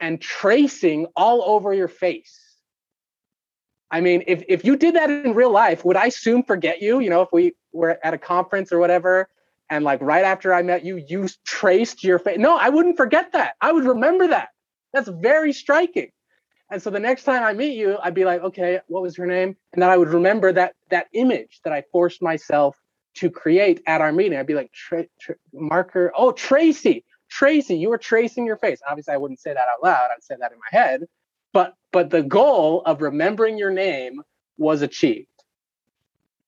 and 0.01 0.21
tracing 0.21 1.07
all 1.17 1.43
over 1.43 1.73
your 1.73 1.89
face. 1.89 2.41
I 3.91 4.01
mean, 4.01 4.25
if, 4.27 4.43
if 4.49 4.65
you 4.65 4.77
did 4.77 4.97
that 4.97 5.11
in 5.11 5.35
real 5.35 5.53
life, 5.53 5.85
would 5.85 5.97
I 5.97 6.09
soon 6.09 6.43
forget 6.43 6.83
you? 6.83 7.01
You 7.01 7.11
know, 7.11 7.23
if 7.23 7.29
we 7.33 7.55
were 7.73 7.99
at 8.03 8.15
a 8.15 8.19
conference 8.19 8.73
or 8.73 8.79
whatever, 8.79 9.29
and 9.71 9.85
like 9.85 10.01
right 10.03 10.25
after 10.25 10.53
I 10.53 10.63
met 10.63 10.85
you, 10.85 10.97
you 11.09 11.29
traced 11.45 12.05
your 12.05 12.19
face. 12.19 12.39
No, 12.39 12.57
I 12.57 12.69
wouldn't 12.69 12.97
forget 12.97 13.33
that. 13.33 13.55
I 13.61 13.73
would 13.73 13.85
remember 13.85 14.27
that. 14.29 14.49
That's 14.93 15.09
very 15.09 15.53
striking. 15.53 16.11
And 16.75 16.83
so 16.83 16.91
the 16.91 16.99
next 16.99 17.23
time 17.23 17.45
I 17.45 17.53
meet 17.53 17.79
you, 17.79 17.99
I'd 18.03 18.15
be 18.15 18.25
like, 18.25 18.43
okay, 18.43 18.81
what 18.89 19.01
was 19.01 19.15
her 19.15 19.27
name? 19.27 19.57
And 19.73 19.81
then 19.81 19.91
I 19.91 19.97
would 19.97 20.09
remember 20.09 20.53
that 20.55 20.75
that 20.91 21.07
image 21.13 21.61
that 21.63 21.73
I 21.73 21.85
forced 21.93 22.21
myself 22.21 22.77
to 23.15 23.31
create 23.31 23.81
at 23.87 24.01
our 24.01 24.11
meeting. 24.11 24.37
I'd 24.37 24.49
be 24.49 24.55
like, 24.55 24.73
tra- 24.73 25.07
tra- 25.21 25.37
marker, 25.53 26.13
oh, 26.17 26.33
Tracy, 26.33 27.05
Tracy, 27.31 27.77
you 27.77 27.91
were 27.91 27.99
tracing 27.99 28.45
your 28.45 28.57
face. 28.57 28.81
Obviously, 28.91 29.15
I 29.15 29.19
wouldn't 29.19 29.39
say 29.39 29.55
that 29.55 29.69
out 29.69 29.85
loud. 29.85 30.09
I'd 30.13 30.25
say 30.25 30.35
that 30.37 30.51
in 30.51 30.59
my 30.59 30.77
head. 30.77 31.05
But 31.53 31.77
but 31.93 32.11
the 32.11 32.25
goal 32.25 32.83
of 32.87 33.03
remembering 33.03 33.57
your 33.57 33.71
name 33.71 34.23
was 34.59 34.83
achieved. 34.83 35.29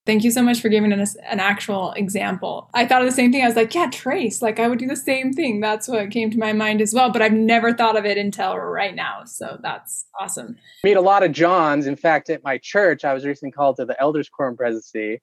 Thank 0.06 0.22
you 0.22 0.30
so 0.30 0.40
much 0.40 0.60
for 0.60 0.68
giving 0.68 0.92
us 0.92 1.16
an 1.16 1.40
actual 1.40 1.90
example. 1.94 2.70
I 2.72 2.86
thought 2.86 3.02
of 3.02 3.08
the 3.08 3.14
same 3.14 3.32
thing. 3.32 3.42
I 3.42 3.48
was 3.48 3.56
like, 3.56 3.74
yeah, 3.74 3.90
trace. 3.90 4.40
Like 4.40 4.60
I 4.60 4.68
would 4.68 4.78
do 4.78 4.86
the 4.86 4.94
same 4.94 5.32
thing. 5.32 5.60
That's 5.60 5.88
what 5.88 6.12
came 6.12 6.30
to 6.30 6.38
my 6.38 6.52
mind 6.52 6.80
as 6.80 6.94
well. 6.94 7.10
But 7.10 7.22
I've 7.22 7.32
never 7.32 7.74
thought 7.74 7.96
of 7.96 8.04
it 8.04 8.16
until 8.16 8.56
right 8.56 8.94
now. 8.94 9.24
So 9.24 9.58
that's 9.60 10.06
awesome. 10.18 10.56
I 10.84 10.86
Meet 10.86 10.96
a 10.96 11.00
lot 11.00 11.24
of 11.24 11.32
Johns. 11.32 11.88
In 11.88 11.96
fact, 11.96 12.30
at 12.30 12.44
my 12.44 12.56
church, 12.58 13.04
I 13.04 13.14
was 13.14 13.24
recently 13.24 13.50
called 13.50 13.76
to 13.76 13.84
the 13.84 14.00
elders 14.00 14.28
quorum 14.28 14.56
presidency, 14.56 15.20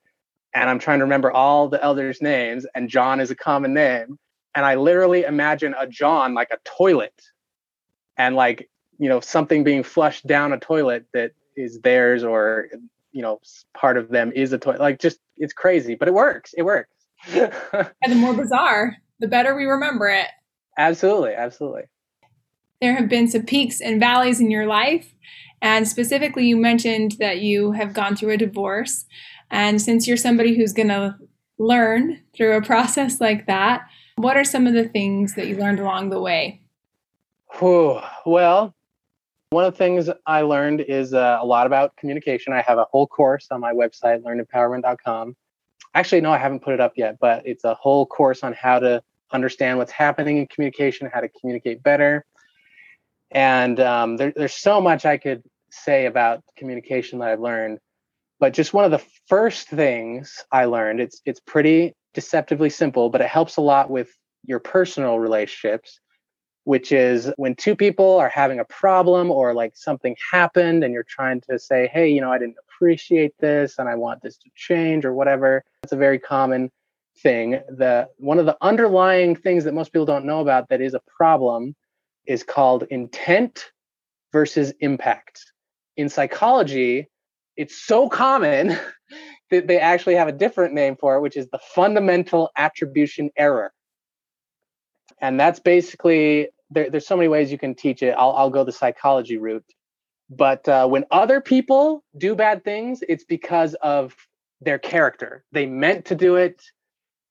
and 0.54 0.68
I'm 0.68 0.78
trying 0.78 0.98
to 0.98 1.04
remember 1.04 1.32
all 1.32 1.66
the 1.68 1.82
elders' 1.82 2.20
names, 2.20 2.66
and 2.74 2.90
John 2.90 3.20
is 3.20 3.30
a 3.30 3.34
common 3.34 3.72
name. 3.72 4.18
And 4.54 4.66
I 4.66 4.74
literally 4.74 5.22
imagine 5.22 5.74
a 5.78 5.86
John 5.86 6.34
like 6.34 6.50
a 6.52 6.58
toilet, 6.64 7.18
and 8.18 8.36
like 8.36 8.68
you 8.98 9.08
know 9.08 9.20
something 9.20 9.64
being 9.64 9.82
flushed 9.82 10.26
down 10.26 10.52
a 10.52 10.58
toilet 10.58 11.06
that 11.14 11.32
is 11.56 11.80
theirs 11.80 12.22
or 12.22 12.68
you 13.14 13.22
know 13.22 13.40
part 13.74 13.96
of 13.96 14.10
them 14.10 14.32
is 14.34 14.52
a 14.52 14.58
toy 14.58 14.76
like 14.78 14.98
just 14.98 15.20
it's 15.36 15.54
crazy 15.54 15.94
but 15.94 16.08
it 16.08 16.14
works 16.14 16.52
it 16.58 16.62
works. 16.62 16.90
And 17.32 18.12
the 18.12 18.16
more 18.16 18.34
bizarre 18.34 18.96
the 19.20 19.28
better 19.28 19.54
we 19.54 19.64
remember 19.64 20.08
it. 20.08 20.26
Absolutely 20.76 21.32
absolutely. 21.32 21.84
There 22.82 22.94
have 22.94 23.08
been 23.08 23.28
some 23.28 23.44
peaks 23.44 23.80
and 23.80 24.00
valleys 24.00 24.40
in 24.40 24.50
your 24.50 24.66
life 24.66 25.14
and 25.62 25.88
specifically 25.88 26.46
you 26.46 26.56
mentioned 26.56 27.12
that 27.20 27.40
you 27.40 27.72
have 27.72 27.94
gone 27.94 28.16
through 28.16 28.32
a 28.32 28.36
divorce 28.36 29.06
and 29.50 29.80
since 29.80 30.06
you're 30.06 30.16
somebody 30.16 30.56
who's 30.56 30.72
going 30.72 30.88
to 30.88 31.16
learn 31.56 32.20
through 32.36 32.56
a 32.56 32.62
process 32.72 33.20
like 33.20 33.46
that 33.46 33.82
what 34.16 34.36
are 34.36 34.44
some 34.44 34.66
of 34.66 34.74
the 34.74 34.88
things 34.88 35.34
that 35.34 35.48
you 35.48 35.56
learned 35.56 35.80
along 35.80 36.10
the 36.10 36.20
way? 36.20 36.60
Well 38.26 38.73
one 39.54 39.64
of 39.64 39.72
the 39.72 39.78
things 39.78 40.10
I 40.26 40.42
learned 40.42 40.80
is 40.80 41.14
uh, 41.14 41.38
a 41.40 41.46
lot 41.46 41.66
about 41.66 41.96
communication. 41.96 42.52
I 42.52 42.60
have 42.62 42.76
a 42.76 42.84
whole 42.90 43.06
course 43.06 43.46
on 43.52 43.60
my 43.60 43.72
website, 43.72 44.22
learnempowerment.com. 44.22 45.36
Actually, 45.94 46.20
no, 46.22 46.32
I 46.32 46.38
haven't 46.38 46.60
put 46.60 46.74
it 46.74 46.80
up 46.80 46.94
yet, 46.96 47.18
but 47.20 47.46
it's 47.46 47.62
a 47.62 47.74
whole 47.74 48.04
course 48.04 48.42
on 48.42 48.52
how 48.52 48.80
to 48.80 49.00
understand 49.30 49.78
what's 49.78 49.92
happening 49.92 50.38
in 50.38 50.48
communication, 50.48 51.08
how 51.12 51.20
to 51.20 51.28
communicate 51.28 51.84
better. 51.84 52.26
And 53.30 53.78
um, 53.78 54.16
there, 54.16 54.32
there's 54.34 54.54
so 54.54 54.80
much 54.80 55.06
I 55.06 55.18
could 55.18 55.44
say 55.70 56.06
about 56.06 56.42
communication 56.56 57.20
that 57.20 57.28
I've 57.28 57.40
learned. 57.40 57.78
But 58.40 58.54
just 58.54 58.74
one 58.74 58.84
of 58.84 58.90
the 58.90 59.02
first 59.28 59.68
things 59.68 60.44
I 60.50 60.64
learned, 60.64 61.00
it's 61.00 61.22
it's 61.24 61.40
pretty 61.40 61.94
deceptively 62.12 62.70
simple, 62.70 63.08
but 63.08 63.20
it 63.20 63.28
helps 63.28 63.56
a 63.56 63.60
lot 63.60 63.88
with 63.88 64.08
your 64.44 64.58
personal 64.58 65.20
relationships 65.20 66.00
which 66.64 66.92
is 66.92 67.30
when 67.36 67.54
two 67.54 67.76
people 67.76 68.16
are 68.16 68.28
having 68.28 68.58
a 68.58 68.64
problem 68.64 69.30
or 69.30 69.54
like 69.54 69.76
something 69.76 70.16
happened 70.32 70.82
and 70.82 70.92
you're 70.92 71.04
trying 71.04 71.40
to 71.42 71.58
say, 71.58 71.88
hey, 71.92 72.08
you 72.08 72.20
know, 72.20 72.32
I 72.32 72.38
didn't 72.38 72.56
appreciate 72.66 73.34
this 73.38 73.78
and 73.78 73.88
I 73.88 73.94
want 73.94 74.22
this 74.22 74.38
to 74.38 74.50
change 74.56 75.04
or 75.04 75.12
whatever. 75.12 75.62
It's 75.82 75.92
a 75.92 75.96
very 75.96 76.18
common 76.18 76.70
thing. 77.18 77.60
The 77.68 78.08
one 78.16 78.38
of 78.38 78.46
the 78.46 78.56
underlying 78.62 79.36
things 79.36 79.64
that 79.64 79.74
most 79.74 79.92
people 79.92 80.06
don't 80.06 80.24
know 80.24 80.40
about 80.40 80.68
that 80.70 80.80
is 80.80 80.94
a 80.94 81.02
problem 81.16 81.76
is 82.26 82.42
called 82.42 82.84
intent 82.90 83.70
versus 84.32 84.72
impact. 84.80 85.44
In 85.98 86.08
psychology, 86.08 87.08
it's 87.56 87.76
so 87.76 88.08
common 88.08 88.76
that 89.50 89.66
they 89.66 89.78
actually 89.78 90.14
have 90.14 90.28
a 90.28 90.32
different 90.32 90.72
name 90.72 90.96
for 90.96 91.16
it, 91.16 91.20
which 91.20 91.36
is 91.36 91.46
the 91.48 91.60
fundamental 91.74 92.50
attribution 92.56 93.30
error 93.36 93.72
and 95.20 95.38
that's 95.38 95.60
basically 95.60 96.48
there, 96.70 96.90
there's 96.90 97.06
so 97.06 97.16
many 97.16 97.28
ways 97.28 97.52
you 97.52 97.58
can 97.58 97.74
teach 97.74 98.02
it. 98.02 98.14
I'll, 98.18 98.32
I'll 98.32 98.50
go 98.50 98.64
the 98.64 98.72
psychology 98.72 99.36
route. 99.36 99.64
But 100.30 100.68
uh, 100.68 100.86
when 100.88 101.04
other 101.10 101.40
people 101.40 102.02
do 102.16 102.34
bad 102.34 102.64
things, 102.64 103.02
it's 103.08 103.24
because 103.24 103.74
of 103.82 104.14
their 104.60 104.78
character. 104.78 105.44
They 105.52 105.66
meant 105.66 106.06
to 106.06 106.14
do 106.14 106.36
it 106.36 106.62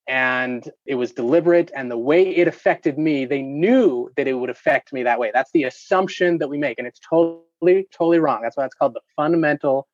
and 0.07 0.69
it 0.85 0.95
was 0.95 1.11
deliberate. 1.11 1.71
And 1.75 1.89
the 1.89 1.97
way 1.97 2.35
it 2.35 2.47
affected 2.47 2.97
me, 2.97 3.25
they 3.25 3.41
knew 3.41 4.09
that 4.17 4.27
it 4.27 4.33
would 4.33 4.49
affect 4.49 4.93
me 4.93 5.03
that 5.03 5.19
way. 5.19 5.31
That's 5.33 5.51
the 5.51 5.63
assumption 5.63 6.37
that 6.39 6.49
we 6.49 6.57
make. 6.57 6.77
And 6.77 6.87
it's 6.87 6.99
totally, 6.99 7.87
totally 7.91 8.19
wrong. 8.19 8.41
That's 8.41 8.57
why 8.57 8.65
it's 8.65 8.75
called 8.75 8.93
the 8.93 9.01
fundamental 9.15 9.87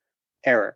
error. 0.45 0.75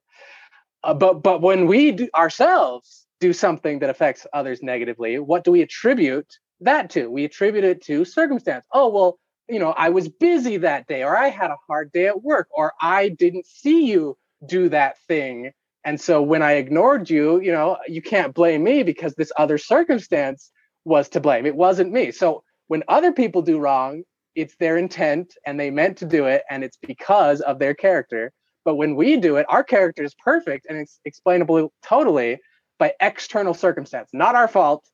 Uh, 0.84 0.94
but 0.94 1.24
but 1.24 1.42
when 1.42 1.66
we 1.66 1.92
do 1.92 2.10
ourselves 2.16 3.06
do 3.20 3.32
something 3.32 3.80
that 3.80 3.90
affects 3.90 4.28
others 4.34 4.62
negatively, 4.62 5.18
what 5.18 5.44
do 5.44 5.52
we 5.52 5.62
attribute 5.62 6.40
that 6.62 6.90
to. 6.92 7.08
We 7.10 7.26
attribute 7.26 7.64
it 7.64 7.84
to 7.86 8.06
circumstance. 8.06 8.66
Oh, 8.74 8.90
well, 8.90 9.20
you 9.50 9.60
know, 9.60 9.72
I 9.72 9.90
was 9.90 10.08
busy 10.08 10.58
that 10.58 10.88
day, 10.88 11.04
or 11.04 11.18
I 11.18 11.30
had 11.30 11.52
a 11.52 11.58
hard 11.68 11.92
day 11.92 12.08
at 12.08 12.24
work, 12.24 12.48
or 12.52 12.74
I 12.82 13.10
didn't 13.10 13.46
see 13.46 13.86
you 13.86 14.18
do 14.46 14.70
that 14.70 14.98
thing. 15.08 15.52
And 15.86 16.00
so 16.00 16.22
when 16.22 16.42
I 16.42 16.54
ignored 16.54 17.10
you, 17.10 17.42
you 17.42 17.52
know, 17.52 17.78
you 17.88 18.02
can't 18.02 18.34
blame 18.34 18.64
me 18.64 18.84
because 18.84 19.16
this 19.16 19.32
other 19.38 19.58
circumstance 19.58 20.50
was 20.86 21.10
to 21.10 21.20
blame. 21.20 21.46
It 21.46 21.56
wasn't 21.56 21.92
me. 21.92 22.12
So 22.12 22.44
when 22.68 22.84
other 22.88 23.12
people 23.12 23.42
do 23.42 23.60
wrong, 23.60 24.04
it's 24.36 24.56
their 24.56 24.78
intent 24.78 25.36
and 25.46 25.60
they 25.60 25.70
meant 25.70 25.98
to 25.98 26.06
do 26.06 26.26
it, 26.26 26.44
and 26.50 26.64
it's 26.64 26.78
because 26.78 27.42
of 27.42 27.60
their 27.60 27.74
character. 27.74 28.32
But 28.66 28.76
when 28.76 28.96
we 28.96 29.18
do 29.18 29.36
it, 29.36 29.46
our 29.50 29.64
character 29.64 30.04
is 30.04 30.16
perfect 30.16 30.68
and 30.70 30.78
it's 30.78 31.00
explainable 31.04 31.74
totally 31.84 32.40
by 32.80 32.94
external 33.02 33.54
circumstance, 33.54 34.10
not 34.14 34.36
our 34.36 34.48
fault, 34.48 34.86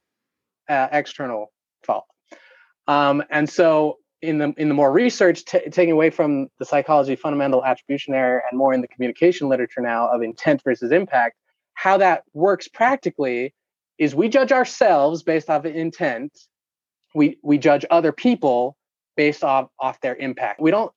uh, 0.70 0.88
external 0.92 1.52
fault. 1.84 2.06
Um, 2.88 3.24
and 3.30 3.50
so 3.50 3.98
in 4.22 4.38
the 4.38 4.54
in 4.58 4.68
the 4.68 4.74
more 4.74 4.92
research, 4.92 5.46
t- 5.46 5.70
taking 5.70 5.92
away 5.94 6.10
from 6.10 6.50
the 6.60 6.66
psychology 6.66 7.16
fundamental 7.16 7.64
attribution 7.64 8.14
error 8.14 8.44
and 8.50 8.58
more 8.58 8.74
in 8.74 8.82
the 8.82 8.88
communication 8.88 9.48
literature 9.48 9.82
now 9.82 10.08
of 10.10 10.22
intent 10.22 10.62
versus 10.64 10.92
impact, 10.92 11.36
how 11.74 11.98
that 11.98 12.24
works 12.34 12.68
practically 12.68 13.54
is 13.98 14.16
we 14.16 14.30
judge 14.30 14.52
ourselves 14.52 15.24
based 15.24 15.50
off 15.50 15.66
of 15.66 15.76
intent. 15.76 16.38
We 17.16 17.38
we 17.44 17.58
judge 17.58 17.86
other 17.90 18.12
people 18.12 18.76
based 19.16 19.44
off 19.44 19.70
off 19.80 20.02
their 20.02 20.16
impact. 20.16 20.60
We 20.60 20.72
don't 20.72 20.92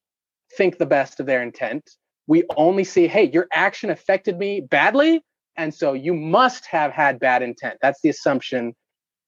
think 0.57 0.79
the 0.79 0.87
best 0.87 1.21
of 1.21 1.27
their 1.27 1.43
intent. 1.43 1.89
We 2.27 2.45
only 2.57 2.85
see, 2.85 3.09
hey, 3.09 3.31
your 3.33 3.49
action 3.53 3.91
affected 3.91 4.39
me 4.39 4.61
badly, 4.61 5.23
and 5.57 5.75
so 5.75 5.93
you 5.93 6.15
must 6.15 6.67
have 6.67 6.93
had 6.93 7.19
bad 7.19 7.43
intent. 7.43 7.79
That's 7.83 8.01
the 8.01 8.09
assumption 8.09 8.75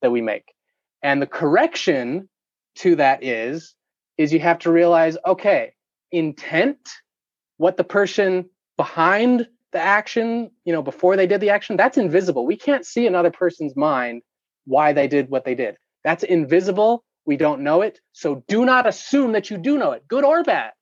that 0.05 0.11
we 0.11 0.21
make. 0.21 0.55
And 1.03 1.21
the 1.21 1.27
correction 1.27 2.29
to 2.77 2.97
that 2.97 3.25
is 3.25 3.75
is 4.17 4.33
you 4.33 4.41
have 4.41 4.61
to 4.61 4.71
realize 4.71 5.17
okay, 5.27 5.73
intent, 6.13 6.79
what 7.57 7.77
the 7.77 7.85
person 7.85 8.49
behind 8.77 9.49
the 9.73 9.81
action, 9.81 10.51
you 10.65 10.73
know, 10.73 10.83
before 10.83 11.17
they 11.17 11.27
did 11.27 11.41
the 11.41 11.51
action, 11.51 11.77
that's 11.77 11.99
invisible. 11.99 12.47
We 12.47 12.57
can't 12.57 12.87
see 12.87 13.07
another 13.07 13.31
person's 13.31 13.77
mind 13.77 14.23
why 14.67 14.93
they 14.93 15.09
did 15.09 15.29
what 15.29 15.45
they 15.45 15.55
did. 15.55 15.77
That's 16.05 16.23
invisible. 16.23 17.05
We 17.27 17.37
don't 17.37 17.63
know 17.63 17.83
it. 17.83 18.01
So 18.13 18.45
do 18.47 18.65
not 18.65 18.87
assume 18.87 19.33
that 19.33 19.51
you 19.51 19.59
do 19.59 19.79
know 19.79 19.93
it, 19.93 20.07
good 20.07 20.25
or 20.25 20.43
bad. 20.43 20.73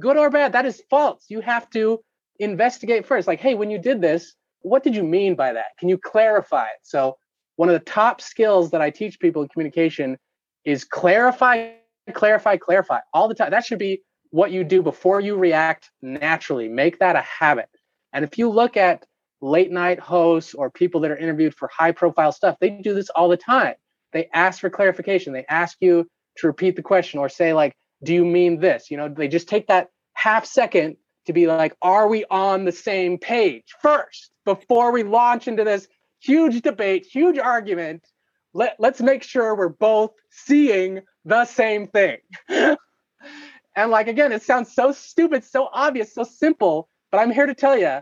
Good 0.00 0.16
or 0.16 0.30
bad, 0.30 0.52
that 0.52 0.66
is 0.66 0.82
false. 0.90 1.24
You 1.28 1.40
have 1.40 1.70
to 1.70 2.00
investigate 2.38 3.06
first. 3.06 3.28
Like, 3.28 3.40
hey, 3.40 3.54
when 3.54 3.70
you 3.70 3.78
did 3.78 4.00
this, 4.00 4.34
what 4.62 4.82
did 4.82 4.96
you 4.96 5.04
mean 5.04 5.36
by 5.36 5.52
that? 5.52 5.66
Can 5.78 5.88
you 5.88 5.98
clarify 5.98 6.64
it? 6.64 6.80
So 6.82 7.16
one 7.56 7.68
of 7.68 7.74
the 7.74 7.84
top 7.84 8.20
skills 8.20 8.70
that 8.70 8.80
I 8.80 8.90
teach 8.90 9.20
people 9.20 9.42
in 9.42 9.48
communication 9.48 10.18
is 10.64 10.84
clarify, 10.84 11.70
clarify, 12.12 12.56
clarify 12.56 13.00
all 13.12 13.28
the 13.28 13.34
time. 13.34 13.50
That 13.50 13.64
should 13.64 13.78
be 13.78 14.02
what 14.30 14.50
you 14.50 14.64
do 14.64 14.82
before 14.82 15.20
you 15.20 15.36
react 15.36 15.90
naturally. 16.02 16.68
Make 16.68 16.98
that 16.98 17.16
a 17.16 17.20
habit. 17.20 17.68
And 18.12 18.24
if 18.24 18.38
you 18.38 18.48
look 18.48 18.76
at 18.76 19.06
late 19.40 19.70
night 19.70 20.00
hosts 20.00 20.54
or 20.54 20.70
people 20.70 21.00
that 21.02 21.10
are 21.10 21.16
interviewed 21.16 21.54
for 21.54 21.68
high 21.72 21.92
profile 21.92 22.32
stuff, 22.32 22.56
they 22.60 22.70
do 22.70 22.94
this 22.94 23.10
all 23.10 23.28
the 23.28 23.36
time. 23.36 23.74
They 24.12 24.28
ask 24.32 24.60
for 24.60 24.70
clarification. 24.70 25.32
They 25.32 25.44
ask 25.48 25.76
you 25.80 26.08
to 26.38 26.46
repeat 26.46 26.76
the 26.76 26.82
question 26.82 27.20
or 27.20 27.28
say, 27.28 27.52
like, 27.52 27.76
do 28.02 28.12
you 28.12 28.24
mean 28.24 28.60
this? 28.60 28.90
You 28.90 28.96
know, 28.96 29.08
they 29.08 29.28
just 29.28 29.48
take 29.48 29.66
that 29.68 29.88
half 30.14 30.46
second 30.46 30.96
to 31.26 31.32
be 31.32 31.46
like, 31.46 31.76
are 31.82 32.08
we 32.08 32.24
on 32.30 32.64
the 32.64 32.72
same 32.72 33.18
page 33.18 33.64
first 33.80 34.30
before 34.44 34.92
we 34.92 35.02
launch 35.02 35.48
into 35.48 35.64
this 35.64 35.88
huge 36.24 36.62
debate, 36.62 37.06
huge 37.06 37.38
argument? 37.38 38.06
Let, 38.52 38.76
let's 38.78 39.00
make 39.00 39.22
sure 39.22 39.56
we're 39.56 39.68
both 39.68 40.12
seeing 40.30 41.00
the 41.24 41.44
same 41.44 41.88
thing. 41.88 42.18
and 42.48 43.90
like, 43.90 44.08
again, 44.08 44.32
it 44.32 44.42
sounds 44.42 44.72
so 44.74 44.92
stupid, 44.92 45.44
so 45.44 45.68
obvious, 45.72 46.14
so 46.14 46.24
simple, 46.24 46.88
but 47.10 47.18
I'm 47.18 47.32
here 47.32 47.46
to 47.46 47.54
tell 47.54 47.76
you 47.76 48.00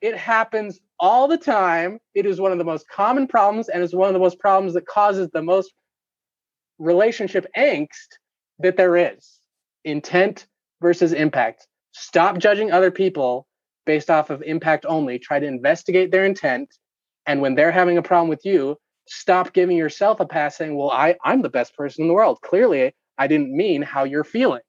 it 0.00 0.16
happens 0.16 0.80
all 1.00 1.28
the 1.28 1.38
time. 1.38 1.98
It 2.14 2.26
is 2.26 2.40
one 2.40 2.52
of 2.52 2.58
the 2.58 2.64
most 2.64 2.88
common 2.88 3.26
problems 3.26 3.68
and 3.68 3.82
is 3.82 3.94
one 3.94 4.08
of 4.08 4.12
the 4.12 4.20
most 4.20 4.38
problems 4.38 4.74
that 4.74 4.86
causes 4.86 5.30
the 5.32 5.42
most 5.42 5.72
relationship 6.78 7.46
angst 7.56 8.18
that 8.58 8.76
there 8.76 8.96
is. 8.96 9.40
Intent 9.84 10.46
versus 10.80 11.12
impact. 11.12 11.66
Stop 11.92 12.38
judging 12.38 12.72
other 12.72 12.90
people 12.90 13.46
based 13.86 14.10
off 14.10 14.30
of 14.30 14.42
impact 14.42 14.84
only. 14.86 15.18
Try 15.18 15.38
to 15.38 15.46
investigate 15.46 16.10
their 16.10 16.24
intent. 16.24 16.74
And 17.26 17.40
when 17.40 17.54
they're 17.54 17.72
having 17.72 17.98
a 17.98 18.02
problem 18.02 18.28
with 18.28 18.44
you, 18.44 18.76
stop 19.06 19.52
giving 19.52 19.76
yourself 19.76 20.20
a 20.20 20.26
pass 20.26 20.56
saying, 20.56 20.76
Well, 20.76 20.90
I, 20.90 21.16
I'm 21.24 21.42
the 21.42 21.48
best 21.48 21.76
person 21.76 22.02
in 22.02 22.08
the 22.08 22.14
world. 22.14 22.40
Clearly, 22.42 22.94
I 23.18 23.26
didn't 23.26 23.56
mean 23.56 23.82
how 23.82 24.04
you're 24.04 24.24
feeling. 24.24 24.62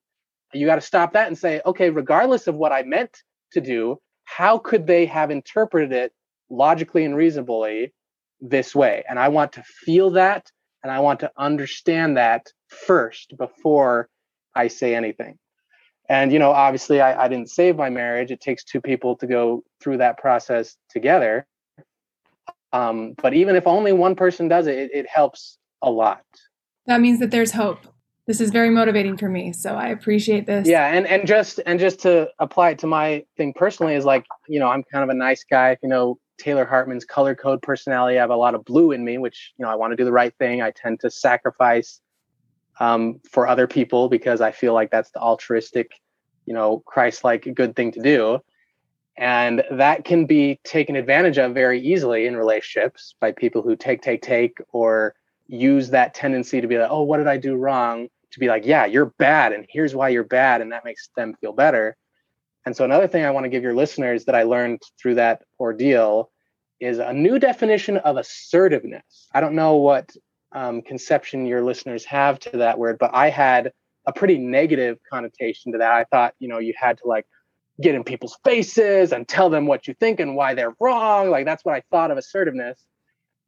You 0.54 0.66
got 0.66 0.76
to 0.76 0.82
stop 0.82 1.14
that 1.14 1.28
and 1.28 1.38
say, 1.38 1.62
Okay, 1.66 1.90
regardless 1.90 2.48
of 2.48 2.56
what 2.56 2.72
I 2.72 2.84
meant 2.84 3.24
to 3.52 3.62
do, 3.62 4.00
how 4.26 4.58
could 4.58 4.88
they 4.88 5.06
have 5.06 5.32
interpreted 5.32 5.92
it 5.92 6.14
logically 6.50 7.06
and 7.06 7.16
reasonably 7.16 7.94
this 8.42 8.76
way? 8.76 9.04
And 9.08 9.20
I 9.20 9.30
want 9.30 9.54
to 9.54 9.64
feel 9.64 10.12
that 10.12 10.52
and 10.84 10.92
I 10.92 11.00
want 11.00 11.20
to 11.22 11.32
understand 11.36 12.18
that 12.18 12.52
first 12.68 13.36
before 13.38 14.08
I 14.54 14.68
say 14.68 14.94
anything. 14.94 15.40
And, 16.08 16.32
you 16.32 16.38
know, 16.38 16.52
obviously 16.52 17.02
I, 17.02 17.26
I 17.26 17.28
didn't 17.28 17.50
save 17.50 17.76
my 17.76 17.90
marriage. 17.90 18.30
It 18.30 18.40
takes 18.40 18.64
two 18.64 18.80
people 18.80 19.16
to 19.18 19.26
go 19.26 19.64
through 19.82 19.98
that 19.98 20.20
process 20.20 20.78
together. 20.90 21.48
Um, 22.76 23.16
but 23.22 23.34
even 23.34 23.56
if 23.56 23.68
only 23.68 23.94
one 23.94 24.16
person 24.16 24.50
does 24.50 24.68
it, 24.68 24.78
it, 24.78 24.92
it 24.94 25.08
helps 25.08 25.58
a 25.82 25.90
lot. 25.90 26.24
That 26.88 27.00
means 27.00 27.20
that 27.20 27.32
there's 27.32 27.52
hope. 27.52 27.80
This 28.28 28.42
is 28.42 28.52
very 28.52 28.72
motivating 28.72 29.18
for 29.18 29.30
me 29.30 29.54
so 29.54 29.76
i 29.76 29.90
appreciate 29.90 30.48
this. 30.48 30.68
Yeah 30.68 30.88
and 30.88 31.06
and 31.06 31.28
just 31.28 31.60
and 31.68 31.80
just 31.80 32.00
to 32.02 32.28
apply 32.40 32.72
it 32.72 32.80
to 32.80 32.88
my 32.88 33.24
thing 33.38 33.54
personally 33.54 33.94
is 33.94 34.04
like 34.04 34.26
you 34.50 34.60
know 34.60 34.68
i'm 34.68 34.82
kind 34.92 35.04
of 35.04 35.10
a 35.10 35.14
nice 35.14 35.44
guy 35.44 35.78
you 35.84 35.90
know 35.90 36.18
taylor 36.40 36.66
hartman's 36.66 37.06
color 37.06 37.36
code 37.36 37.62
personality. 37.62 38.18
I 38.18 38.22
have 38.22 38.32
a 38.32 38.36
lot 38.36 38.56
of 38.56 38.66
blue 38.66 38.92
in 38.94 39.06
me 39.06 39.20
which 39.20 39.54
you 39.58 39.64
know 39.64 39.72
i 39.72 39.76
want 39.76 39.92
to 39.92 39.96
do 39.96 40.06
the 40.06 40.12
right 40.12 40.34
thing. 40.40 40.64
I 40.64 40.72
tend 40.72 41.02
to 41.02 41.12
sacrifice 41.12 42.02
um, 42.80 43.22
for 43.30 43.48
other 43.48 43.68
people 43.68 44.10
because 44.10 44.42
i 44.42 44.52
feel 44.52 44.74
like 44.74 44.90
that's 44.90 45.12
the 45.12 45.20
altruistic 45.20 45.92
you 46.48 46.54
know 46.56 46.82
christ-like 46.88 47.48
good 47.54 47.76
thing 47.76 47.92
to 47.92 48.02
do 48.02 48.40
and 49.18 49.64
that 49.72 50.06
can 50.06 50.26
be 50.26 50.60
taken 50.64 50.96
advantage 50.96 51.38
of 51.38 51.54
very 51.54 51.80
easily 51.80 52.26
in 52.26 52.36
relationships 52.36 53.16
by 53.20 53.32
people 53.32 53.62
who 53.62 53.76
take 53.76 54.02
take 54.02 54.22
take 54.22 54.58
or 54.72 55.16
use 55.48 55.90
that 55.90 56.14
tendency 56.14 56.60
to 56.60 56.68
be 56.68 56.78
like 56.78 56.90
oh 56.90 57.04
what 57.04 57.18
did 57.18 57.28
i 57.28 57.38
do 57.38 57.56
wrong 57.56 58.10
to 58.36 58.40
be 58.40 58.48
like, 58.48 58.66
yeah, 58.66 58.86
you're 58.86 59.14
bad, 59.18 59.54
and 59.54 59.66
here's 59.70 59.96
why 59.96 60.10
you're 60.10 60.24
bad, 60.24 60.62
and 60.62 60.72
that 60.72 60.86
makes 60.86 61.10
them 61.16 61.36
feel 61.42 61.54
better. 61.54 61.96
And 62.66 62.76
so, 62.76 62.84
another 62.84 63.08
thing 63.08 63.24
I 63.24 63.32
want 63.32 63.46
to 63.46 63.50
give 63.50 63.64
your 63.64 63.74
listeners 63.74 64.26
that 64.26 64.36
I 64.36 64.44
learned 64.44 64.82
through 65.02 65.16
that 65.16 65.44
ordeal 65.60 66.32
is 66.80 67.00
a 67.00 67.14
new 67.14 67.40
definition 67.40 67.98
of 67.98 68.18
assertiveness. 68.18 69.28
I 69.34 69.40
don't 69.40 69.56
know 69.56 69.78
what 69.78 70.14
um, 70.52 70.82
conception 70.82 71.46
your 71.46 71.64
listeners 71.64 72.04
have 72.06 72.40
to 72.40 72.58
that 72.58 72.78
word, 72.78 72.98
but 73.00 73.12
I 73.14 73.30
had 73.30 73.72
a 74.06 74.12
pretty 74.12 74.38
negative 74.38 74.98
connotation 75.10 75.72
to 75.72 75.78
that. 75.78 75.92
I 75.92 76.04
thought, 76.04 76.34
you 76.40 76.50
know, 76.50 76.60
you 76.60 76.74
had 76.78 76.98
to 77.00 77.08
like 77.08 77.26
get 77.82 77.96
in 77.96 78.04
people's 78.04 78.38
faces 78.44 79.12
and 79.12 79.28
tell 79.28 79.50
them 79.50 79.68
what 79.68 79.88
you 79.88 79.94
think 79.96 80.20
and 80.20 80.36
why 80.36 80.54
they're 80.54 80.76
wrong. 80.80 81.30
Like 81.30 81.46
that's 81.46 81.66
what 81.66 81.76
I 81.76 81.84
thought 81.92 82.12
of 82.12 82.18
assertiveness. 82.18 82.80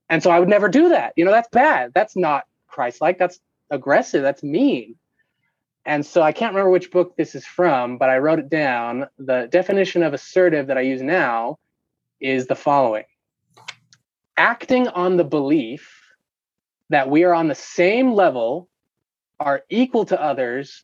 And 0.09 0.21
so 0.23 0.31
I 0.31 0.39
would 0.39 0.49
never 0.49 0.69
do 0.69 0.89
that. 0.89 1.13
You 1.15 1.25
know, 1.25 1.31
that's 1.31 1.49
bad. 1.49 1.91
That's 1.93 2.15
not 2.15 2.45
Christ 2.67 3.01
like. 3.01 3.17
That's 3.17 3.39
aggressive. 3.69 4.23
That's 4.23 4.43
mean. 4.43 4.95
And 5.85 6.05
so 6.05 6.21
I 6.21 6.33
can't 6.33 6.53
remember 6.53 6.71
which 6.71 6.91
book 6.91 7.15
this 7.15 7.33
is 7.35 7.45
from, 7.45 7.97
but 7.97 8.09
I 8.09 8.17
wrote 8.17 8.39
it 8.39 8.49
down. 8.49 9.07
The 9.17 9.47
definition 9.49 10.03
of 10.03 10.13
assertive 10.13 10.67
that 10.67 10.77
I 10.77 10.81
use 10.81 11.01
now 11.01 11.59
is 12.19 12.47
the 12.47 12.55
following 12.55 13.05
acting 14.37 14.87
on 14.89 15.17
the 15.17 15.23
belief 15.23 16.01
that 16.89 17.09
we 17.09 17.23
are 17.23 17.33
on 17.33 17.47
the 17.47 17.55
same 17.55 18.13
level, 18.13 18.69
are 19.39 19.63
equal 19.69 20.05
to 20.05 20.21
others, 20.21 20.83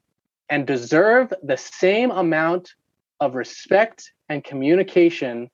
and 0.49 0.67
deserve 0.67 1.33
the 1.43 1.55
same 1.55 2.11
amount 2.11 2.73
of 3.19 3.35
respect 3.35 4.11
and 4.29 4.43
communication 4.43 5.49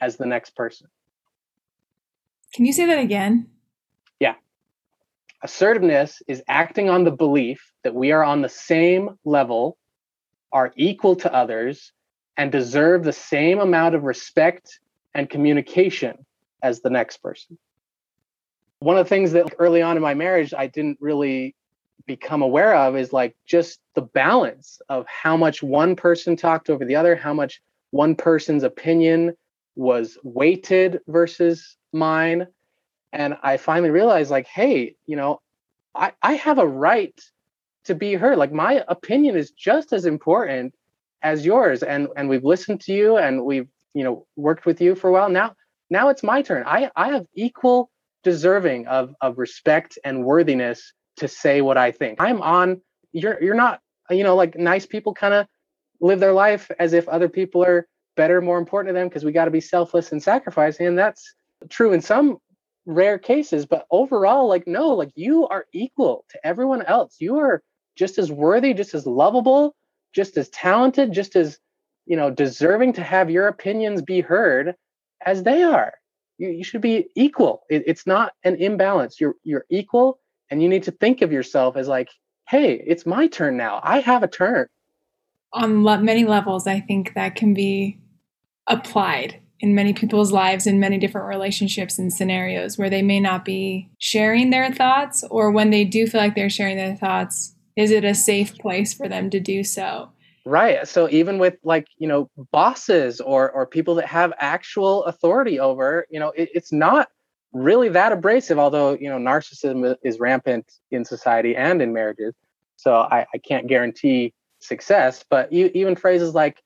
as 0.00 0.16
the 0.16 0.26
next 0.26 0.56
person. 0.56 0.88
Can 2.54 2.66
you 2.66 2.72
say 2.72 2.86
that 2.86 2.98
again? 2.98 3.48
Yeah. 4.20 4.34
Assertiveness 5.42 6.22
is 6.28 6.42
acting 6.48 6.90
on 6.90 7.04
the 7.04 7.10
belief 7.10 7.72
that 7.84 7.94
we 7.94 8.12
are 8.12 8.24
on 8.24 8.42
the 8.42 8.48
same 8.48 9.10
level, 9.24 9.78
are 10.52 10.72
equal 10.76 11.16
to 11.16 11.32
others, 11.32 11.92
and 12.36 12.52
deserve 12.52 13.04
the 13.04 13.12
same 13.12 13.60
amount 13.60 13.94
of 13.94 14.02
respect 14.04 14.80
and 15.14 15.28
communication 15.28 16.24
as 16.62 16.80
the 16.80 16.90
next 16.90 17.18
person. 17.18 17.58
One 18.80 18.98
of 18.98 19.04
the 19.04 19.08
things 19.08 19.32
that 19.32 19.54
early 19.58 19.82
on 19.82 19.96
in 19.96 20.02
my 20.02 20.14
marriage 20.14 20.52
I 20.56 20.66
didn't 20.66 20.98
really 21.00 21.54
become 22.06 22.42
aware 22.42 22.74
of 22.74 22.96
is 22.96 23.12
like 23.12 23.36
just 23.46 23.80
the 23.94 24.02
balance 24.02 24.80
of 24.88 25.06
how 25.06 25.36
much 25.36 25.62
one 25.62 25.94
person 25.96 26.36
talked 26.36 26.68
over 26.68 26.84
the 26.84 26.96
other, 26.96 27.14
how 27.14 27.32
much 27.32 27.62
one 27.90 28.14
person's 28.14 28.62
opinion 28.62 29.34
was 29.76 30.18
weighted 30.22 31.00
versus 31.06 31.76
mine. 31.92 32.46
And 33.12 33.36
i 33.42 33.56
finally 33.58 33.90
realized 33.90 34.30
like 34.30 34.46
hey 34.46 34.94
you 35.06 35.16
know 35.16 35.40
i 35.94 36.12
i 36.22 36.32
have 36.34 36.58
a 36.58 36.66
right 36.66 37.18
to 37.84 37.94
be 37.94 38.14
heard. 38.14 38.38
Like 38.38 38.52
my 38.52 38.84
opinion 38.88 39.36
is 39.36 39.50
just 39.50 39.92
as 39.92 40.06
important 40.06 40.74
as 41.22 41.44
yours. 41.44 41.82
And 41.82 42.08
and 42.16 42.28
we've 42.28 42.44
listened 42.44 42.80
to 42.82 42.92
you 42.92 43.16
and 43.16 43.44
we've 43.44 43.68
you 43.94 44.04
know 44.04 44.26
worked 44.36 44.66
with 44.66 44.80
you 44.80 44.94
for 44.94 45.08
a 45.08 45.12
while. 45.12 45.28
Now 45.28 45.54
now 45.90 46.08
it's 46.08 46.22
my 46.22 46.42
turn. 46.42 46.64
I 46.66 46.90
i 46.96 47.10
have 47.10 47.26
equal 47.34 47.90
deserving 48.22 48.86
of 48.86 49.14
of 49.20 49.38
respect 49.38 49.98
and 50.04 50.24
worthiness 50.24 50.92
to 51.16 51.28
say 51.28 51.60
what 51.60 51.76
i 51.78 51.90
think. 51.90 52.20
I'm 52.20 52.40
on 52.42 52.80
you're 53.12 53.42
you're 53.42 53.54
not 53.54 53.80
you 54.10 54.24
know 54.24 54.34
like 54.34 54.56
nice 54.56 54.86
people 54.86 55.14
kind 55.14 55.34
of 55.34 55.46
live 56.00 56.20
their 56.20 56.32
life 56.32 56.70
as 56.78 56.92
if 56.92 57.08
other 57.08 57.28
people 57.28 57.64
are 57.64 57.86
better 58.16 58.40
more 58.40 58.58
important 58.58 58.94
to 58.94 58.98
them 58.98 59.08
because 59.08 59.24
we 59.24 59.32
got 59.32 59.46
to 59.46 59.50
be 59.50 59.60
selfless 59.60 60.12
and 60.12 60.22
sacrificing 60.22 60.86
and 60.86 60.98
that's 60.98 61.34
true 61.70 61.92
in 61.92 62.00
some 62.00 62.38
rare 62.84 63.18
cases 63.18 63.64
but 63.64 63.86
overall 63.90 64.48
like 64.48 64.66
no 64.66 64.88
like 64.88 65.12
you 65.14 65.46
are 65.48 65.66
equal 65.72 66.24
to 66.30 66.46
everyone 66.46 66.82
else. 66.82 67.16
You 67.20 67.38
are 67.38 67.62
just 67.96 68.18
as 68.18 68.32
worthy 68.32 68.74
just 68.74 68.94
as 68.94 69.06
lovable 69.06 69.74
just 70.14 70.36
as 70.36 70.48
talented 70.50 71.12
just 71.12 71.36
as 71.36 71.58
you 72.06 72.16
know 72.16 72.30
deserving 72.30 72.94
to 72.94 73.02
have 73.02 73.30
your 73.30 73.46
opinions 73.48 74.02
be 74.02 74.20
heard 74.20 74.74
as 75.24 75.42
they 75.42 75.62
are. 75.62 75.92
You, 76.38 76.48
you 76.48 76.64
should 76.64 76.80
be 76.80 77.06
equal. 77.14 77.62
It, 77.70 77.84
it's 77.86 78.06
not 78.06 78.32
an 78.44 78.56
imbalance. 78.56 79.20
You're 79.20 79.36
you're 79.44 79.66
equal 79.70 80.18
and 80.52 80.62
you 80.62 80.68
need 80.68 80.82
to 80.82 80.90
think 80.90 81.22
of 81.22 81.32
yourself 81.32 81.76
as 81.76 81.88
like 81.88 82.10
hey 82.48 82.84
it's 82.86 83.06
my 83.06 83.26
turn 83.26 83.56
now. 83.56 83.80
I 83.82 84.00
have 84.00 84.22
a 84.22 84.28
turn. 84.28 84.68
On 85.54 85.82
many 85.82 86.24
levels 86.24 86.66
i 86.66 86.78
think 86.78 87.14
that 87.14 87.34
can 87.34 87.54
be 87.54 87.98
applied 88.68 89.40
in 89.60 89.74
many 89.74 89.92
people's 89.92 90.32
lives 90.32 90.66
in 90.66 90.78
many 90.78 90.98
different 90.98 91.28
relationships 91.28 91.98
and 91.98 92.12
scenarios 92.12 92.76
where 92.76 92.90
they 92.90 93.02
may 93.02 93.20
not 93.20 93.44
be 93.44 93.88
sharing 93.98 94.50
their 94.50 94.72
thoughts 94.72 95.24
or 95.30 95.50
when 95.50 95.70
they 95.70 95.84
do 95.84 96.06
feel 96.06 96.20
like 96.20 96.34
they're 96.34 96.50
sharing 96.50 96.76
their 96.76 96.96
thoughts 96.96 97.54
is 97.76 97.90
it 97.90 98.04
a 98.04 98.14
safe 98.14 98.54
place 98.58 98.92
for 98.92 99.08
them 99.08 99.30
to 99.30 99.40
do 99.40 99.64
so? 99.64 100.10
Right. 100.44 100.86
So 100.86 101.08
even 101.08 101.38
with 101.38 101.56
like 101.64 101.86
you 101.96 102.08
know 102.08 102.28
bosses 102.50 103.20
or 103.20 103.50
or 103.50 103.66
people 103.66 103.94
that 103.96 104.06
have 104.06 104.32
actual 104.38 105.04
authority 105.04 105.58
over 105.58 106.06
you 106.10 106.20
know 106.20 106.30
it, 106.30 106.50
it's 106.54 106.72
not 106.72 107.08
really 107.52 107.88
that 107.88 108.12
abrasive 108.12 108.58
although 108.58 108.94
you 108.94 109.08
know 109.08 109.18
narcissism 109.18 109.96
is 110.02 110.18
rampant 110.18 110.72
in 110.90 111.04
society 111.04 111.54
and 111.54 111.82
in 111.82 111.92
marriages 111.92 112.34
so 112.76 112.94
i, 112.94 113.26
I 113.34 113.38
can't 113.38 113.66
guarantee 113.66 114.32
success 114.60 115.24
but 115.28 115.52
you, 115.52 115.70
even 115.74 115.96
phrases 115.96 116.34
like 116.34 116.62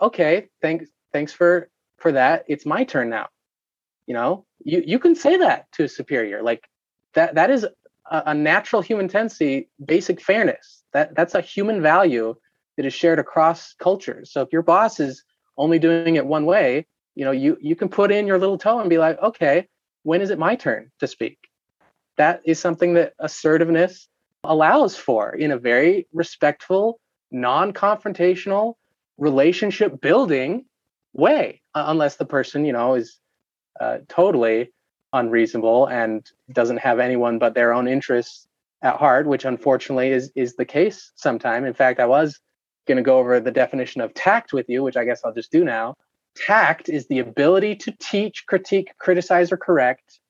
okay 0.00 0.48
thanks 0.60 0.90
thanks 1.12 1.32
for 1.32 1.70
for 1.98 2.12
that, 2.12 2.44
it's 2.46 2.66
my 2.66 2.84
turn 2.84 3.10
now. 3.10 3.28
You 4.06 4.14
know, 4.14 4.44
you 4.64 4.82
you 4.86 4.98
can 4.98 5.14
say 5.14 5.36
that 5.38 5.70
to 5.72 5.84
a 5.84 5.88
superior. 5.88 6.42
Like 6.42 6.68
that 7.14 7.34
that 7.34 7.50
is 7.50 7.64
a, 8.10 8.22
a 8.26 8.34
natural 8.34 8.82
human 8.82 9.08
tendency, 9.08 9.68
basic 9.84 10.20
fairness. 10.20 10.84
That 10.92 11.14
that's 11.16 11.34
a 11.34 11.40
human 11.40 11.82
value 11.82 12.34
that 12.76 12.86
is 12.86 12.94
shared 12.94 13.18
across 13.18 13.74
cultures. 13.74 14.30
So 14.32 14.42
if 14.42 14.52
your 14.52 14.62
boss 14.62 15.00
is 15.00 15.24
only 15.56 15.78
doing 15.78 16.16
it 16.16 16.26
one 16.26 16.44
way, 16.44 16.86
you 17.14 17.24
know, 17.24 17.32
you 17.32 17.56
you 17.60 17.74
can 17.74 17.88
put 17.88 18.12
in 18.12 18.26
your 18.26 18.38
little 18.38 18.58
toe 18.58 18.78
and 18.78 18.90
be 18.90 18.98
like, 18.98 19.20
okay, 19.22 19.66
when 20.06 20.22
is 20.22 20.30
it 20.30 20.38
my 20.38 20.54
turn 20.54 20.92
to 21.00 21.06
speak? 21.08 21.36
That 22.16 22.40
is 22.44 22.60
something 22.60 22.94
that 22.94 23.14
assertiveness 23.18 24.08
allows 24.44 24.96
for 24.96 25.34
in 25.34 25.50
a 25.50 25.58
very 25.58 26.06
respectful, 26.12 27.00
non-confrontational, 27.32 28.74
relationship 29.18 30.00
building 30.00 30.64
way, 31.12 31.60
uh, 31.74 31.86
unless 31.88 32.16
the 32.16 32.24
person, 32.24 32.64
you 32.64 32.72
know, 32.72 32.94
is 32.94 33.18
uh, 33.80 33.98
totally 34.08 34.72
unreasonable 35.12 35.86
and 35.86 36.24
doesn't 36.52 36.78
have 36.78 37.00
anyone 37.00 37.40
but 37.40 37.54
their 37.54 37.72
own 37.72 37.88
interests 37.88 38.46
at 38.82 38.96
heart, 38.96 39.26
which 39.26 39.44
unfortunately 39.44 40.10
is 40.10 40.30
is 40.36 40.54
the 40.54 40.64
case 40.64 41.10
sometime. 41.16 41.64
In 41.64 41.74
fact, 41.74 41.98
I 41.98 42.06
was 42.06 42.38
going 42.86 42.96
to 42.96 43.02
go 43.02 43.18
over 43.18 43.40
the 43.40 43.50
definition 43.50 44.00
of 44.02 44.14
tact 44.14 44.52
with 44.52 44.68
you, 44.68 44.84
which 44.84 44.96
I 44.96 45.04
guess 45.04 45.22
I'll 45.24 45.34
just 45.34 45.50
do 45.50 45.64
now. 45.64 45.96
Tact 46.36 46.88
is 46.88 47.06
the 47.06 47.18
ability 47.18 47.76
to 47.76 47.92
teach, 47.98 48.46
critique, 48.46 48.92
criticize, 48.98 49.50
or 49.50 49.56
correct 49.56 50.20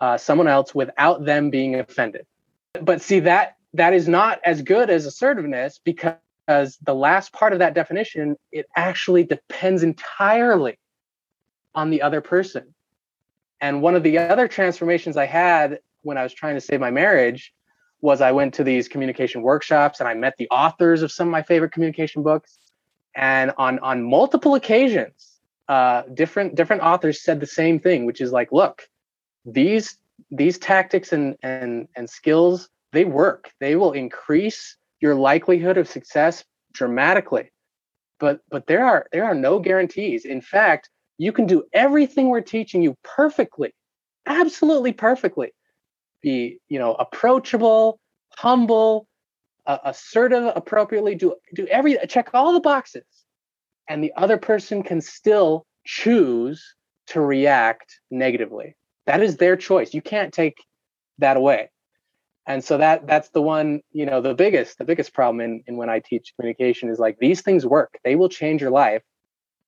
uh, 0.00 0.18
someone 0.18 0.48
else 0.48 0.74
without 0.74 1.24
them 1.24 1.50
being 1.50 1.76
offended. 1.76 2.26
But 2.80 3.00
see 3.00 3.20
that 3.20 3.56
that 3.74 3.92
is 3.92 4.08
not 4.08 4.40
as 4.44 4.62
good 4.62 4.90
as 4.90 5.06
assertiveness 5.06 5.80
because 5.82 6.18
the 6.46 6.94
last 6.94 7.32
part 7.32 7.52
of 7.52 7.58
that 7.58 7.74
definition 7.74 8.36
it 8.52 8.66
actually 8.76 9.24
depends 9.24 9.82
entirely 9.82 10.78
on 11.74 11.90
the 11.90 12.02
other 12.02 12.20
person. 12.20 12.74
And 13.60 13.82
one 13.82 13.94
of 13.94 14.02
the 14.02 14.18
other 14.18 14.48
transformations 14.48 15.16
I 15.16 15.26
had 15.26 15.80
when 16.02 16.18
I 16.18 16.22
was 16.22 16.32
trying 16.32 16.54
to 16.54 16.60
save 16.60 16.80
my 16.80 16.90
marriage 16.90 17.52
was 18.00 18.20
I 18.20 18.32
went 18.32 18.54
to 18.54 18.64
these 18.64 18.88
communication 18.88 19.42
workshops 19.42 20.00
and 20.00 20.08
I 20.08 20.14
met 20.14 20.34
the 20.36 20.48
authors 20.50 21.02
of 21.02 21.10
some 21.10 21.28
of 21.28 21.32
my 21.32 21.42
favorite 21.42 21.72
communication 21.72 22.22
books. 22.22 22.58
And 23.16 23.52
on 23.58 23.78
on 23.78 24.02
multiple 24.02 24.54
occasions, 24.54 25.40
uh, 25.68 26.02
different 26.14 26.54
different 26.54 26.82
authors 26.82 27.22
said 27.22 27.40
the 27.40 27.46
same 27.46 27.78
thing, 27.78 28.06
which 28.06 28.20
is 28.20 28.32
like, 28.32 28.52
look, 28.52 28.88
these 29.44 29.98
these 30.30 30.58
tactics 30.58 31.12
and 31.12 31.36
and 31.42 31.88
and 31.96 32.08
skills 32.08 32.68
they 32.92 33.04
work. 33.04 33.50
They 33.60 33.76
will 33.76 33.92
increase 33.92 34.76
your 35.00 35.14
likelihood 35.14 35.76
of 35.76 35.88
success 35.88 36.44
dramatically. 36.72 37.52
But 38.18 38.40
but 38.50 38.66
there 38.66 38.84
are 38.84 39.06
there 39.12 39.24
are 39.24 39.34
no 39.34 39.58
guarantees. 39.58 40.24
In 40.24 40.40
fact, 40.40 40.88
you 41.18 41.32
can 41.32 41.46
do 41.46 41.64
everything 41.72 42.28
we're 42.28 42.40
teaching 42.40 42.82
you 42.82 42.96
perfectly, 43.02 43.74
absolutely 44.26 44.92
perfectly. 44.92 45.52
Be 46.22 46.58
you 46.68 46.78
know 46.78 46.94
approachable, 46.94 48.00
humble, 48.36 49.06
uh, 49.66 49.78
assertive, 49.84 50.52
appropriately. 50.54 51.14
Do 51.14 51.36
do 51.54 51.66
every 51.66 51.98
check 52.08 52.30
all 52.34 52.52
the 52.52 52.60
boxes, 52.60 53.04
and 53.88 54.02
the 54.02 54.12
other 54.16 54.38
person 54.38 54.82
can 54.82 55.00
still 55.00 55.66
choose 55.84 56.74
to 57.06 57.20
react 57.20 58.00
negatively. 58.10 58.76
That 59.06 59.22
is 59.22 59.36
their 59.36 59.56
choice. 59.56 59.92
You 59.94 60.02
can't 60.02 60.32
take 60.32 60.56
that 61.18 61.36
away. 61.36 61.70
And 62.46 62.62
so 62.62 62.78
that 62.78 63.06
that's 63.06 63.30
the 63.30 63.42
one, 63.42 63.80
you 63.92 64.04
know, 64.04 64.20
the 64.20 64.34
biggest, 64.34 64.78
the 64.78 64.84
biggest 64.84 65.14
problem 65.14 65.40
in, 65.40 65.62
in 65.66 65.76
when 65.76 65.88
I 65.88 66.00
teach 66.00 66.32
communication 66.36 66.90
is 66.90 66.98
like 66.98 67.18
these 67.18 67.40
things 67.40 67.64
work. 67.64 67.98
They 68.04 68.16
will 68.16 68.28
change 68.28 68.60
your 68.60 68.70
life. 68.70 69.02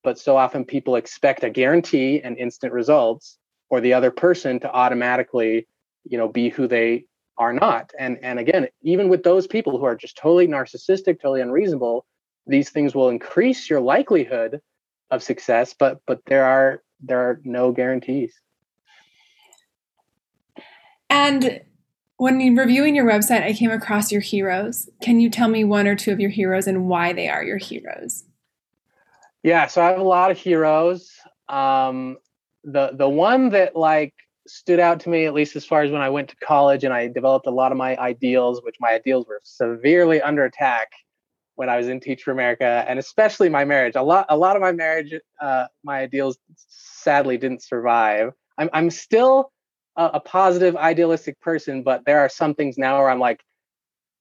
But 0.03 0.19
so 0.19 0.37
often 0.37 0.63
people 0.63 0.95
expect 0.95 1.43
a 1.43 1.49
guarantee 1.49 2.21
and 2.21 2.37
instant 2.37 2.73
results 2.73 3.39
or 3.69 3.81
the 3.81 3.93
other 3.93 4.11
person 4.11 4.59
to 4.59 4.71
automatically, 4.71 5.67
you 6.05 6.17
know, 6.17 6.27
be 6.27 6.49
who 6.49 6.67
they 6.67 7.05
are 7.37 7.53
not. 7.53 7.91
And 7.99 8.17
and 8.21 8.39
again, 8.39 8.67
even 8.81 9.09
with 9.09 9.23
those 9.23 9.47
people 9.47 9.77
who 9.77 9.85
are 9.85 9.95
just 9.95 10.17
totally 10.17 10.47
narcissistic, 10.47 11.21
totally 11.21 11.41
unreasonable, 11.41 12.05
these 12.45 12.69
things 12.69 12.95
will 12.95 13.09
increase 13.09 13.69
your 13.69 13.81
likelihood 13.81 14.61
of 15.11 15.23
success, 15.23 15.73
but 15.77 16.01
but 16.05 16.21
there 16.25 16.45
are 16.45 16.83
there 17.01 17.19
are 17.19 17.41
no 17.43 17.71
guarantees. 17.71 18.33
And 21.09 21.61
when 22.17 22.55
reviewing 22.55 22.95
your 22.95 23.05
website, 23.05 23.43
I 23.43 23.53
came 23.53 23.71
across 23.71 24.11
your 24.11 24.21
heroes. 24.21 24.89
Can 25.01 25.19
you 25.19 25.29
tell 25.29 25.47
me 25.47 25.63
one 25.63 25.87
or 25.87 25.95
two 25.95 26.11
of 26.11 26.19
your 26.19 26.31
heroes 26.31 26.67
and 26.67 26.87
why 26.87 27.13
they 27.13 27.29
are 27.29 27.43
your 27.43 27.57
heroes? 27.57 28.23
Yeah, 29.43 29.67
so 29.67 29.81
I 29.81 29.91
have 29.91 29.99
a 29.99 30.03
lot 30.03 30.31
of 30.31 30.37
heroes. 30.37 31.11
Um, 31.47 32.17
the 32.63 32.91
the 32.93 33.07
one 33.07 33.49
that 33.49 33.75
like 33.75 34.13
stood 34.49 34.79
out 34.79 34.99
to 35.01 35.09
me, 35.09 35.25
at 35.25 35.33
least 35.33 35.55
as 35.55 35.65
far 35.65 35.83
as 35.83 35.91
when 35.91 36.01
I 36.01 36.09
went 36.09 36.29
to 36.29 36.35
college 36.37 36.83
and 36.83 36.93
I 36.93 37.07
developed 37.07 37.47
a 37.47 37.51
lot 37.51 37.71
of 37.71 37.77
my 37.77 37.97
ideals, 37.97 38.61
which 38.63 38.75
my 38.79 38.91
ideals 38.91 39.25
were 39.27 39.41
severely 39.43 40.21
under 40.21 40.45
attack 40.45 40.89
when 41.55 41.69
I 41.69 41.77
was 41.77 41.87
in 41.87 41.99
Teach 41.99 42.23
for 42.23 42.31
America, 42.31 42.85
and 42.87 42.99
especially 42.99 43.49
my 43.49 43.65
marriage. 43.65 43.95
A 43.95 44.03
lot, 44.03 44.27
a 44.29 44.37
lot 44.37 44.55
of 44.55 44.61
my 44.61 44.71
marriage, 44.71 45.13
uh, 45.41 45.65
my 45.83 45.99
ideals 45.99 46.37
sadly 46.55 47.37
didn't 47.37 47.63
survive. 47.63 48.33
I'm, 48.57 48.69
I'm 48.73 48.89
still 48.91 49.51
a, 49.95 50.11
a 50.13 50.19
positive, 50.19 50.75
idealistic 50.75 51.39
person, 51.41 51.81
but 51.81 52.05
there 52.05 52.19
are 52.19 52.29
some 52.29 52.53
things 52.53 52.77
now 52.77 52.99
where 52.99 53.09
I'm 53.09 53.19
like, 53.19 53.41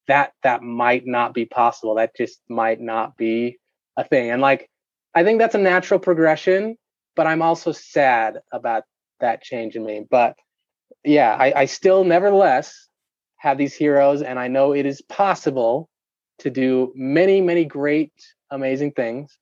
that 0.08 0.32
that 0.44 0.62
might 0.62 1.06
not 1.06 1.34
be 1.34 1.44
possible. 1.44 1.96
That 1.96 2.16
just 2.16 2.40
might 2.48 2.80
not 2.80 3.16
be 3.16 3.58
a 3.96 4.04
thing. 4.04 4.30
And 4.30 4.40
like, 4.40 4.70
I 5.14 5.24
think 5.24 5.38
that's 5.38 5.54
a 5.54 5.58
natural 5.58 6.00
progression, 6.00 6.76
but 7.16 7.26
I'm 7.26 7.42
also 7.42 7.72
sad 7.72 8.38
about 8.52 8.84
that 9.20 9.42
change 9.42 9.76
in 9.76 9.84
me. 9.84 10.06
But 10.08 10.36
yeah, 11.04 11.36
I, 11.38 11.60
I 11.60 11.64
still 11.66 12.04
nevertheless 12.04 12.88
have 13.36 13.58
these 13.58 13.74
heroes, 13.74 14.22
and 14.22 14.38
I 14.38 14.48
know 14.48 14.72
it 14.72 14.86
is 14.86 15.02
possible 15.02 15.88
to 16.38 16.50
do 16.50 16.92
many, 16.94 17.40
many 17.40 17.64
great, 17.64 18.12
amazing 18.50 18.92
things. 18.92 19.36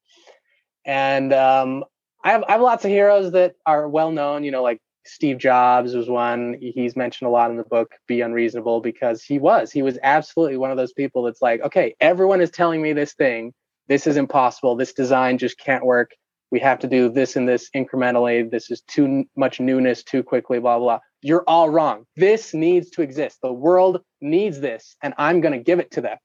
And 0.84 1.32
um, 1.32 1.84
I 2.22 2.32
have 2.32 2.44
I 2.48 2.52
have 2.52 2.60
lots 2.60 2.84
of 2.84 2.90
heroes 2.90 3.32
that 3.32 3.54
are 3.66 3.88
well 3.88 4.10
known. 4.10 4.44
You 4.44 4.50
know, 4.50 4.62
like 4.62 4.80
Steve 5.06 5.38
Jobs 5.38 5.94
was 5.94 6.08
one. 6.08 6.56
He's 6.60 6.96
mentioned 6.96 7.28
a 7.28 7.30
lot 7.30 7.50
in 7.50 7.56
the 7.56 7.64
book, 7.64 7.92
Be 8.06 8.20
Unreasonable, 8.20 8.80
because 8.80 9.22
he 9.22 9.38
was. 9.38 9.70
He 9.70 9.82
was 9.82 9.98
absolutely 10.02 10.56
one 10.56 10.70
of 10.70 10.76
those 10.76 10.92
people 10.92 11.22
that's 11.22 11.42
like, 11.42 11.60
okay, 11.62 11.94
everyone 12.00 12.40
is 12.40 12.50
telling 12.50 12.82
me 12.82 12.92
this 12.92 13.14
thing. 13.14 13.52
This 13.88 14.06
is 14.06 14.16
impossible. 14.16 14.76
This 14.76 14.94
design 14.94 15.38
just 15.38 15.58
can't 15.58 15.84
work. 15.84 16.12
We 16.54 16.60
have 16.60 16.78
to 16.78 16.86
do 16.86 17.08
this 17.08 17.34
and 17.34 17.48
this 17.48 17.68
incrementally. 17.74 18.48
This 18.48 18.70
is 18.70 18.80
too 18.82 19.24
much 19.34 19.58
newness 19.58 20.04
too 20.04 20.22
quickly, 20.22 20.60
blah, 20.60 20.78
blah. 20.78 21.00
You're 21.20 21.42
all 21.48 21.68
wrong. 21.68 22.06
This 22.14 22.54
needs 22.54 22.90
to 22.90 23.02
exist. 23.02 23.40
The 23.42 23.52
world 23.52 24.02
needs 24.20 24.60
this, 24.60 24.94
and 25.02 25.14
I'm 25.18 25.40
going 25.40 25.50
to 25.50 25.58
give 25.58 25.80
it 25.80 25.90
to 25.90 26.00
them. 26.00 26.16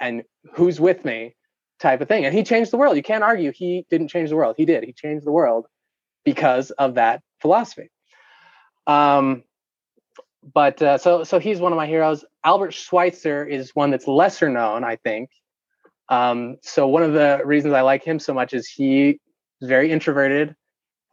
And 0.00 0.24
who's 0.54 0.80
with 0.80 1.04
me? 1.04 1.36
Type 1.78 2.00
of 2.00 2.08
thing. 2.08 2.24
And 2.24 2.34
he 2.34 2.42
changed 2.42 2.72
the 2.72 2.76
world. 2.78 2.96
You 2.96 3.02
can't 3.04 3.22
argue 3.22 3.52
he 3.52 3.86
didn't 3.88 4.08
change 4.08 4.30
the 4.30 4.34
world. 4.34 4.56
He 4.58 4.64
did. 4.64 4.82
He 4.82 4.92
changed 4.92 5.24
the 5.24 5.30
world 5.30 5.66
because 6.24 6.72
of 6.72 6.94
that 6.94 7.22
philosophy. 7.40 7.88
Um, 8.88 9.44
but 10.52 10.82
uh, 10.82 10.98
so 10.98 11.22
so 11.22 11.38
he's 11.38 11.60
one 11.60 11.70
of 11.70 11.76
my 11.76 11.86
heroes. 11.86 12.24
Albert 12.42 12.74
Schweitzer 12.74 13.44
is 13.44 13.70
one 13.76 13.92
that's 13.92 14.08
lesser 14.08 14.50
known, 14.50 14.82
I 14.82 14.96
think. 14.96 15.30
Um, 16.08 16.56
so 16.62 16.88
one 16.88 17.04
of 17.04 17.12
the 17.12 17.40
reasons 17.44 17.72
I 17.72 17.82
like 17.82 18.02
him 18.02 18.18
so 18.18 18.34
much 18.34 18.52
is 18.52 18.66
he 18.66 19.20
is 19.60 19.68
very 19.68 19.90
introverted, 19.90 20.54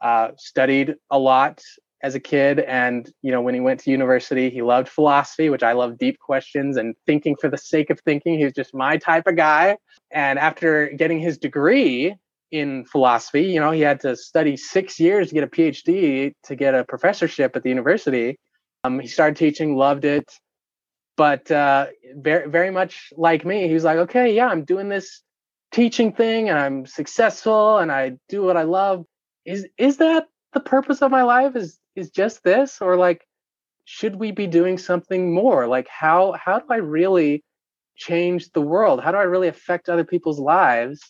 uh, 0.00 0.28
studied 0.36 0.94
a 1.10 1.18
lot 1.18 1.62
as 2.02 2.14
a 2.14 2.20
kid, 2.20 2.60
and 2.60 3.10
you 3.22 3.32
know 3.32 3.40
when 3.40 3.54
he 3.54 3.60
went 3.60 3.80
to 3.80 3.90
university, 3.90 4.50
he 4.50 4.62
loved 4.62 4.88
philosophy, 4.88 5.48
which 5.48 5.62
I 5.62 5.72
love 5.72 5.98
deep 5.98 6.18
questions 6.18 6.76
and 6.76 6.94
thinking 7.06 7.36
for 7.40 7.48
the 7.48 7.58
sake 7.58 7.90
of 7.90 7.98
thinking. 8.00 8.38
He's 8.38 8.52
just 8.52 8.74
my 8.74 8.98
type 8.98 9.26
of 9.26 9.36
guy. 9.36 9.78
And 10.10 10.38
after 10.38 10.90
getting 10.90 11.18
his 11.18 11.38
degree, 11.38 12.14
in 12.54 12.84
philosophy. 12.84 13.42
You 13.42 13.58
know, 13.58 13.72
he 13.72 13.80
had 13.80 14.00
to 14.00 14.16
study 14.16 14.56
six 14.56 15.00
years 15.00 15.28
to 15.28 15.34
get 15.34 15.42
a 15.42 15.48
PhD 15.48 16.32
to 16.44 16.54
get 16.54 16.74
a 16.74 16.84
professorship 16.84 17.56
at 17.56 17.64
the 17.64 17.68
university. 17.68 18.38
Um, 18.84 19.00
he 19.00 19.08
started 19.08 19.36
teaching, 19.36 19.76
loved 19.76 20.04
it, 20.04 20.30
but 21.16 21.50
uh, 21.50 21.86
very, 22.14 22.48
very 22.48 22.70
much 22.70 23.12
like 23.16 23.44
me, 23.44 23.66
he 23.66 23.74
was 23.74 23.82
like, 23.82 23.98
okay, 23.98 24.34
yeah, 24.34 24.46
I'm 24.46 24.64
doing 24.64 24.88
this 24.88 25.22
teaching 25.74 26.12
thing, 26.12 26.48
and 26.48 26.58
I'm 26.58 26.86
successful, 26.86 27.78
and 27.78 27.90
I 27.90 28.16
do 28.28 28.42
what 28.42 28.56
I 28.56 28.62
love. 28.62 29.04
Is 29.44 29.66
is 29.76 29.98
that 29.98 30.26
the 30.52 30.60
purpose 30.60 31.02
of 31.02 31.10
my 31.10 31.22
life? 31.22 31.56
Is 31.56 31.78
is 31.96 32.10
just 32.10 32.44
this, 32.44 32.80
or 32.80 32.96
like, 32.96 33.26
should 33.84 34.16
we 34.16 34.30
be 34.30 34.46
doing 34.46 34.78
something 34.78 35.34
more? 35.34 35.66
Like, 35.66 35.88
how 35.88 36.32
how 36.32 36.60
do 36.60 36.66
I 36.70 36.76
really 36.76 37.44
change 37.96 38.50
the 38.52 38.62
world? 38.62 39.02
How 39.02 39.12
do 39.12 39.18
I 39.18 39.24
really 39.24 39.48
affect 39.48 39.88
other 39.88 40.04
people's 40.04 40.40
lives? 40.40 41.00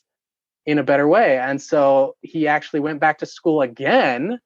in 0.67 0.79
a 0.79 0.83
better 0.83 1.07
way. 1.07 1.39
And 1.39 1.61
so 1.61 2.17
he 2.23 2.49
actually 2.49 2.81
went 2.81 3.01
back 3.01 3.19
to 3.19 3.27
school 3.27 3.63
again 3.63 4.39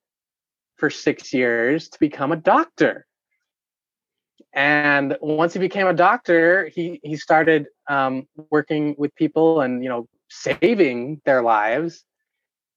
for 0.76 0.90
six 0.90 1.32
years 1.32 1.88
to 1.90 1.98
become 2.00 2.32
a 2.32 2.36
doctor. 2.36 3.06
And 4.55 5.16
once 5.20 5.53
he 5.53 5.59
became 5.59 5.86
a 5.86 5.92
doctor, 5.92 6.70
he 6.74 7.01
he 7.03 7.16
started 7.16 7.66
um, 7.88 8.26
working 8.51 8.94
with 8.99 9.14
people 9.14 9.61
and 9.61 9.82
you 9.82 9.88
know 9.88 10.09
saving 10.28 11.20
their 11.24 11.42
lives. 11.42 12.05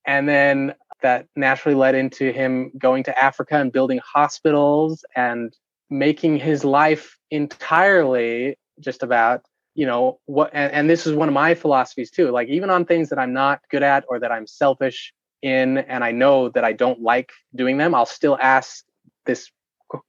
And 0.06 0.28
then 0.28 0.74
that 1.02 1.28
naturally 1.36 1.76
led 1.76 1.96
into 1.96 2.32
him 2.32 2.72
going 2.78 3.04
to 3.04 3.24
Africa 3.24 3.56
and 3.56 3.72
building 3.72 4.00
hospitals 4.04 5.04
and 5.16 5.56
making 5.90 6.38
his 6.38 6.64
life 6.64 7.18
entirely 7.32 8.58
just 8.80 9.04
about 9.04 9.46
you 9.76 9.86
know 9.86 10.20
what 10.26 10.50
and, 10.54 10.72
and, 10.74 10.90
this 10.90 11.08
is 11.08 11.14
one 11.14 11.28
of 11.28 11.34
my 11.34 11.54
philosophies 11.54 12.12
too 12.12 12.32
like 12.32 12.48
even 12.48 12.70
on 12.70 12.86
things 12.86 13.10
that 13.10 13.20
i'm 13.20 13.34
not 13.34 13.62
good 13.70 13.84
at 13.84 14.04
or 14.10 14.20
that 14.20 14.32
i'm 14.32 14.48
selfish 14.48 15.14
in 15.42 15.78
and 15.78 16.04
i 16.04 16.12
know 16.12 16.50
that 16.50 16.64
i 16.64 16.74
don't 16.74 17.02
like 17.02 17.32
doing 17.56 17.78
them 17.78 17.96
i'll 17.96 18.06
still 18.06 18.38
ask 18.42 18.84
this 19.26 19.50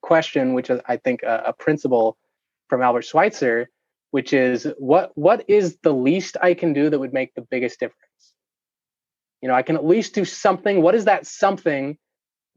question 0.01 0.55
which 0.55 0.71
is 0.71 0.81
i 0.87 0.97
think 0.97 1.23
a, 1.23 1.43
a 1.47 1.53
principle 1.53 2.17
from 2.69 2.83
albert 2.83 3.03
schweitzer 3.03 3.69
which 4.11 4.33
is 4.33 4.67
what 4.79 5.11
what 5.17 5.45
is 5.49 5.79
the 5.83 5.93
least 5.93 6.37
i 6.43 6.55
can 6.55 6.73
do 6.73 6.91
that 6.91 6.99
would 6.99 7.13
make 7.13 7.35
the 7.35 7.43
biggest 7.51 7.81
difference 7.81 8.35
you 9.41 9.49
know 9.49 9.55
i 9.55 9.63
can 9.63 9.77
at 9.77 9.85
least 9.85 10.15
do 10.15 10.25
something 10.25 10.83
what 10.83 10.95
is 10.95 11.05
that 11.05 11.27
something 11.27 11.97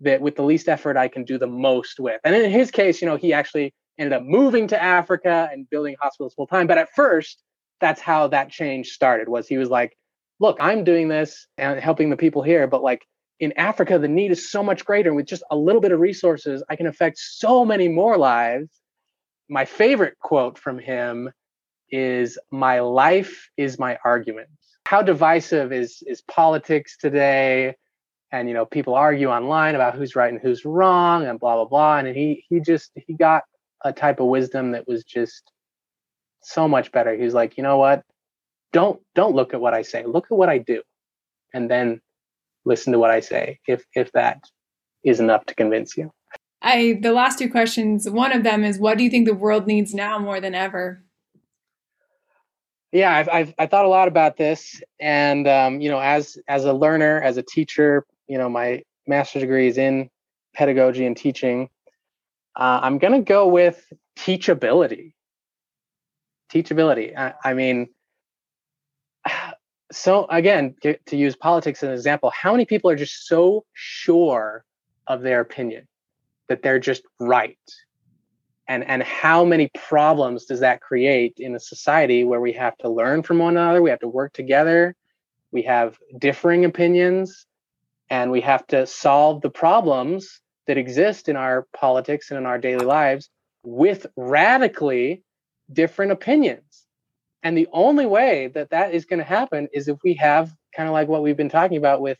that 0.02 0.22
with 0.22 0.36
the 0.36 0.44
least 0.44 0.68
effort 0.68 0.98
I 0.98 1.08
can 1.08 1.24
do 1.24 1.38
the 1.38 1.48
most 1.48 2.00
with. 2.00 2.20
And 2.24 2.36
in 2.36 2.52
his 2.52 2.72
case, 2.72 3.02
you 3.02 3.08
know, 3.08 3.16
he 3.16 3.34
actually 3.34 3.74
ended 3.98 4.14
up 4.14 4.24
moving 4.24 4.68
to 4.68 4.82
Africa 4.82 5.50
and 5.52 5.70
building 5.70 5.96
hospitals 6.00 6.34
full 6.34 6.48
time. 6.48 6.68
But 6.68 6.78
at 6.78 6.90
first, 6.96 7.42
that's 7.80 8.02
how 8.02 8.28
that 8.28 8.50
change 8.50 8.90
started 8.90 9.30
was 9.30 9.48
he 9.48 9.58
was 9.58 9.70
like, 9.70 9.98
look, 10.40 10.58
I'm 10.60 10.84
doing 10.84 11.08
this 11.08 11.48
and 11.58 11.80
helping 11.80 12.10
the 12.10 12.18
people 12.18 12.42
here, 12.42 12.68
but 12.68 12.84
like 12.84 13.06
in 13.40 13.54
Africa, 13.58 14.00
the 14.00 14.08
need 14.08 14.32
is 14.32 14.50
so 14.50 14.64
much 14.64 14.86
greater. 14.86 15.10
And 15.10 15.16
with 15.16 15.26
just 15.26 15.44
a 15.52 15.56
little 15.56 15.82
bit 15.82 15.92
of 15.92 16.00
resources, 16.00 16.64
I 16.70 16.76
can 16.76 16.88
affect 16.88 17.18
so 17.18 17.66
many 17.66 17.88
more 17.88 18.18
lives. 18.18 18.70
My 19.50 19.66
favorite 19.66 20.18
quote 20.20 20.58
from 20.58 20.80
him 20.80 21.32
is 21.90 22.38
my 22.52 22.80
life 22.80 23.50
is 23.58 23.78
my 23.78 23.98
argument. 24.04 24.50
How 24.86 25.02
divisive 25.02 25.72
is 25.74 26.04
is 26.08 26.22
politics 26.22 26.98
today? 26.98 27.76
and 28.36 28.48
you 28.48 28.54
know 28.54 28.66
people 28.66 28.96
argue 28.96 29.30
online 29.30 29.76
about 29.76 29.96
who's 29.96 30.16
right 30.16 30.32
and 30.32 30.42
who's 30.42 30.66
wrong 30.66 31.26
and 31.26 31.40
blah 31.40 31.56
blah 31.56 31.66
blah 31.66 31.98
and 31.98 32.08
he 32.16 32.44
he 32.50 32.60
just 32.60 32.92
he 32.96 33.14
got 33.14 33.44
a 33.84 33.94
type 33.94 34.20
of 34.20 34.28
wisdom 34.28 34.72
that 34.72 34.88
was 34.88 35.04
just 35.04 35.52
so 36.42 36.68
much 36.68 36.92
better 36.92 37.16
he's 37.16 37.34
like 37.34 37.58
you 37.58 37.64
know 37.64 37.78
what 37.78 38.04
don't 38.74 39.00
don't 39.14 39.36
look 39.36 39.54
at 39.54 39.62
what 39.62 39.74
i 39.74 39.82
say 39.82 40.04
look 40.06 40.26
at 40.30 40.38
what 40.38 40.50
i 40.50 40.58
do 40.58 40.82
and 41.54 41.70
then 41.70 42.02
listen 42.66 42.92
to 42.94 43.00
what 43.00 43.12
i 43.12 43.20
say 43.20 43.60
if 43.68 43.84
if 43.96 44.12
that 44.12 44.40
is 45.06 45.20
enough 45.20 45.46
to 45.46 45.56
convince 45.56 45.96
you. 45.96 46.12
I 46.62 46.98
the 47.02 47.14
last 47.14 47.38
two 47.40 47.50
questions 47.50 48.10
one 48.10 48.34
of 48.34 48.44
them 48.44 48.64
is 48.64 48.80
what 48.80 48.98
do 48.98 49.04
you 49.04 49.10
think 49.10 49.28
the 49.28 49.36
world 49.36 49.68
needs 49.68 49.94
now 49.94 50.18
more 50.18 50.42
than 50.42 50.56
ever? 50.56 51.04
Yeah 52.92 53.16
i've 53.16 53.30
i've 53.30 53.54
I 53.60 53.68
thought 53.68 53.86
a 53.86 53.90
lot 53.90 54.08
about 54.08 54.38
this. 54.38 54.82
And 55.00 55.48
um, 55.48 55.80
you 55.80 55.90
know 55.90 56.00
as 56.00 56.38
as 56.48 56.66
a 56.66 56.74
learner 56.74 57.22
as 57.22 57.38
a 57.38 57.44
teacher 57.44 58.06
you 58.28 58.38
know 58.38 58.50
my 58.50 58.84
master's 59.08 59.44
degree 59.44 59.68
is 59.68 59.78
in 59.78 60.10
pedagogy 60.56 61.06
and 61.06 61.16
teaching. 61.16 61.70
Uh, 62.56 62.80
i'm 62.82 62.98
going 62.98 63.14
to 63.14 63.22
go 63.22 63.48
with 63.48 63.86
teachability. 64.18 65.14
Teachability. 66.52 67.16
I, 67.18 67.34
I 67.44 67.54
mean 67.54 67.90
so 69.92 70.26
again 70.30 70.76
to 70.82 71.16
use 71.16 71.36
politics 71.36 71.84
as 71.84 71.90
an 71.90 71.94
example 71.94 72.32
how 72.32 72.52
many 72.52 72.66
people 72.66 72.90
are 72.90 72.96
just 72.96 73.28
so 73.28 73.64
sure 73.74 74.64
of 75.08 75.22
their 75.22 75.42
opinion 75.42 75.88
that 76.48 76.62
they're 76.62 76.80
just 76.80 77.04
right 77.20 77.58
and 78.68 78.84
and 78.86 79.04
how 79.04 79.46
many 79.46 79.70
problems 79.76 80.46
does 80.46 80.62
that 80.62 80.82
create 80.82 81.36
in 81.38 81.56
a 81.56 81.60
society 81.60 82.24
where 82.24 82.42
we 82.42 82.54
have 82.54 82.76
to 82.78 82.90
learn 82.90 83.22
from 83.22 83.40
one 83.40 83.58
another 83.58 83.82
we 83.82 83.90
have 83.90 84.00
to 84.00 84.08
work 84.08 84.34
together 84.34 84.96
we 85.52 85.62
have 85.62 85.98
differing 86.18 86.66
opinions 86.66 87.46
and 88.10 88.32
we 88.32 88.42
have 88.42 88.66
to 88.68 88.86
solve 88.86 89.42
the 89.42 89.50
problems 89.50 90.42
that 90.68 90.78
exist 90.78 91.30
in 91.30 91.36
our 91.36 91.68
politics 91.74 92.32
and 92.32 92.38
in 92.38 92.46
our 92.46 92.58
daily 92.58 92.86
lives 92.86 93.30
with 93.64 94.06
radically 94.16 95.24
different 95.72 96.12
opinions. 96.12 96.85
And 97.46 97.56
the 97.56 97.68
only 97.72 98.08
way 98.08 98.48
that 98.56 98.72
that 98.72 98.96
is 98.96 99.06
going 99.06 99.20
to 99.20 99.24
happen 99.24 99.70
is 99.72 99.88
if 99.88 99.98
we 100.04 100.16
have 100.16 100.52
kind 100.76 100.90
of 100.90 100.94
like 100.94 101.08
what 101.08 101.22
we've 101.22 101.38
been 101.38 101.48
talking 101.48 101.78
about 101.78 102.02
with 102.02 102.18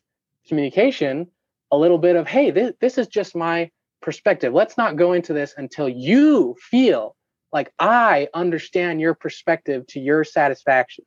communication, 0.48 1.28
a 1.72 1.78
little 1.78 1.98
bit 1.98 2.16
of, 2.16 2.28
hey, 2.28 2.52
this, 2.52 2.74
this 2.80 3.00
is 3.00 3.08
just 3.08 3.36
my 3.36 3.72
perspective. 4.04 4.54
Let's 4.54 4.78
not 4.78 4.98
go 4.98 5.14
into 5.14 5.34
this 5.34 5.56
until 5.58 5.90
you 5.90 6.56
feel 6.62 7.16
like 7.52 7.74
I 7.80 8.28
understand 8.36 9.02
your 9.02 9.16
perspective 9.16 9.88
to 9.88 10.00
your 10.00 10.24
satisfaction. 10.24 11.06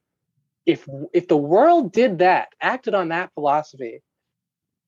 If 0.67 0.87
if 1.15 1.29
the 1.29 1.37
world 1.37 1.93
did 1.93 2.19
that, 2.19 2.49
acted 2.61 2.95
on 2.95 3.11
that 3.11 3.31
philosophy, 3.35 4.03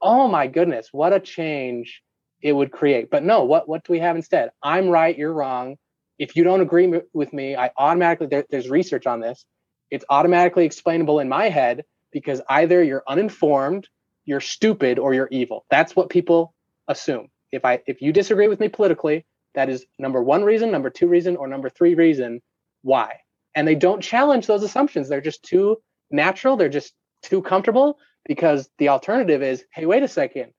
oh 0.03 0.27
my 0.27 0.49
goodness, 0.49 0.89
what 0.91 1.13
a 1.13 1.21
change 1.21 2.03
it 2.43 2.53
would 2.53 2.73
create. 2.73 3.11
But 3.11 3.23
no, 3.23 3.45
what 3.45 3.69
what 3.69 3.85
do 3.85 3.93
we 3.93 4.01
have 4.01 4.17
instead? 4.17 4.51
I'm 4.61 4.89
right, 4.89 5.17
you're 5.17 5.33
wrong. 5.33 5.77
If 6.21 6.37
you 6.37 6.45
don't 6.45 6.61
agree 6.61 7.01
with 7.13 7.33
me, 7.33 7.57
I 7.57 7.71
automatically 7.77 8.29
there, 8.29 8.45
there's 8.51 8.71
research 8.71 9.07
on 9.07 9.21
this. 9.21 9.45
It's 9.91 10.05
automatically 10.09 10.65
explainable 10.65 11.19
in 11.19 11.29
my 11.29 11.49
head 11.49 11.85
because 12.13 12.41
either 12.49 12.83
you're 12.85 13.03
uninformed, 13.09 13.89
you're 14.25 14.41
stupid, 14.41 15.01
or 15.01 15.15
you're 15.15 15.29
evil. 15.33 15.65
That's 15.71 15.97
what 15.97 16.11
people 16.11 16.55
assume. 16.87 17.29
If 17.51 17.65
I 17.65 17.81
if 17.87 18.01
you 18.01 18.13
disagree 18.13 18.47
with 18.47 18.61
me 18.61 18.69
politically, 18.69 19.27
that 19.55 19.69
is 19.69 19.87
number 19.99 20.23
one 20.23 20.45
reason, 20.45 20.71
number 20.71 20.91
two 20.91 21.09
reason, 21.09 21.37
or 21.37 21.49
number 21.49 21.69
three 21.69 21.95
reason 21.95 22.41
why. 22.83 23.17
And 23.57 23.67
they 23.67 23.75
don't 23.75 24.01
challenge 24.01 24.47
those 24.47 24.63
assumptions. 24.63 25.09
They're 25.09 25.21
just 25.21 25.43
too 25.43 25.79
natural. 26.13 26.57
They're 26.57 26.69
just 26.69 26.95
too 27.23 27.43
comfortable 27.43 27.99
because 28.27 28.69
the 28.79 28.89
alternative 28.89 29.43
is 29.43 29.65
hey 29.73 29.87
wait 29.87 30.03
a 30.03 30.09
second 30.09 30.53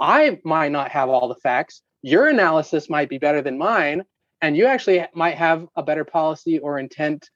i 0.00 0.38
might 0.44 0.72
not 0.72 0.90
have 0.90 1.08
all 1.08 1.28
the 1.28 1.34
facts 1.36 1.82
your 2.02 2.28
analysis 2.28 2.88
might 2.88 3.08
be 3.08 3.18
better 3.18 3.42
than 3.42 3.58
mine 3.58 4.04
and 4.40 4.56
you 4.56 4.66
actually 4.66 5.04
might 5.14 5.36
have 5.36 5.66
a 5.76 5.82
better 5.82 6.04
policy 6.04 6.58
or 6.58 6.78
intent 6.78 7.28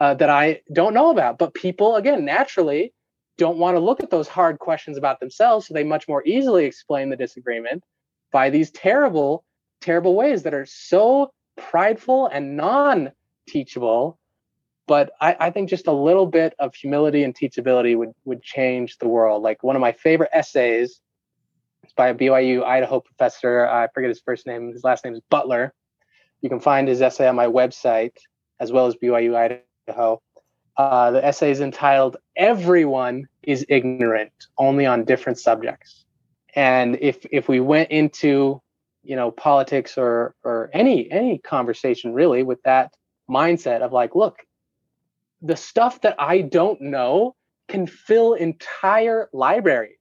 uh, 0.00 0.14
that 0.14 0.30
i 0.30 0.60
don't 0.72 0.94
know 0.94 1.10
about 1.10 1.38
but 1.38 1.54
people 1.54 1.96
again 1.96 2.24
naturally 2.24 2.92
don't 3.36 3.58
want 3.58 3.76
to 3.76 3.80
look 3.80 4.02
at 4.02 4.10
those 4.10 4.28
hard 4.28 4.58
questions 4.58 4.96
about 4.96 5.20
themselves 5.20 5.66
so 5.66 5.74
they 5.74 5.84
much 5.84 6.08
more 6.08 6.22
easily 6.26 6.64
explain 6.64 7.10
the 7.10 7.16
disagreement 7.16 7.82
by 8.32 8.50
these 8.50 8.70
terrible 8.70 9.44
terrible 9.80 10.14
ways 10.14 10.42
that 10.42 10.54
are 10.54 10.66
so 10.66 11.30
prideful 11.56 12.26
and 12.26 12.56
non 12.56 13.10
teachable 13.48 14.18
but 14.88 15.12
I, 15.20 15.36
I, 15.38 15.50
think 15.50 15.68
just 15.68 15.86
a 15.86 15.92
little 15.92 16.26
bit 16.26 16.54
of 16.58 16.74
humility 16.74 17.22
and 17.22 17.36
teachability 17.36 17.96
would 17.96 18.14
would 18.24 18.42
change 18.42 18.96
the 18.96 19.06
world. 19.06 19.42
Like 19.42 19.62
one 19.62 19.76
of 19.76 19.80
my 19.80 19.92
favorite 19.92 20.30
essays 20.32 21.00
is 21.84 21.92
by 21.94 22.08
a 22.08 22.14
BYU 22.14 22.64
Idaho 22.64 22.98
professor. 22.98 23.66
I 23.66 23.88
forget 23.94 24.08
his 24.08 24.20
first 24.20 24.46
name. 24.46 24.72
His 24.72 24.82
last 24.82 25.04
name 25.04 25.14
is 25.14 25.20
Butler. 25.30 25.74
You 26.40 26.48
can 26.48 26.60
find 26.60 26.88
his 26.88 27.02
essay 27.02 27.28
on 27.28 27.36
my 27.36 27.46
website 27.46 28.16
as 28.60 28.72
well 28.72 28.86
as 28.86 28.94
BYU 28.96 29.62
Idaho. 29.88 30.20
Uh, 30.76 31.10
the 31.10 31.24
essay 31.24 31.50
is 31.50 31.60
entitled 31.60 32.16
"Everyone 32.36 33.26
is 33.42 33.66
Ignorant, 33.68 34.32
Only 34.58 34.86
on 34.86 35.04
Different 35.04 35.38
Subjects." 35.38 36.04
And 36.54 36.98
if 37.00 37.24
if 37.32 37.48
we 37.48 37.60
went 37.60 37.90
into 37.90 38.60
you 39.02 39.16
know 39.16 39.30
politics 39.30 39.96
or 39.96 40.34
or 40.44 40.70
any 40.72 41.10
any 41.10 41.38
conversation 41.38 42.12
really 42.12 42.42
with 42.42 42.62
that 42.62 42.92
mindset 43.28 43.80
of 43.80 43.92
like, 43.92 44.14
look, 44.14 44.38
the 45.42 45.56
stuff 45.56 46.00
that 46.02 46.14
I 46.18 46.42
don't 46.42 46.80
know 46.80 47.34
can 47.68 47.86
fill 47.86 48.34
entire 48.34 49.28
libraries. 49.32 49.96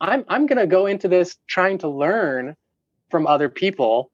I'm 0.00 0.24
I'm 0.28 0.46
gonna 0.46 0.66
go 0.66 0.86
into 0.86 1.08
this 1.08 1.36
trying 1.48 1.78
to 1.78 1.88
learn 1.88 2.56
from 3.10 3.26
other 3.26 3.48
people. 3.48 4.11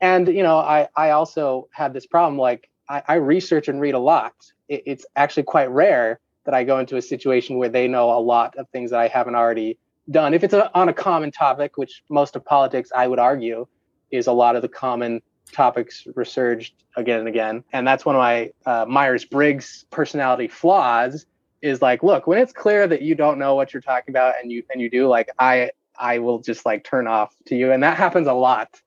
And 0.00 0.28
you 0.28 0.42
know, 0.42 0.58
I 0.58 0.88
I 0.96 1.10
also 1.10 1.68
have 1.72 1.92
this 1.92 2.06
problem 2.06 2.38
like 2.38 2.68
I, 2.88 3.02
I 3.08 3.14
research 3.14 3.68
and 3.68 3.80
read 3.80 3.94
a 3.94 3.98
lot. 3.98 4.34
It, 4.68 4.82
it's 4.86 5.06
actually 5.16 5.44
quite 5.44 5.70
rare 5.70 6.20
that 6.44 6.54
I 6.54 6.64
go 6.64 6.78
into 6.78 6.96
a 6.96 7.02
situation 7.02 7.58
where 7.58 7.68
they 7.68 7.88
know 7.88 8.10
a 8.10 8.20
lot 8.20 8.56
of 8.56 8.68
things 8.70 8.90
that 8.90 9.00
I 9.00 9.08
haven't 9.08 9.34
already 9.34 9.78
done. 10.10 10.32
If 10.32 10.42
it's 10.44 10.54
a, 10.54 10.74
on 10.74 10.88
a 10.88 10.94
common 10.94 11.30
topic, 11.30 11.76
which 11.76 12.02
most 12.08 12.36
of 12.36 12.44
politics, 12.44 12.90
I 12.96 13.06
would 13.06 13.18
argue, 13.18 13.66
is 14.10 14.26
a 14.26 14.32
lot 14.32 14.56
of 14.56 14.62
the 14.62 14.68
common 14.68 15.20
topics 15.52 16.06
resurged 16.14 16.74
again 16.96 17.20
and 17.20 17.28
again. 17.28 17.64
And 17.72 17.86
that's 17.86 18.04
one 18.04 18.14
of 18.14 18.20
my 18.20 18.50
uh, 18.64 18.86
Myers 18.86 19.24
Briggs 19.24 19.84
personality 19.90 20.48
flaws 20.48 21.26
is 21.60 21.82
like, 21.82 22.02
look, 22.02 22.26
when 22.26 22.38
it's 22.38 22.52
clear 22.52 22.86
that 22.86 23.02
you 23.02 23.14
don't 23.14 23.38
know 23.38 23.54
what 23.54 23.74
you're 23.74 23.82
talking 23.82 24.12
about 24.12 24.34
and 24.40 24.50
you 24.50 24.62
and 24.72 24.80
you 24.80 24.88
do, 24.88 25.08
like 25.08 25.30
I 25.38 25.70
I 25.98 26.18
will 26.18 26.38
just 26.38 26.64
like 26.64 26.84
turn 26.84 27.06
off 27.06 27.34
to 27.46 27.56
you. 27.56 27.72
And 27.72 27.82
that 27.82 27.96
happens 27.96 28.28
a 28.28 28.32
lot 28.32 28.80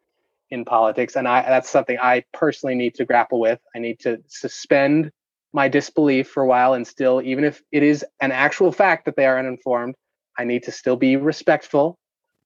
in 0.52 0.66
politics. 0.66 1.16
And 1.16 1.28
I 1.28 1.41
that's 1.41 1.70
something 1.70 1.97
I 1.99 2.24
personally 2.34 2.76
need 2.76 2.95
to 2.95 3.06
grapple 3.06 3.39
with. 3.39 3.60
I 3.76 3.80
need 3.80 3.99
to 4.02 4.20
suspend 4.28 5.12
my 5.54 5.68
disbelief 5.68 6.30
for 6.30 6.43
a 6.43 6.47
while 6.47 6.74
and 6.74 6.88
still, 6.88 7.22
even 7.22 7.43
if 7.43 7.62
it 7.72 7.84
is 7.84 8.06
an 8.22 8.32
actual 8.32 8.72
fact 8.72 9.06
that 9.06 9.16
they 9.16 9.26
are 9.26 9.38
uninformed, 9.38 9.95
I 10.38 10.45
need 10.45 10.64
to 10.64 10.72
still 10.72 10.95
be 10.95 11.18
respectful. 11.18 11.97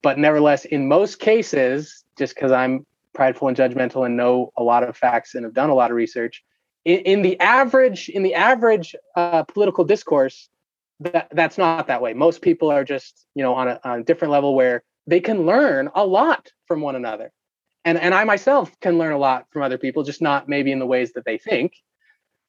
But 0.01 0.17
nevertheless, 0.17 0.65
in 0.65 0.87
most 0.87 1.19
cases, 1.19 2.03
just 2.17 2.35
because 2.35 2.51
I'm 2.51 2.85
prideful 3.13 3.47
and 3.47 3.57
judgmental 3.57 4.05
and 4.05 4.17
know 4.17 4.51
a 4.57 4.63
lot 4.63 4.83
of 4.83 4.97
facts 4.97 5.35
and 5.35 5.45
have 5.45 5.53
done 5.53 5.69
a 5.69 5.75
lot 5.75 5.91
of 5.91 5.97
research 5.97 6.43
in, 6.83 6.99
in 6.99 7.21
the 7.21 7.39
average 7.39 8.09
in 8.09 8.23
the 8.23 8.35
average 8.35 8.95
uh, 9.15 9.43
political 9.43 9.83
discourse 9.83 10.49
that 10.99 11.27
that's 11.31 11.57
not 11.57 11.87
that 11.87 12.01
way. 12.01 12.13
Most 12.13 12.41
people 12.41 12.71
are 12.71 12.83
just, 12.83 13.25
you 13.35 13.43
know, 13.43 13.53
on 13.53 13.67
a, 13.67 13.79
on 13.83 13.99
a 13.99 14.03
different 14.03 14.31
level 14.31 14.55
where 14.55 14.83
they 15.07 15.19
can 15.19 15.45
learn 15.45 15.89
a 15.93 16.05
lot 16.05 16.49
from 16.67 16.81
one 16.81 16.95
another. 16.95 17.31
And 17.85 17.99
and 17.99 18.13
I 18.13 18.23
myself 18.23 18.77
can 18.81 18.97
learn 18.97 19.13
a 19.13 19.17
lot 19.17 19.45
from 19.51 19.61
other 19.61 19.77
people, 19.77 20.03
just 20.03 20.21
not 20.21 20.49
maybe 20.49 20.71
in 20.71 20.79
the 20.79 20.85
ways 20.85 21.13
that 21.13 21.23
they 21.23 21.37
think 21.37 21.73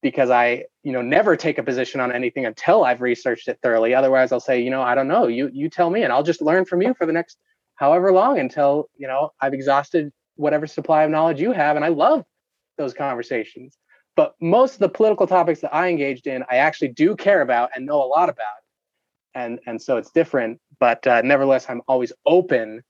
because 0.03 0.31
I, 0.31 0.65
you 0.83 0.93
know, 0.93 1.03
never 1.03 1.37
take 1.37 1.59
a 1.59 1.63
position 1.63 2.01
on 2.01 2.13
anything 2.13 2.47
until 2.47 2.85
I've 2.85 3.03
researched 3.03 3.49
it 3.49 3.59
thoroughly. 3.63 3.95
Otherwise, 3.95 4.33
I'll 4.33 4.41
say, 4.41 4.61
you 4.61 4.71
know, 4.71 4.83
I 4.83 4.95
don't 4.95 5.09
know. 5.09 5.27
You 5.27 5.51
you 5.53 5.69
tell 5.69 5.91
me 5.91 6.03
and 6.03 6.13
I'll 6.13 6.23
just 6.23 6.43
learn 6.43 6.65
from 6.65 6.83
you 6.83 6.95
for 6.95 7.07
the 7.07 7.13
next 7.13 7.39
however 7.77 8.13
long 8.13 8.39
until, 8.39 8.89
you 8.97 9.07
know, 9.07 9.33
I've 9.41 9.55
exhausted 9.55 10.13
whatever 10.37 10.67
supply 10.67 11.05
of 11.05 11.11
knowledge 11.11 11.41
you 11.41 11.53
have 11.53 11.77
and 11.77 11.85
I 11.85 11.89
love 11.89 12.25
those 12.79 12.95
conversations. 12.95 13.79
But 14.17 14.35
most 14.41 14.75
of 14.75 14.79
the 14.81 14.89
political 14.89 15.27
topics 15.27 15.61
that 15.61 15.75
I 15.75 15.89
engaged 15.89 16.27
in, 16.27 16.43
I 16.51 16.57
actually 16.57 16.89
do 16.89 17.15
care 17.15 17.43
about 17.43 17.71
and 17.75 17.85
know 17.85 18.03
a 18.03 18.07
lot 18.07 18.31
about. 18.31 18.47
And, 19.35 19.61
and 19.67 19.81
so 19.81 19.99
it's 19.99 20.11
different. 20.11 20.59
But 20.81 21.07
uh, 21.07 21.21
nevertheless, 21.23 21.67
I'm 21.69 21.83
always 21.87 22.13
open 22.25 22.83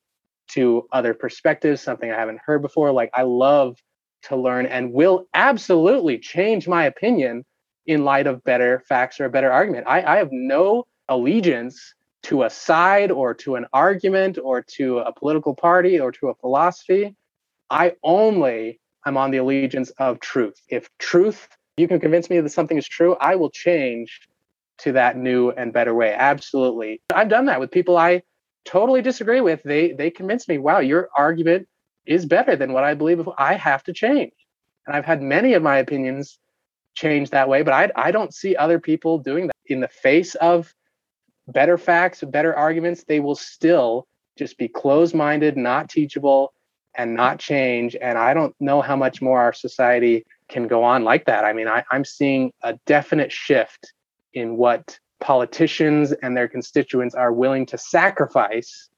to 0.48 0.86
other 0.92 1.14
perspectives, 1.14 1.80
something 1.80 2.10
I 2.10 2.18
haven't 2.18 2.40
heard 2.44 2.62
before. 2.62 2.92
Like 2.92 3.10
I 3.14 3.22
love 3.22 3.76
to 4.24 4.36
learn 4.36 4.66
and 4.66 4.92
will 4.92 5.26
absolutely 5.34 6.18
change 6.18 6.66
my 6.66 6.84
opinion 6.84 7.44
in 7.86 8.04
light 8.04 8.26
of 8.26 8.42
better 8.44 8.82
facts 8.88 9.20
or 9.20 9.26
a 9.26 9.30
better 9.30 9.50
argument. 9.50 9.86
I, 9.86 10.02
I 10.02 10.16
have 10.16 10.30
no 10.32 10.86
allegiance 11.08 11.94
to 12.24 12.42
a 12.42 12.50
side 12.50 13.12
or 13.12 13.34
to 13.34 13.54
an 13.54 13.66
argument 13.72 14.38
or 14.42 14.62
to 14.62 14.98
a 14.98 15.12
political 15.12 15.54
party 15.54 16.00
or 16.00 16.10
to 16.10 16.28
a 16.28 16.34
philosophy. 16.34 17.14
I 17.70 17.92
only 18.02 18.80
I'm 19.04 19.16
on 19.16 19.30
the 19.30 19.38
allegiance 19.38 19.90
of 19.98 20.18
truth. 20.18 20.60
If 20.68 20.88
truth, 20.98 21.48
you 21.76 21.86
can 21.86 22.00
convince 22.00 22.28
me 22.28 22.40
that 22.40 22.50
something 22.50 22.76
is 22.76 22.88
true, 22.88 23.16
I 23.20 23.36
will 23.36 23.50
change 23.50 24.20
to 24.78 24.92
that 24.92 25.16
new 25.16 25.50
and 25.50 25.72
better 25.72 25.94
way. 25.94 26.12
Absolutely. 26.12 27.00
I've 27.14 27.28
done 27.28 27.46
that 27.46 27.60
with 27.60 27.70
people 27.70 27.96
I 27.96 28.22
totally 28.66 29.02
disagree 29.02 29.40
with. 29.40 29.62
They 29.62 29.92
they 29.92 30.10
convince 30.10 30.48
me, 30.48 30.58
wow, 30.58 30.80
your 30.80 31.08
argument 31.16 31.68
is 32.04 32.26
better 32.26 32.56
than 32.56 32.72
what 32.72 32.84
I 32.84 32.94
believe. 32.94 33.26
I 33.38 33.54
have 33.54 33.82
to 33.84 33.92
change. 33.92 34.32
And 34.86 34.94
I've 34.94 35.04
had 35.04 35.22
many 35.22 35.54
of 35.54 35.62
my 35.62 35.78
opinions 35.78 36.38
change 36.94 37.30
that 37.30 37.48
way, 37.48 37.62
but 37.62 37.72
I 37.72 37.90
I 37.96 38.10
don't 38.10 38.34
see 38.34 38.56
other 38.56 38.78
people 38.78 39.18
doing 39.18 39.46
that. 39.46 39.56
In 39.66 39.80
the 39.80 39.88
face 39.88 40.34
of 40.36 40.72
better 41.48 41.78
facts, 41.78 42.22
better 42.22 42.54
arguments, 42.54 43.04
they 43.04 43.20
will 43.20 43.34
still 43.34 44.06
just 44.36 44.58
be 44.58 44.68
closed-minded, 44.68 45.56
not 45.56 45.88
teachable, 45.88 46.52
and 46.96 47.14
not 47.14 47.38
change. 47.38 47.96
And 48.00 48.18
I 48.18 48.34
don't 48.34 48.54
know 48.60 48.80
how 48.82 48.96
much 48.96 49.22
more 49.22 49.40
our 49.40 49.52
society 49.52 50.24
can 50.48 50.68
go 50.68 50.84
on 50.84 51.04
like 51.04 51.24
that. 51.26 51.44
I 51.44 51.52
mean, 51.52 51.68
I, 51.68 51.84
I'm 51.90 52.04
seeing 52.04 52.52
a 52.62 52.78
definite 52.86 53.32
shift 53.32 53.92
in 54.34 54.56
what 54.56 54.98
politicians 55.20 56.12
and 56.12 56.36
their 56.36 56.48
constituents 56.48 57.14
are 57.14 57.32
willing 57.32 57.66
to 57.66 57.78
sacrifice 57.78 58.88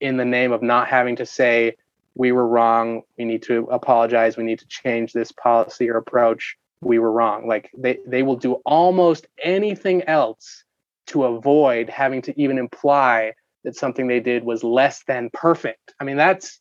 in 0.00 0.16
the 0.16 0.24
name 0.24 0.52
of 0.52 0.62
not 0.62 0.88
having 0.88 1.16
to 1.16 1.26
say, 1.26 1.76
we 2.14 2.32
were 2.32 2.46
wrong, 2.46 3.02
we 3.16 3.24
need 3.24 3.42
to 3.42 3.68
apologize, 3.70 4.36
we 4.36 4.44
need 4.44 4.58
to 4.58 4.66
change 4.68 5.12
this 5.12 5.32
policy 5.32 5.88
or 5.88 5.96
approach, 5.96 6.56
we 6.80 6.98
were 6.98 7.12
wrong. 7.12 7.46
Like 7.46 7.70
they, 7.76 7.98
they 8.06 8.22
will 8.22 8.36
do 8.36 8.54
almost 8.64 9.26
anything 9.42 10.02
else 10.04 10.64
to 11.06 11.24
avoid 11.24 11.88
having 11.88 12.22
to 12.22 12.40
even 12.40 12.58
imply 12.58 13.34
that 13.64 13.76
something 13.76 14.06
they 14.06 14.20
did 14.20 14.44
was 14.44 14.62
less 14.62 15.02
than 15.04 15.30
perfect. 15.32 15.94
I 16.00 16.04
mean, 16.04 16.16
that's 16.16 16.60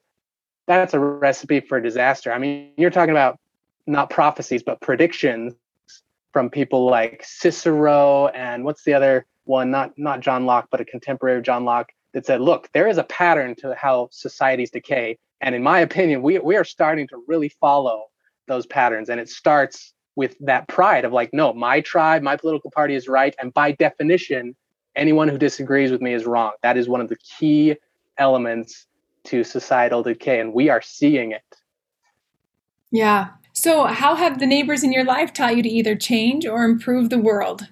that's 0.67 0.93
a 0.93 0.99
recipe 0.99 1.61
for 1.61 1.79
disaster. 1.79 2.31
I 2.31 2.39
mean, 2.39 2.71
you're 2.77 2.89
talking 2.89 3.11
about 3.11 3.39
not 3.85 4.09
prophecies, 4.09 4.63
but 4.63 4.81
predictions 4.81 5.53
from 6.37 6.51
people 6.51 6.85
like 6.85 7.23
Cicero 7.25 8.27
and 8.27 8.63
what's 8.63 8.83
the 8.83 8.93
other 8.93 9.25
one? 9.45 9.71
Not 9.71 9.97
not 9.97 10.19
John 10.19 10.45
Locke, 10.45 10.67
but 10.69 10.79
a 10.79 10.85
contemporary 10.85 11.39
of 11.39 11.43
John 11.43 11.65
Locke 11.65 11.91
that 12.13 12.27
said, 12.27 12.41
look, 12.41 12.69
there 12.73 12.87
is 12.87 12.99
a 12.99 13.03
pattern 13.05 13.55
to 13.55 13.73
how 13.73 14.09
societies 14.11 14.69
decay. 14.69 15.17
And 15.41 15.55
in 15.55 15.63
my 15.63 15.79
opinion, 15.79 16.21
we, 16.21 16.37
we 16.37 16.55
are 16.55 16.63
starting 16.63 17.07
to 17.07 17.23
really 17.27 17.49
follow 17.49 18.03
those 18.47 18.67
patterns. 18.67 19.09
And 19.09 19.19
it 19.19 19.29
starts 19.29 19.95
with 20.15 20.35
that 20.41 20.67
pride 20.67 21.05
of 21.05 21.11
like, 21.11 21.33
no, 21.33 21.53
my 21.53 21.81
tribe, 21.81 22.21
my 22.21 22.35
political 22.35 22.69
party 22.69 22.93
is 22.93 23.07
right. 23.07 23.33
And 23.39 23.51
by 23.51 23.71
definition, 23.71 24.55
anyone 24.95 25.29
who 25.29 25.39
disagrees 25.39 25.89
with 25.89 26.01
me 26.01 26.13
is 26.13 26.27
wrong. 26.27 26.51
That 26.61 26.77
is 26.77 26.87
one 26.87 27.01
of 27.01 27.09
the 27.09 27.17
key 27.17 27.77
elements 28.19 28.85
to 29.23 29.43
societal 29.43 30.03
decay, 30.03 30.39
and 30.39 30.53
we 30.53 30.69
are 30.69 30.83
seeing 30.83 31.31
it. 31.31 31.41
Yeah. 32.91 33.29
So, 33.67 33.83
how 33.83 34.15
have 34.15 34.39
the 34.39 34.45
neighbors 34.45 34.85
in 34.85 34.93
your 34.93 35.03
life 35.03 35.33
taught 35.33 35.57
you 35.57 35.61
to 35.61 35.67
either 35.67 35.93
change 35.93 36.45
or 36.45 36.63
improve 36.63 37.09
the 37.09 37.17
world? 37.17 37.67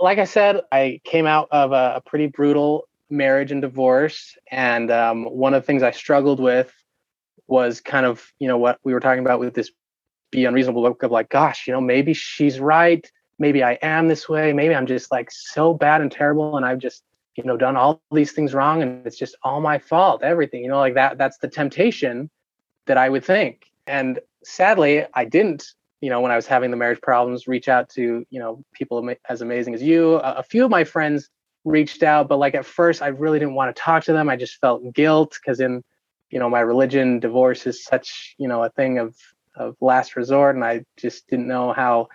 Like 0.00 0.18
I 0.18 0.24
said, 0.24 0.62
I 0.72 1.00
came 1.04 1.24
out 1.24 1.46
of 1.52 1.70
a, 1.70 2.02
pretty 2.04 2.26
brutal 2.26 2.88
marriage 3.08 3.52
and 3.52 3.62
divorce. 3.62 4.36
And 4.50 4.90
um, 4.90 5.26
one 5.26 5.54
of 5.54 5.62
the 5.62 5.66
things 5.66 5.84
I 5.84 5.92
struggled 5.92 6.40
with 6.40 6.74
was 7.46 7.80
kind 7.80 8.06
of, 8.06 8.26
you 8.40 8.48
know, 8.48 8.58
what 8.58 8.80
we 8.82 8.92
were 8.92 8.98
talking 8.98 9.20
about 9.20 9.38
with 9.38 9.54
this 9.54 9.70
be 10.32 10.44
unreasonable 10.44 10.82
look 10.82 11.04
of 11.04 11.12
like, 11.12 11.28
gosh, 11.28 11.68
you 11.68 11.72
know, 11.72 11.80
maybe 11.80 12.12
she's 12.12 12.58
right. 12.58 13.08
Maybe 13.38 13.62
I 13.62 13.74
am 13.74 14.08
this 14.08 14.28
way. 14.28 14.52
Maybe 14.52 14.74
I'm 14.74 14.86
just 14.86 15.12
like 15.12 15.30
so 15.30 15.74
bad 15.74 16.00
and 16.00 16.10
terrible. 16.10 16.56
And 16.56 16.66
I've 16.66 16.80
just 16.80 17.04
you 17.36 17.44
know 17.44 17.56
done 17.56 17.76
all 17.76 18.02
these 18.10 18.32
things 18.32 18.52
wrong 18.52 18.82
and 18.82 19.06
it's 19.06 19.16
just 19.16 19.36
all 19.44 19.60
my 19.60 19.78
fault 19.78 20.24
everything 20.24 20.60
you 20.60 20.68
know 20.68 20.78
like 20.78 20.94
that 20.94 21.18
that's 21.18 21.38
the 21.38 21.46
temptation 21.46 22.28
that 22.86 22.98
i 22.98 23.08
would 23.08 23.24
think 23.24 23.66
and 23.86 24.18
sadly 24.44 25.04
i 25.14 25.24
didn't 25.24 25.66
you 26.00 26.10
know 26.10 26.20
when 26.20 26.30
i 26.30 26.36
was 26.36 26.46
having 26.46 26.70
the 26.70 26.76
marriage 26.76 27.00
problems 27.00 27.48
reach 27.48 27.68
out 27.68 27.88
to 27.88 28.24
you 28.30 28.38
know 28.38 28.62
people 28.72 29.14
as 29.28 29.40
amazing 29.40 29.74
as 29.74 29.82
you 29.82 30.14
a, 30.16 30.34
a 30.34 30.42
few 30.42 30.64
of 30.64 30.70
my 30.70 30.84
friends 30.84 31.28
reached 31.64 32.02
out 32.02 32.28
but 32.28 32.38
like 32.38 32.54
at 32.54 32.64
first 32.64 33.02
i 33.02 33.08
really 33.08 33.38
didn't 33.38 33.54
want 33.54 33.74
to 33.74 33.80
talk 33.80 34.04
to 34.04 34.12
them 34.12 34.28
i 34.28 34.36
just 34.36 34.60
felt 34.60 34.92
guilt 34.94 35.36
because 35.40 35.60
in 35.60 35.82
you 36.30 36.38
know 36.38 36.48
my 36.48 36.60
religion 36.60 37.18
divorce 37.20 37.66
is 37.66 37.84
such 37.84 38.34
you 38.38 38.48
know 38.48 38.62
a 38.62 38.70
thing 38.70 38.98
of 38.98 39.16
of 39.56 39.76
last 39.80 40.16
resort 40.16 40.54
and 40.54 40.64
i 40.64 40.82
just 40.96 41.28
didn't 41.28 41.48
know 41.48 41.72
how 41.72 42.08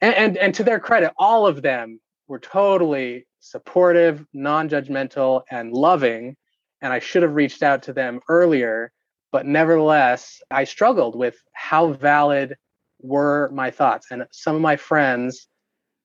and, 0.00 0.14
and, 0.14 0.36
and 0.36 0.54
to 0.54 0.62
their 0.62 0.78
credit 0.78 1.12
all 1.18 1.46
of 1.46 1.60
them 1.62 2.00
were 2.28 2.38
totally 2.38 3.26
supportive, 3.40 4.24
non 4.32 4.68
judgmental, 4.68 5.42
and 5.50 5.72
loving. 5.72 6.36
And 6.80 6.92
I 6.92 6.98
should 6.98 7.22
have 7.22 7.34
reached 7.34 7.62
out 7.62 7.82
to 7.84 7.92
them 7.92 8.20
earlier. 8.28 8.92
But 9.30 9.46
nevertheless, 9.46 10.40
I 10.50 10.64
struggled 10.64 11.16
with 11.16 11.36
how 11.52 11.92
valid 11.92 12.56
were 13.00 13.50
my 13.52 13.70
thoughts. 13.70 14.06
And 14.10 14.26
some 14.32 14.56
of 14.56 14.62
my 14.62 14.76
friends 14.76 15.48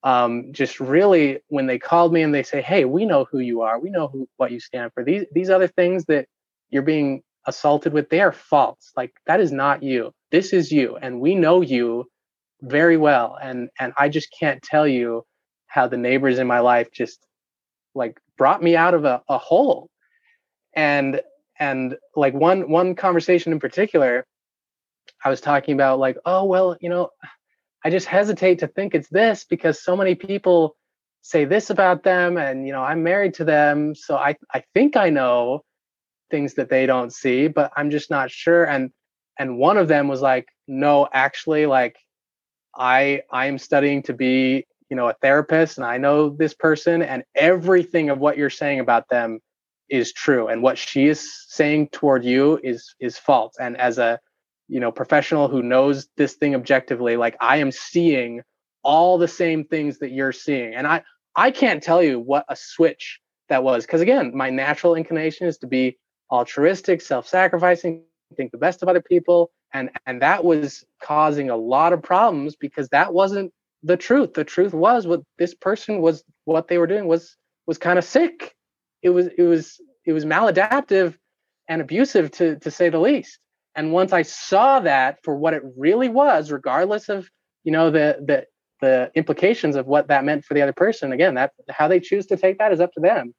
um, 0.03 0.51
just 0.51 0.79
really, 0.81 1.39
when 1.47 1.65
they 1.65 1.79
called 1.79 2.11
me 2.11 2.21
and 2.21 2.35
they 2.35 2.43
say, 2.43 2.61
Hey, 2.61 2.83
we 2.83 3.05
know 3.05 3.25
who 3.31 3.39
you 3.39 3.61
are, 3.61 3.79
we 3.79 3.89
know 3.89 4.07
who, 4.07 4.27
what 4.37 4.51
you 4.51 4.59
stand 4.59 4.91
for. 4.93 5.03
These, 5.03 5.25
these 5.33 5.49
other 5.49 5.67
things 5.67 6.05
that 6.05 6.27
you're 6.69 6.81
being 6.81 7.23
assaulted 7.47 7.93
with, 7.93 8.09
they 8.09 8.19
are 8.19 8.33
false. 8.33 8.91
Like, 8.97 9.13
that 9.27 9.39
is 9.39 9.51
not 9.51 9.81
you. 9.81 10.11
This 10.31 10.51
is 10.51 10.71
you. 10.71 10.97
And 10.97 11.21
we 11.21 11.35
know 11.35 11.61
you 11.61 12.05
very 12.61 12.97
well. 12.97 13.37
And, 13.41 13.69
and 13.79 13.93
I 13.97 14.09
just 14.09 14.27
can't 14.37 14.61
tell 14.61 14.87
you 14.87 15.23
how 15.67 15.87
the 15.87 15.97
neighbors 15.97 16.39
in 16.39 16.47
my 16.47 16.59
life 16.59 16.91
just 16.91 17.25
like 17.95 18.19
brought 18.37 18.61
me 18.61 18.75
out 18.75 18.93
of 18.93 19.05
a, 19.05 19.21
a 19.29 19.37
hole 19.37 19.89
and 20.75 21.21
and 21.63 21.97
like 22.15 22.33
one 22.33 22.69
one 22.69 22.93
conversation 22.93 23.53
in 23.53 23.59
particular 23.59 24.25
i 25.23 25.29
was 25.29 25.39
talking 25.39 25.73
about 25.73 25.97
like 25.97 26.17
oh 26.25 26.43
well 26.43 26.75
you 26.81 26.89
know 26.89 27.09
i 27.85 27.89
just 27.89 28.07
hesitate 28.07 28.59
to 28.59 28.67
think 28.67 28.93
it's 28.93 29.09
this 29.09 29.45
because 29.49 29.81
so 29.81 29.95
many 29.95 30.13
people 30.13 30.75
say 31.21 31.45
this 31.45 31.69
about 31.69 32.03
them 32.03 32.37
and 32.37 32.67
you 32.67 32.73
know 32.73 32.83
i'm 32.83 33.01
married 33.01 33.33
to 33.33 33.45
them 33.45 33.95
so 33.95 34.17
i 34.17 34.35
i 34.53 34.61
think 34.73 34.97
i 34.97 35.09
know 35.09 35.63
things 36.29 36.55
that 36.55 36.69
they 36.69 36.85
don't 36.85 37.13
see 37.13 37.47
but 37.47 37.71
i'm 37.77 37.89
just 37.89 38.09
not 38.09 38.29
sure. 38.29 38.65
And 38.65 38.91
and 39.39 39.57
one 39.57 39.77
of 39.77 39.87
them 39.87 40.07
was 40.07 40.21
like 40.21 40.47
no 40.67 41.07
actually 41.13 41.65
like 41.65 41.95
i 42.75 43.21
i 43.31 43.45
am 43.45 43.57
studying 43.57 44.03
to 44.03 44.13
be 44.13 44.65
you 44.89 44.97
know 44.97 45.07
a 45.07 45.15
therapist 45.21 45.77
and 45.77 45.85
i 45.85 45.97
know 45.97 46.29
this 46.29 46.53
person 46.53 47.01
and 47.01 47.23
everything 47.35 48.09
of 48.09 48.19
what 48.19 48.37
you're 48.37 48.49
saying 48.49 48.79
about 48.79 49.07
them 49.09 49.39
is 49.89 50.13
true 50.13 50.47
and 50.47 50.61
what 50.61 50.77
she 50.77 51.07
is 51.07 51.45
saying 51.47 51.87
toward 51.89 52.23
you 52.23 52.59
is 52.63 52.95
is 52.99 53.17
false 53.17 53.55
and 53.59 53.77
as 53.77 53.97
a 53.97 54.19
you 54.67 54.79
know 54.79 54.91
professional 54.91 55.47
who 55.47 55.61
knows 55.61 56.07
this 56.17 56.33
thing 56.33 56.55
objectively 56.55 57.17
like 57.17 57.35
i 57.39 57.57
am 57.57 57.71
seeing 57.71 58.41
all 58.83 59.17
the 59.17 59.27
same 59.27 59.63
things 59.65 59.99
that 59.99 60.11
you're 60.11 60.31
seeing 60.31 60.73
and 60.73 60.87
i 60.87 61.03
i 61.35 61.51
can't 61.51 61.83
tell 61.83 62.01
you 62.01 62.19
what 62.19 62.45
a 62.49 62.55
switch 62.55 63.19
that 63.49 63.63
was 63.63 63.85
because 63.85 64.01
again 64.01 64.31
my 64.35 64.49
natural 64.49 64.95
inclination 64.95 65.47
is 65.47 65.57
to 65.57 65.67
be 65.67 65.97
altruistic 66.31 67.01
self-sacrificing 67.01 68.03
think 68.35 68.51
the 68.51 68.57
best 68.57 68.81
of 68.81 68.89
other 68.89 69.01
people 69.01 69.51
and 69.73 69.91
and 70.05 70.21
that 70.21 70.43
was 70.43 70.83
causing 71.01 71.49
a 71.49 71.55
lot 71.55 71.93
of 71.93 72.01
problems 72.01 72.55
because 72.55 72.89
that 72.89 73.13
wasn't 73.13 73.51
the 73.83 73.97
truth. 73.97 74.33
The 74.33 74.45
truth 74.45 74.73
was 74.73 75.05
what 75.05 75.21
this 75.37 75.53
person 75.53 76.01
was 76.01 76.23
what 76.45 76.67
they 76.67 76.77
were 76.77 76.87
doing 76.87 77.07
was 77.07 77.35
was 77.67 77.77
kind 77.77 77.99
of 77.99 78.05
sick. 78.05 78.55
It 79.03 79.09
was 79.09 79.27
it 79.37 79.43
was 79.43 79.79
it 80.05 80.13
was 80.13 80.25
maladaptive 80.25 81.15
and 81.67 81.81
abusive 81.81 82.31
to 82.31 82.57
to 82.59 82.71
say 82.71 82.89
the 82.89 82.99
least. 82.99 83.39
And 83.75 83.91
once 83.91 84.13
I 84.13 84.21
saw 84.21 84.79
that 84.81 85.19
for 85.23 85.35
what 85.35 85.53
it 85.53 85.63
really 85.77 86.09
was, 86.09 86.51
regardless 86.51 87.09
of 87.09 87.29
you 87.63 87.71
know 87.71 87.91
the 87.91 88.17
the 88.25 88.45
the 88.81 89.09
implications 89.15 89.77
of 89.77 89.87
what 89.87 90.09
that 90.09 90.25
meant 90.25 90.43
for 90.43 90.53
the 90.53 90.61
other 90.61 90.73
person 90.73 91.13
again 91.13 91.35
that 91.35 91.51
how 91.69 91.87
they 91.87 92.01
choose 92.01 92.25
to 92.27 92.35
take 92.35 92.57
that 92.57 92.73
is 92.73 92.81
up 92.81 92.91
to 92.91 92.99
them 92.99 93.33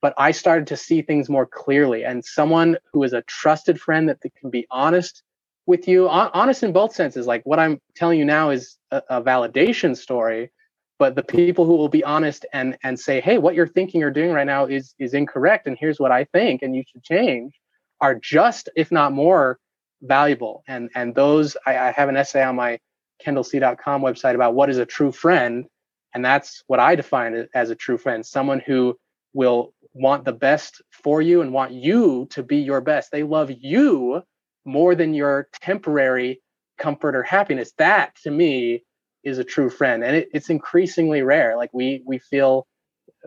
but 0.00 0.14
i 0.16 0.30
started 0.30 0.66
to 0.66 0.76
see 0.76 1.02
things 1.02 1.28
more 1.28 1.46
clearly 1.46 2.04
and 2.04 2.24
someone 2.24 2.76
who 2.92 3.02
is 3.02 3.12
a 3.12 3.22
trusted 3.22 3.78
friend 3.78 4.08
that 4.08 4.18
can 4.40 4.50
be 4.50 4.66
honest 4.70 5.22
with 5.66 5.86
you 5.86 6.08
honest 6.08 6.62
in 6.62 6.72
both 6.72 6.94
senses 6.94 7.26
like 7.26 7.42
what 7.44 7.58
i'm 7.58 7.78
telling 7.96 8.18
you 8.18 8.24
now 8.24 8.48
is 8.50 8.78
a, 8.90 9.02
a 9.10 9.22
validation 9.22 9.94
story 9.96 10.50
but 10.98 11.14
the 11.14 11.22
people 11.22 11.64
who 11.64 11.76
will 11.76 11.88
be 11.88 12.04
honest 12.04 12.46
and 12.52 12.76
and 12.82 12.98
say 12.98 13.20
hey 13.20 13.38
what 13.38 13.54
you're 13.54 13.66
thinking 13.66 14.02
or 14.02 14.10
doing 14.10 14.32
right 14.32 14.46
now 14.46 14.66
is 14.66 14.94
is 14.98 15.14
incorrect 15.14 15.66
and 15.66 15.76
here's 15.78 15.98
what 16.00 16.12
i 16.12 16.24
think 16.24 16.62
and 16.62 16.74
you 16.74 16.82
should 16.90 17.02
change 17.02 17.54
are 18.00 18.14
just 18.14 18.68
if 18.76 18.92
not 18.92 19.12
more 19.12 19.58
valuable. 20.02 20.62
And 20.68 20.90
and 20.94 21.14
those 21.14 21.56
i, 21.66 21.76
I 21.76 21.92
have 21.92 22.08
an 22.08 22.16
essay 22.16 22.42
on 22.42 22.56
my 22.56 22.78
kendallc.com 23.24 24.02
website 24.02 24.34
about 24.34 24.54
what 24.54 24.70
is 24.70 24.78
a 24.78 24.86
true 24.86 25.10
friend 25.10 25.66
and 26.14 26.24
that's 26.24 26.62
what 26.68 26.78
i 26.78 26.94
define 26.94 27.48
as 27.54 27.70
a 27.70 27.74
true 27.74 27.98
friend 27.98 28.24
someone 28.24 28.60
who 28.60 28.96
will 29.34 29.72
want 29.94 30.24
the 30.24 30.32
best 30.32 30.80
for 30.90 31.20
you 31.20 31.40
and 31.42 31.52
want 31.52 31.72
you 31.72 32.26
to 32.30 32.42
be 32.42 32.58
your 32.58 32.80
best. 32.80 33.10
They 33.10 33.22
love 33.22 33.50
you 33.50 34.22
more 34.64 34.94
than 34.94 35.14
your 35.14 35.48
temporary 35.52 36.40
comfort 36.78 37.16
or 37.16 37.22
happiness. 37.22 37.72
That 37.78 38.14
to 38.22 38.30
me 38.30 38.84
is 39.24 39.38
a 39.38 39.44
true 39.44 39.70
friend 39.70 40.04
and 40.04 40.16
it, 40.16 40.28
it's 40.32 40.50
increasingly 40.50 41.22
rare. 41.22 41.56
Like 41.56 41.70
we 41.72 42.02
we 42.06 42.18
feel 42.18 42.66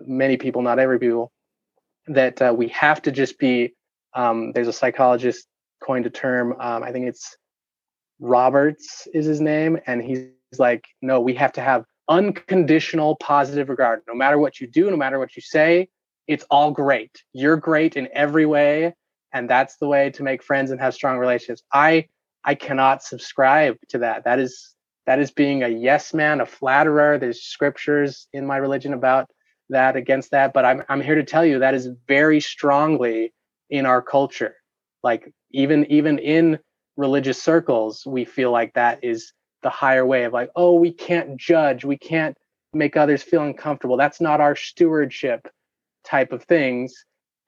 many 0.05 0.37
people 0.37 0.61
not 0.61 0.79
every 0.79 0.99
people 0.99 1.31
that 2.07 2.41
uh, 2.41 2.53
we 2.55 2.67
have 2.69 3.01
to 3.03 3.11
just 3.11 3.37
be 3.37 3.73
um, 4.13 4.51
there's 4.53 4.67
a 4.67 4.73
psychologist 4.73 5.47
coined 5.83 6.05
a 6.05 6.09
term 6.09 6.53
um, 6.59 6.83
i 6.83 6.91
think 6.91 7.07
it's 7.07 7.37
roberts 8.19 9.07
is 9.13 9.25
his 9.25 9.41
name 9.41 9.77
and 9.87 10.01
he's 10.01 10.27
like 10.57 10.85
no 11.01 11.19
we 11.19 11.33
have 11.33 11.51
to 11.51 11.61
have 11.61 11.85
unconditional 12.09 13.15
positive 13.17 13.69
regard. 13.69 14.01
No 14.05 14.13
matter 14.13 14.37
what 14.37 14.59
you 14.59 14.67
do 14.67 14.89
no 14.89 14.97
matter 14.97 15.17
what 15.17 15.35
you 15.35 15.41
say 15.41 15.87
it's 16.27 16.45
all 16.49 16.71
great. 16.71 17.23
You're 17.33 17.57
great 17.57 17.97
in 17.97 18.07
every 18.13 18.45
way 18.45 18.93
and 19.33 19.49
that's 19.49 19.77
the 19.77 19.87
way 19.87 20.11
to 20.11 20.23
make 20.23 20.43
friends 20.43 20.71
and 20.71 20.79
have 20.79 20.93
strong 20.93 21.17
relationships. 21.17 21.63
I 21.73 22.07
i 22.43 22.55
cannot 22.55 23.03
subscribe 23.03 23.77
to 23.89 23.99
that. 23.99 24.23
That 24.25 24.39
is 24.39 24.75
that 25.05 25.19
is 25.19 25.31
being 25.31 25.63
a 25.63 25.67
yes 25.67 26.13
man, 26.13 26.41
a 26.41 26.45
flatterer. 26.45 27.17
There's 27.17 27.41
scriptures 27.41 28.27
in 28.33 28.45
my 28.45 28.57
religion 28.57 28.93
about 28.93 29.29
that, 29.69 29.95
against 29.95 30.31
that. 30.31 30.53
But 30.53 30.65
I'm, 30.65 30.83
I'm 30.89 31.01
here 31.01 31.15
to 31.15 31.23
tell 31.23 31.45
you 31.45 31.59
that 31.59 31.73
is 31.73 31.89
very 32.07 32.39
strongly 32.39 33.33
in 33.69 33.85
our 33.85 34.01
culture. 34.01 34.55
Like 35.03 35.33
even 35.51 35.85
even 35.91 36.19
in 36.19 36.59
religious 36.97 37.41
circles, 37.41 38.03
we 38.05 38.25
feel 38.25 38.51
like 38.51 38.73
that 38.73 39.03
is 39.03 39.33
the 39.63 39.69
higher 39.69 40.05
way 40.05 40.23
of 40.23 40.33
like, 40.33 40.49
oh, 40.55 40.75
we 40.75 40.91
can't 40.91 41.37
judge, 41.37 41.83
we 41.83 41.97
can't 41.97 42.37
make 42.73 42.95
others 42.97 43.23
feel 43.23 43.43
uncomfortable. 43.43 43.97
That's 43.97 44.21
not 44.21 44.41
our 44.41 44.55
stewardship 44.55 45.47
type 46.05 46.31
of 46.31 46.43
things. 46.43 46.93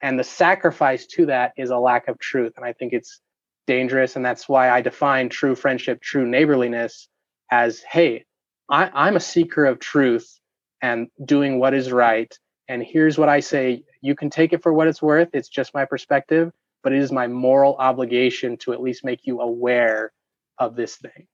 And 0.02 0.20
the 0.20 0.24
sacrifice 0.24 1.06
to 1.08 1.28
that 1.28 1.54
is 1.58 1.70
a 1.70 1.78
lack 1.78 2.08
of 2.08 2.20
truth. 2.20 2.54
And 2.58 2.66
I 2.66 2.74
think 2.74 2.94
it's 2.94 3.22
dangerous. 3.68 4.16
And 4.16 4.26
that's 4.26 4.50
why 4.50 4.70
I 4.70 4.82
define 4.82 5.30
true 5.30 5.56
friendship, 5.56 6.02
true 6.02 6.28
neighborliness 6.28 7.08
as 7.54 7.82
hey 7.82 8.26
I, 8.70 8.90
i'm 8.94 9.16
a 9.16 9.20
seeker 9.20 9.66
of 9.66 9.80
truth 9.80 10.40
and 10.82 11.08
doing 11.24 11.60
what 11.60 11.74
is 11.74 11.92
right 11.92 12.34
and 12.68 12.84
here's 12.84 13.18
what 13.18 13.30
i 13.30 13.40
say 13.40 13.84
you 14.02 14.16
can 14.16 14.30
take 14.30 14.54
it 14.54 14.64
for 14.64 14.74
what 14.74 14.88
it's 14.88 15.02
worth 15.02 15.30
it's 15.34 15.50
just 15.50 15.74
my 15.74 15.86
perspective 15.86 16.52
but 16.84 16.94
it 16.94 17.00
is 17.00 17.12
my 17.12 17.28
moral 17.28 17.76
obligation 17.78 18.58
to 18.58 18.74
at 18.74 18.82
least 18.82 19.06
make 19.06 19.26
you 19.26 19.40
aware 19.40 20.12
of 20.60 20.76
this 20.76 20.98
thing. 20.98 21.28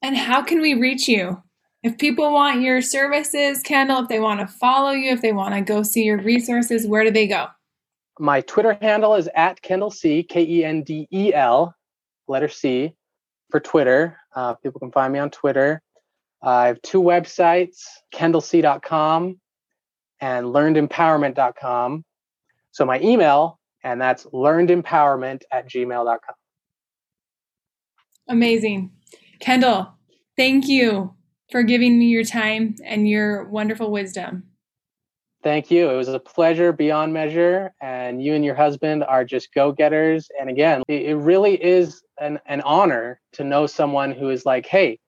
And 0.00 0.16
how 0.16 0.42
can 0.42 0.60
we 0.60 0.74
reach 0.74 1.08
you? 1.08 1.42
If 1.82 1.98
people 1.98 2.32
want 2.32 2.62
your 2.62 2.80
services 2.80 3.62
kendall 3.62 4.02
if 4.02 4.08
they 4.08 4.20
want 4.20 4.40
to 4.40 4.46
follow 4.46 4.92
you 4.92 5.12
if 5.12 5.20
they 5.20 5.32
want 5.32 5.54
to 5.54 5.60
go 5.60 5.82
see 5.82 6.04
your 6.04 6.18
resources 6.18 6.86
where 6.86 7.04
do 7.04 7.10
they 7.10 7.26
go? 7.26 7.48
My 8.18 8.40
twitter 8.42 8.78
handle 8.80 9.14
is 9.16 9.28
at 9.34 9.60
kendel 9.60 9.90
c 9.90 10.22
k-e-n-d-e-l 10.22 11.74
letter 12.26 12.48
c 12.48 12.94
for 13.54 13.60
Twitter. 13.60 14.18
Uh, 14.34 14.54
people 14.54 14.80
can 14.80 14.90
find 14.90 15.12
me 15.12 15.20
on 15.20 15.30
Twitter. 15.30 15.80
Uh, 16.44 16.48
I 16.48 16.66
have 16.66 16.82
two 16.82 17.00
websites, 17.00 17.84
kendelc.com 18.12 19.40
and 20.20 20.46
learnedempowerment.com. 20.46 22.04
So 22.72 22.84
my 22.84 22.98
email, 23.00 23.60
and 23.84 24.00
that's 24.00 24.24
learnedempowerment 24.24 25.42
at 25.52 25.70
gmail.com. 25.70 26.34
Amazing. 28.28 28.90
Kendall, 29.38 29.98
thank 30.36 30.66
you 30.66 31.14
for 31.52 31.62
giving 31.62 31.96
me 31.96 32.06
your 32.06 32.24
time 32.24 32.74
and 32.84 33.08
your 33.08 33.44
wonderful 33.44 33.92
wisdom. 33.92 34.48
Thank 35.44 35.70
you. 35.70 35.90
It 35.90 35.94
was 35.94 36.08
a 36.08 36.18
pleasure 36.18 36.72
beyond 36.72 37.12
measure. 37.12 37.72
And 37.80 38.20
you 38.20 38.34
and 38.34 38.44
your 38.44 38.56
husband 38.56 39.04
are 39.04 39.24
just 39.24 39.54
go 39.54 39.70
getters. 39.70 40.28
And 40.40 40.50
again, 40.50 40.82
it 40.88 41.16
really 41.18 41.62
is 41.62 42.02
an, 42.18 42.40
an 42.46 42.60
honor 42.62 43.20
to 43.32 43.44
know 43.44 43.66
someone 43.66 44.12
who 44.12 44.30
is 44.30 44.46
like, 44.46 44.66
hey, 44.66 44.98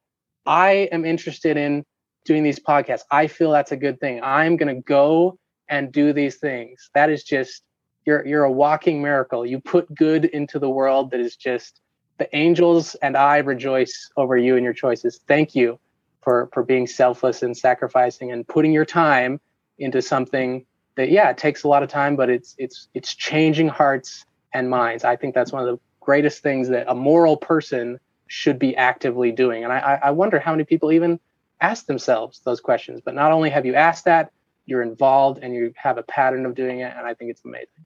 I 0.44 0.88
am 0.92 1.04
interested 1.04 1.56
in 1.56 1.84
doing 2.24 2.42
these 2.42 2.58
podcasts. 2.58 3.02
I 3.10 3.26
feel 3.26 3.50
that's 3.50 3.72
a 3.72 3.76
good 3.76 4.00
thing. 4.00 4.20
I'm 4.22 4.56
going 4.56 4.74
to 4.74 4.82
go 4.82 5.38
and 5.68 5.92
do 5.92 6.12
these 6.12 6.36
things. 6.36 6.90
That 6.94 7.10
is 7.10 7.22
just, 7.22 7.62
you're, 8.04 8.26
you're 8.26 8.44
a 8.44 8.52
walking 8.52 9.02
miracle. 9.02 9.44
You 9.44 9.60
put 9.60 9.92
good 9.94 10.26
into 10.26 10.58
the 10.58 10.70
world 10.70 11.10
that 11.10 11.20
is 11.20 11.36
just, 11.36 11.80
the 12.18 12.34
angels 12.34 12.94
and 13.02 13.16
I 13.16 13.38
rejoice 13.38 14.10
over 14.16 14.38
you 14.38 14.56
and 14.56 14.64
your 14.64 14.72
choices. 14.72 15.20
Thank 15.28 15.54
you 15.54 15.78
for, 16.22 16.48
for 16.52 16.62
being 16.62 16.86
selfless 16.86 17.42
and 17.42 17.56
sacrificing 17.56 18.32
and 18.32 18.46
putting 18.48 18.72
your 18.72 18.86
time 18.86 19.38
into 19.78 20.00
something 20.00 20.64
that 20.96 21.10
yeah 21.10 21.30
it 21.30 21.38
takes 21.38 21.62
a 21.62 21.68
lot 21.68 21.82
of 21.82 21.88
time 21.88 22.16
but 22.16 22.28
it's 22.28 22.54
it's 22.58 22.88
it's 22.94 23.14
changing 23.14 23.68
hearts 23.68 24.24
and 24.52 24.68
minds 24.68 25.04
i 25.04 25.14
think 25.14 25.34
that's 25.34 25.52
one 25.52 25.62
of 25.62 25.68
the 25.68 25.78
greatest 26.06 26.42
things 26.42 26.68
that 26.68 26.88
a 26.88 26.94
moral 26.94 27.36
person 27.36 27.98
should 28.28 28.58
be 28.58 28.76
actively 28.76 29.32
doing. 29.32 29.64
And 29.64 29.72
i 29.72 29.98
i 30.08 30.10
wonder 30.10 30.38
how 30.38 30.52
many 30.52 30.64
people 30.64 30.92
even 30.92 31.18
ask 31.60 31.86
themselves 31.86 32.40
those 32.44 32.60
questions. 32.60 33.00
But 33.04 33.14
not 33.14 33.32
only 33.32 33.50
have 33.50 33.66
you 33.66 33.74
asked 33.74 34.04
that 34.04 34.30
you're 34.66 34.82
involved 34.82 35.38
and 35.42 35.54
you 35.54 35.72
have 35.76 35.98
a 35.98 36.02
pattern 36.02 36.46
of 36.46 36.54
doing 36.54 36.80
it 36.80 36.92
and 36.96 37.06
i 37.06 37.14
think 37.14 37.30
it's 37.30 37.44
amazing. 37.44 37.84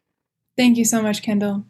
Thank 0.56 0.76
you 0.76 0.84
so 0.84 1.02
much 1.02 1.22
kendall 1.22 1.64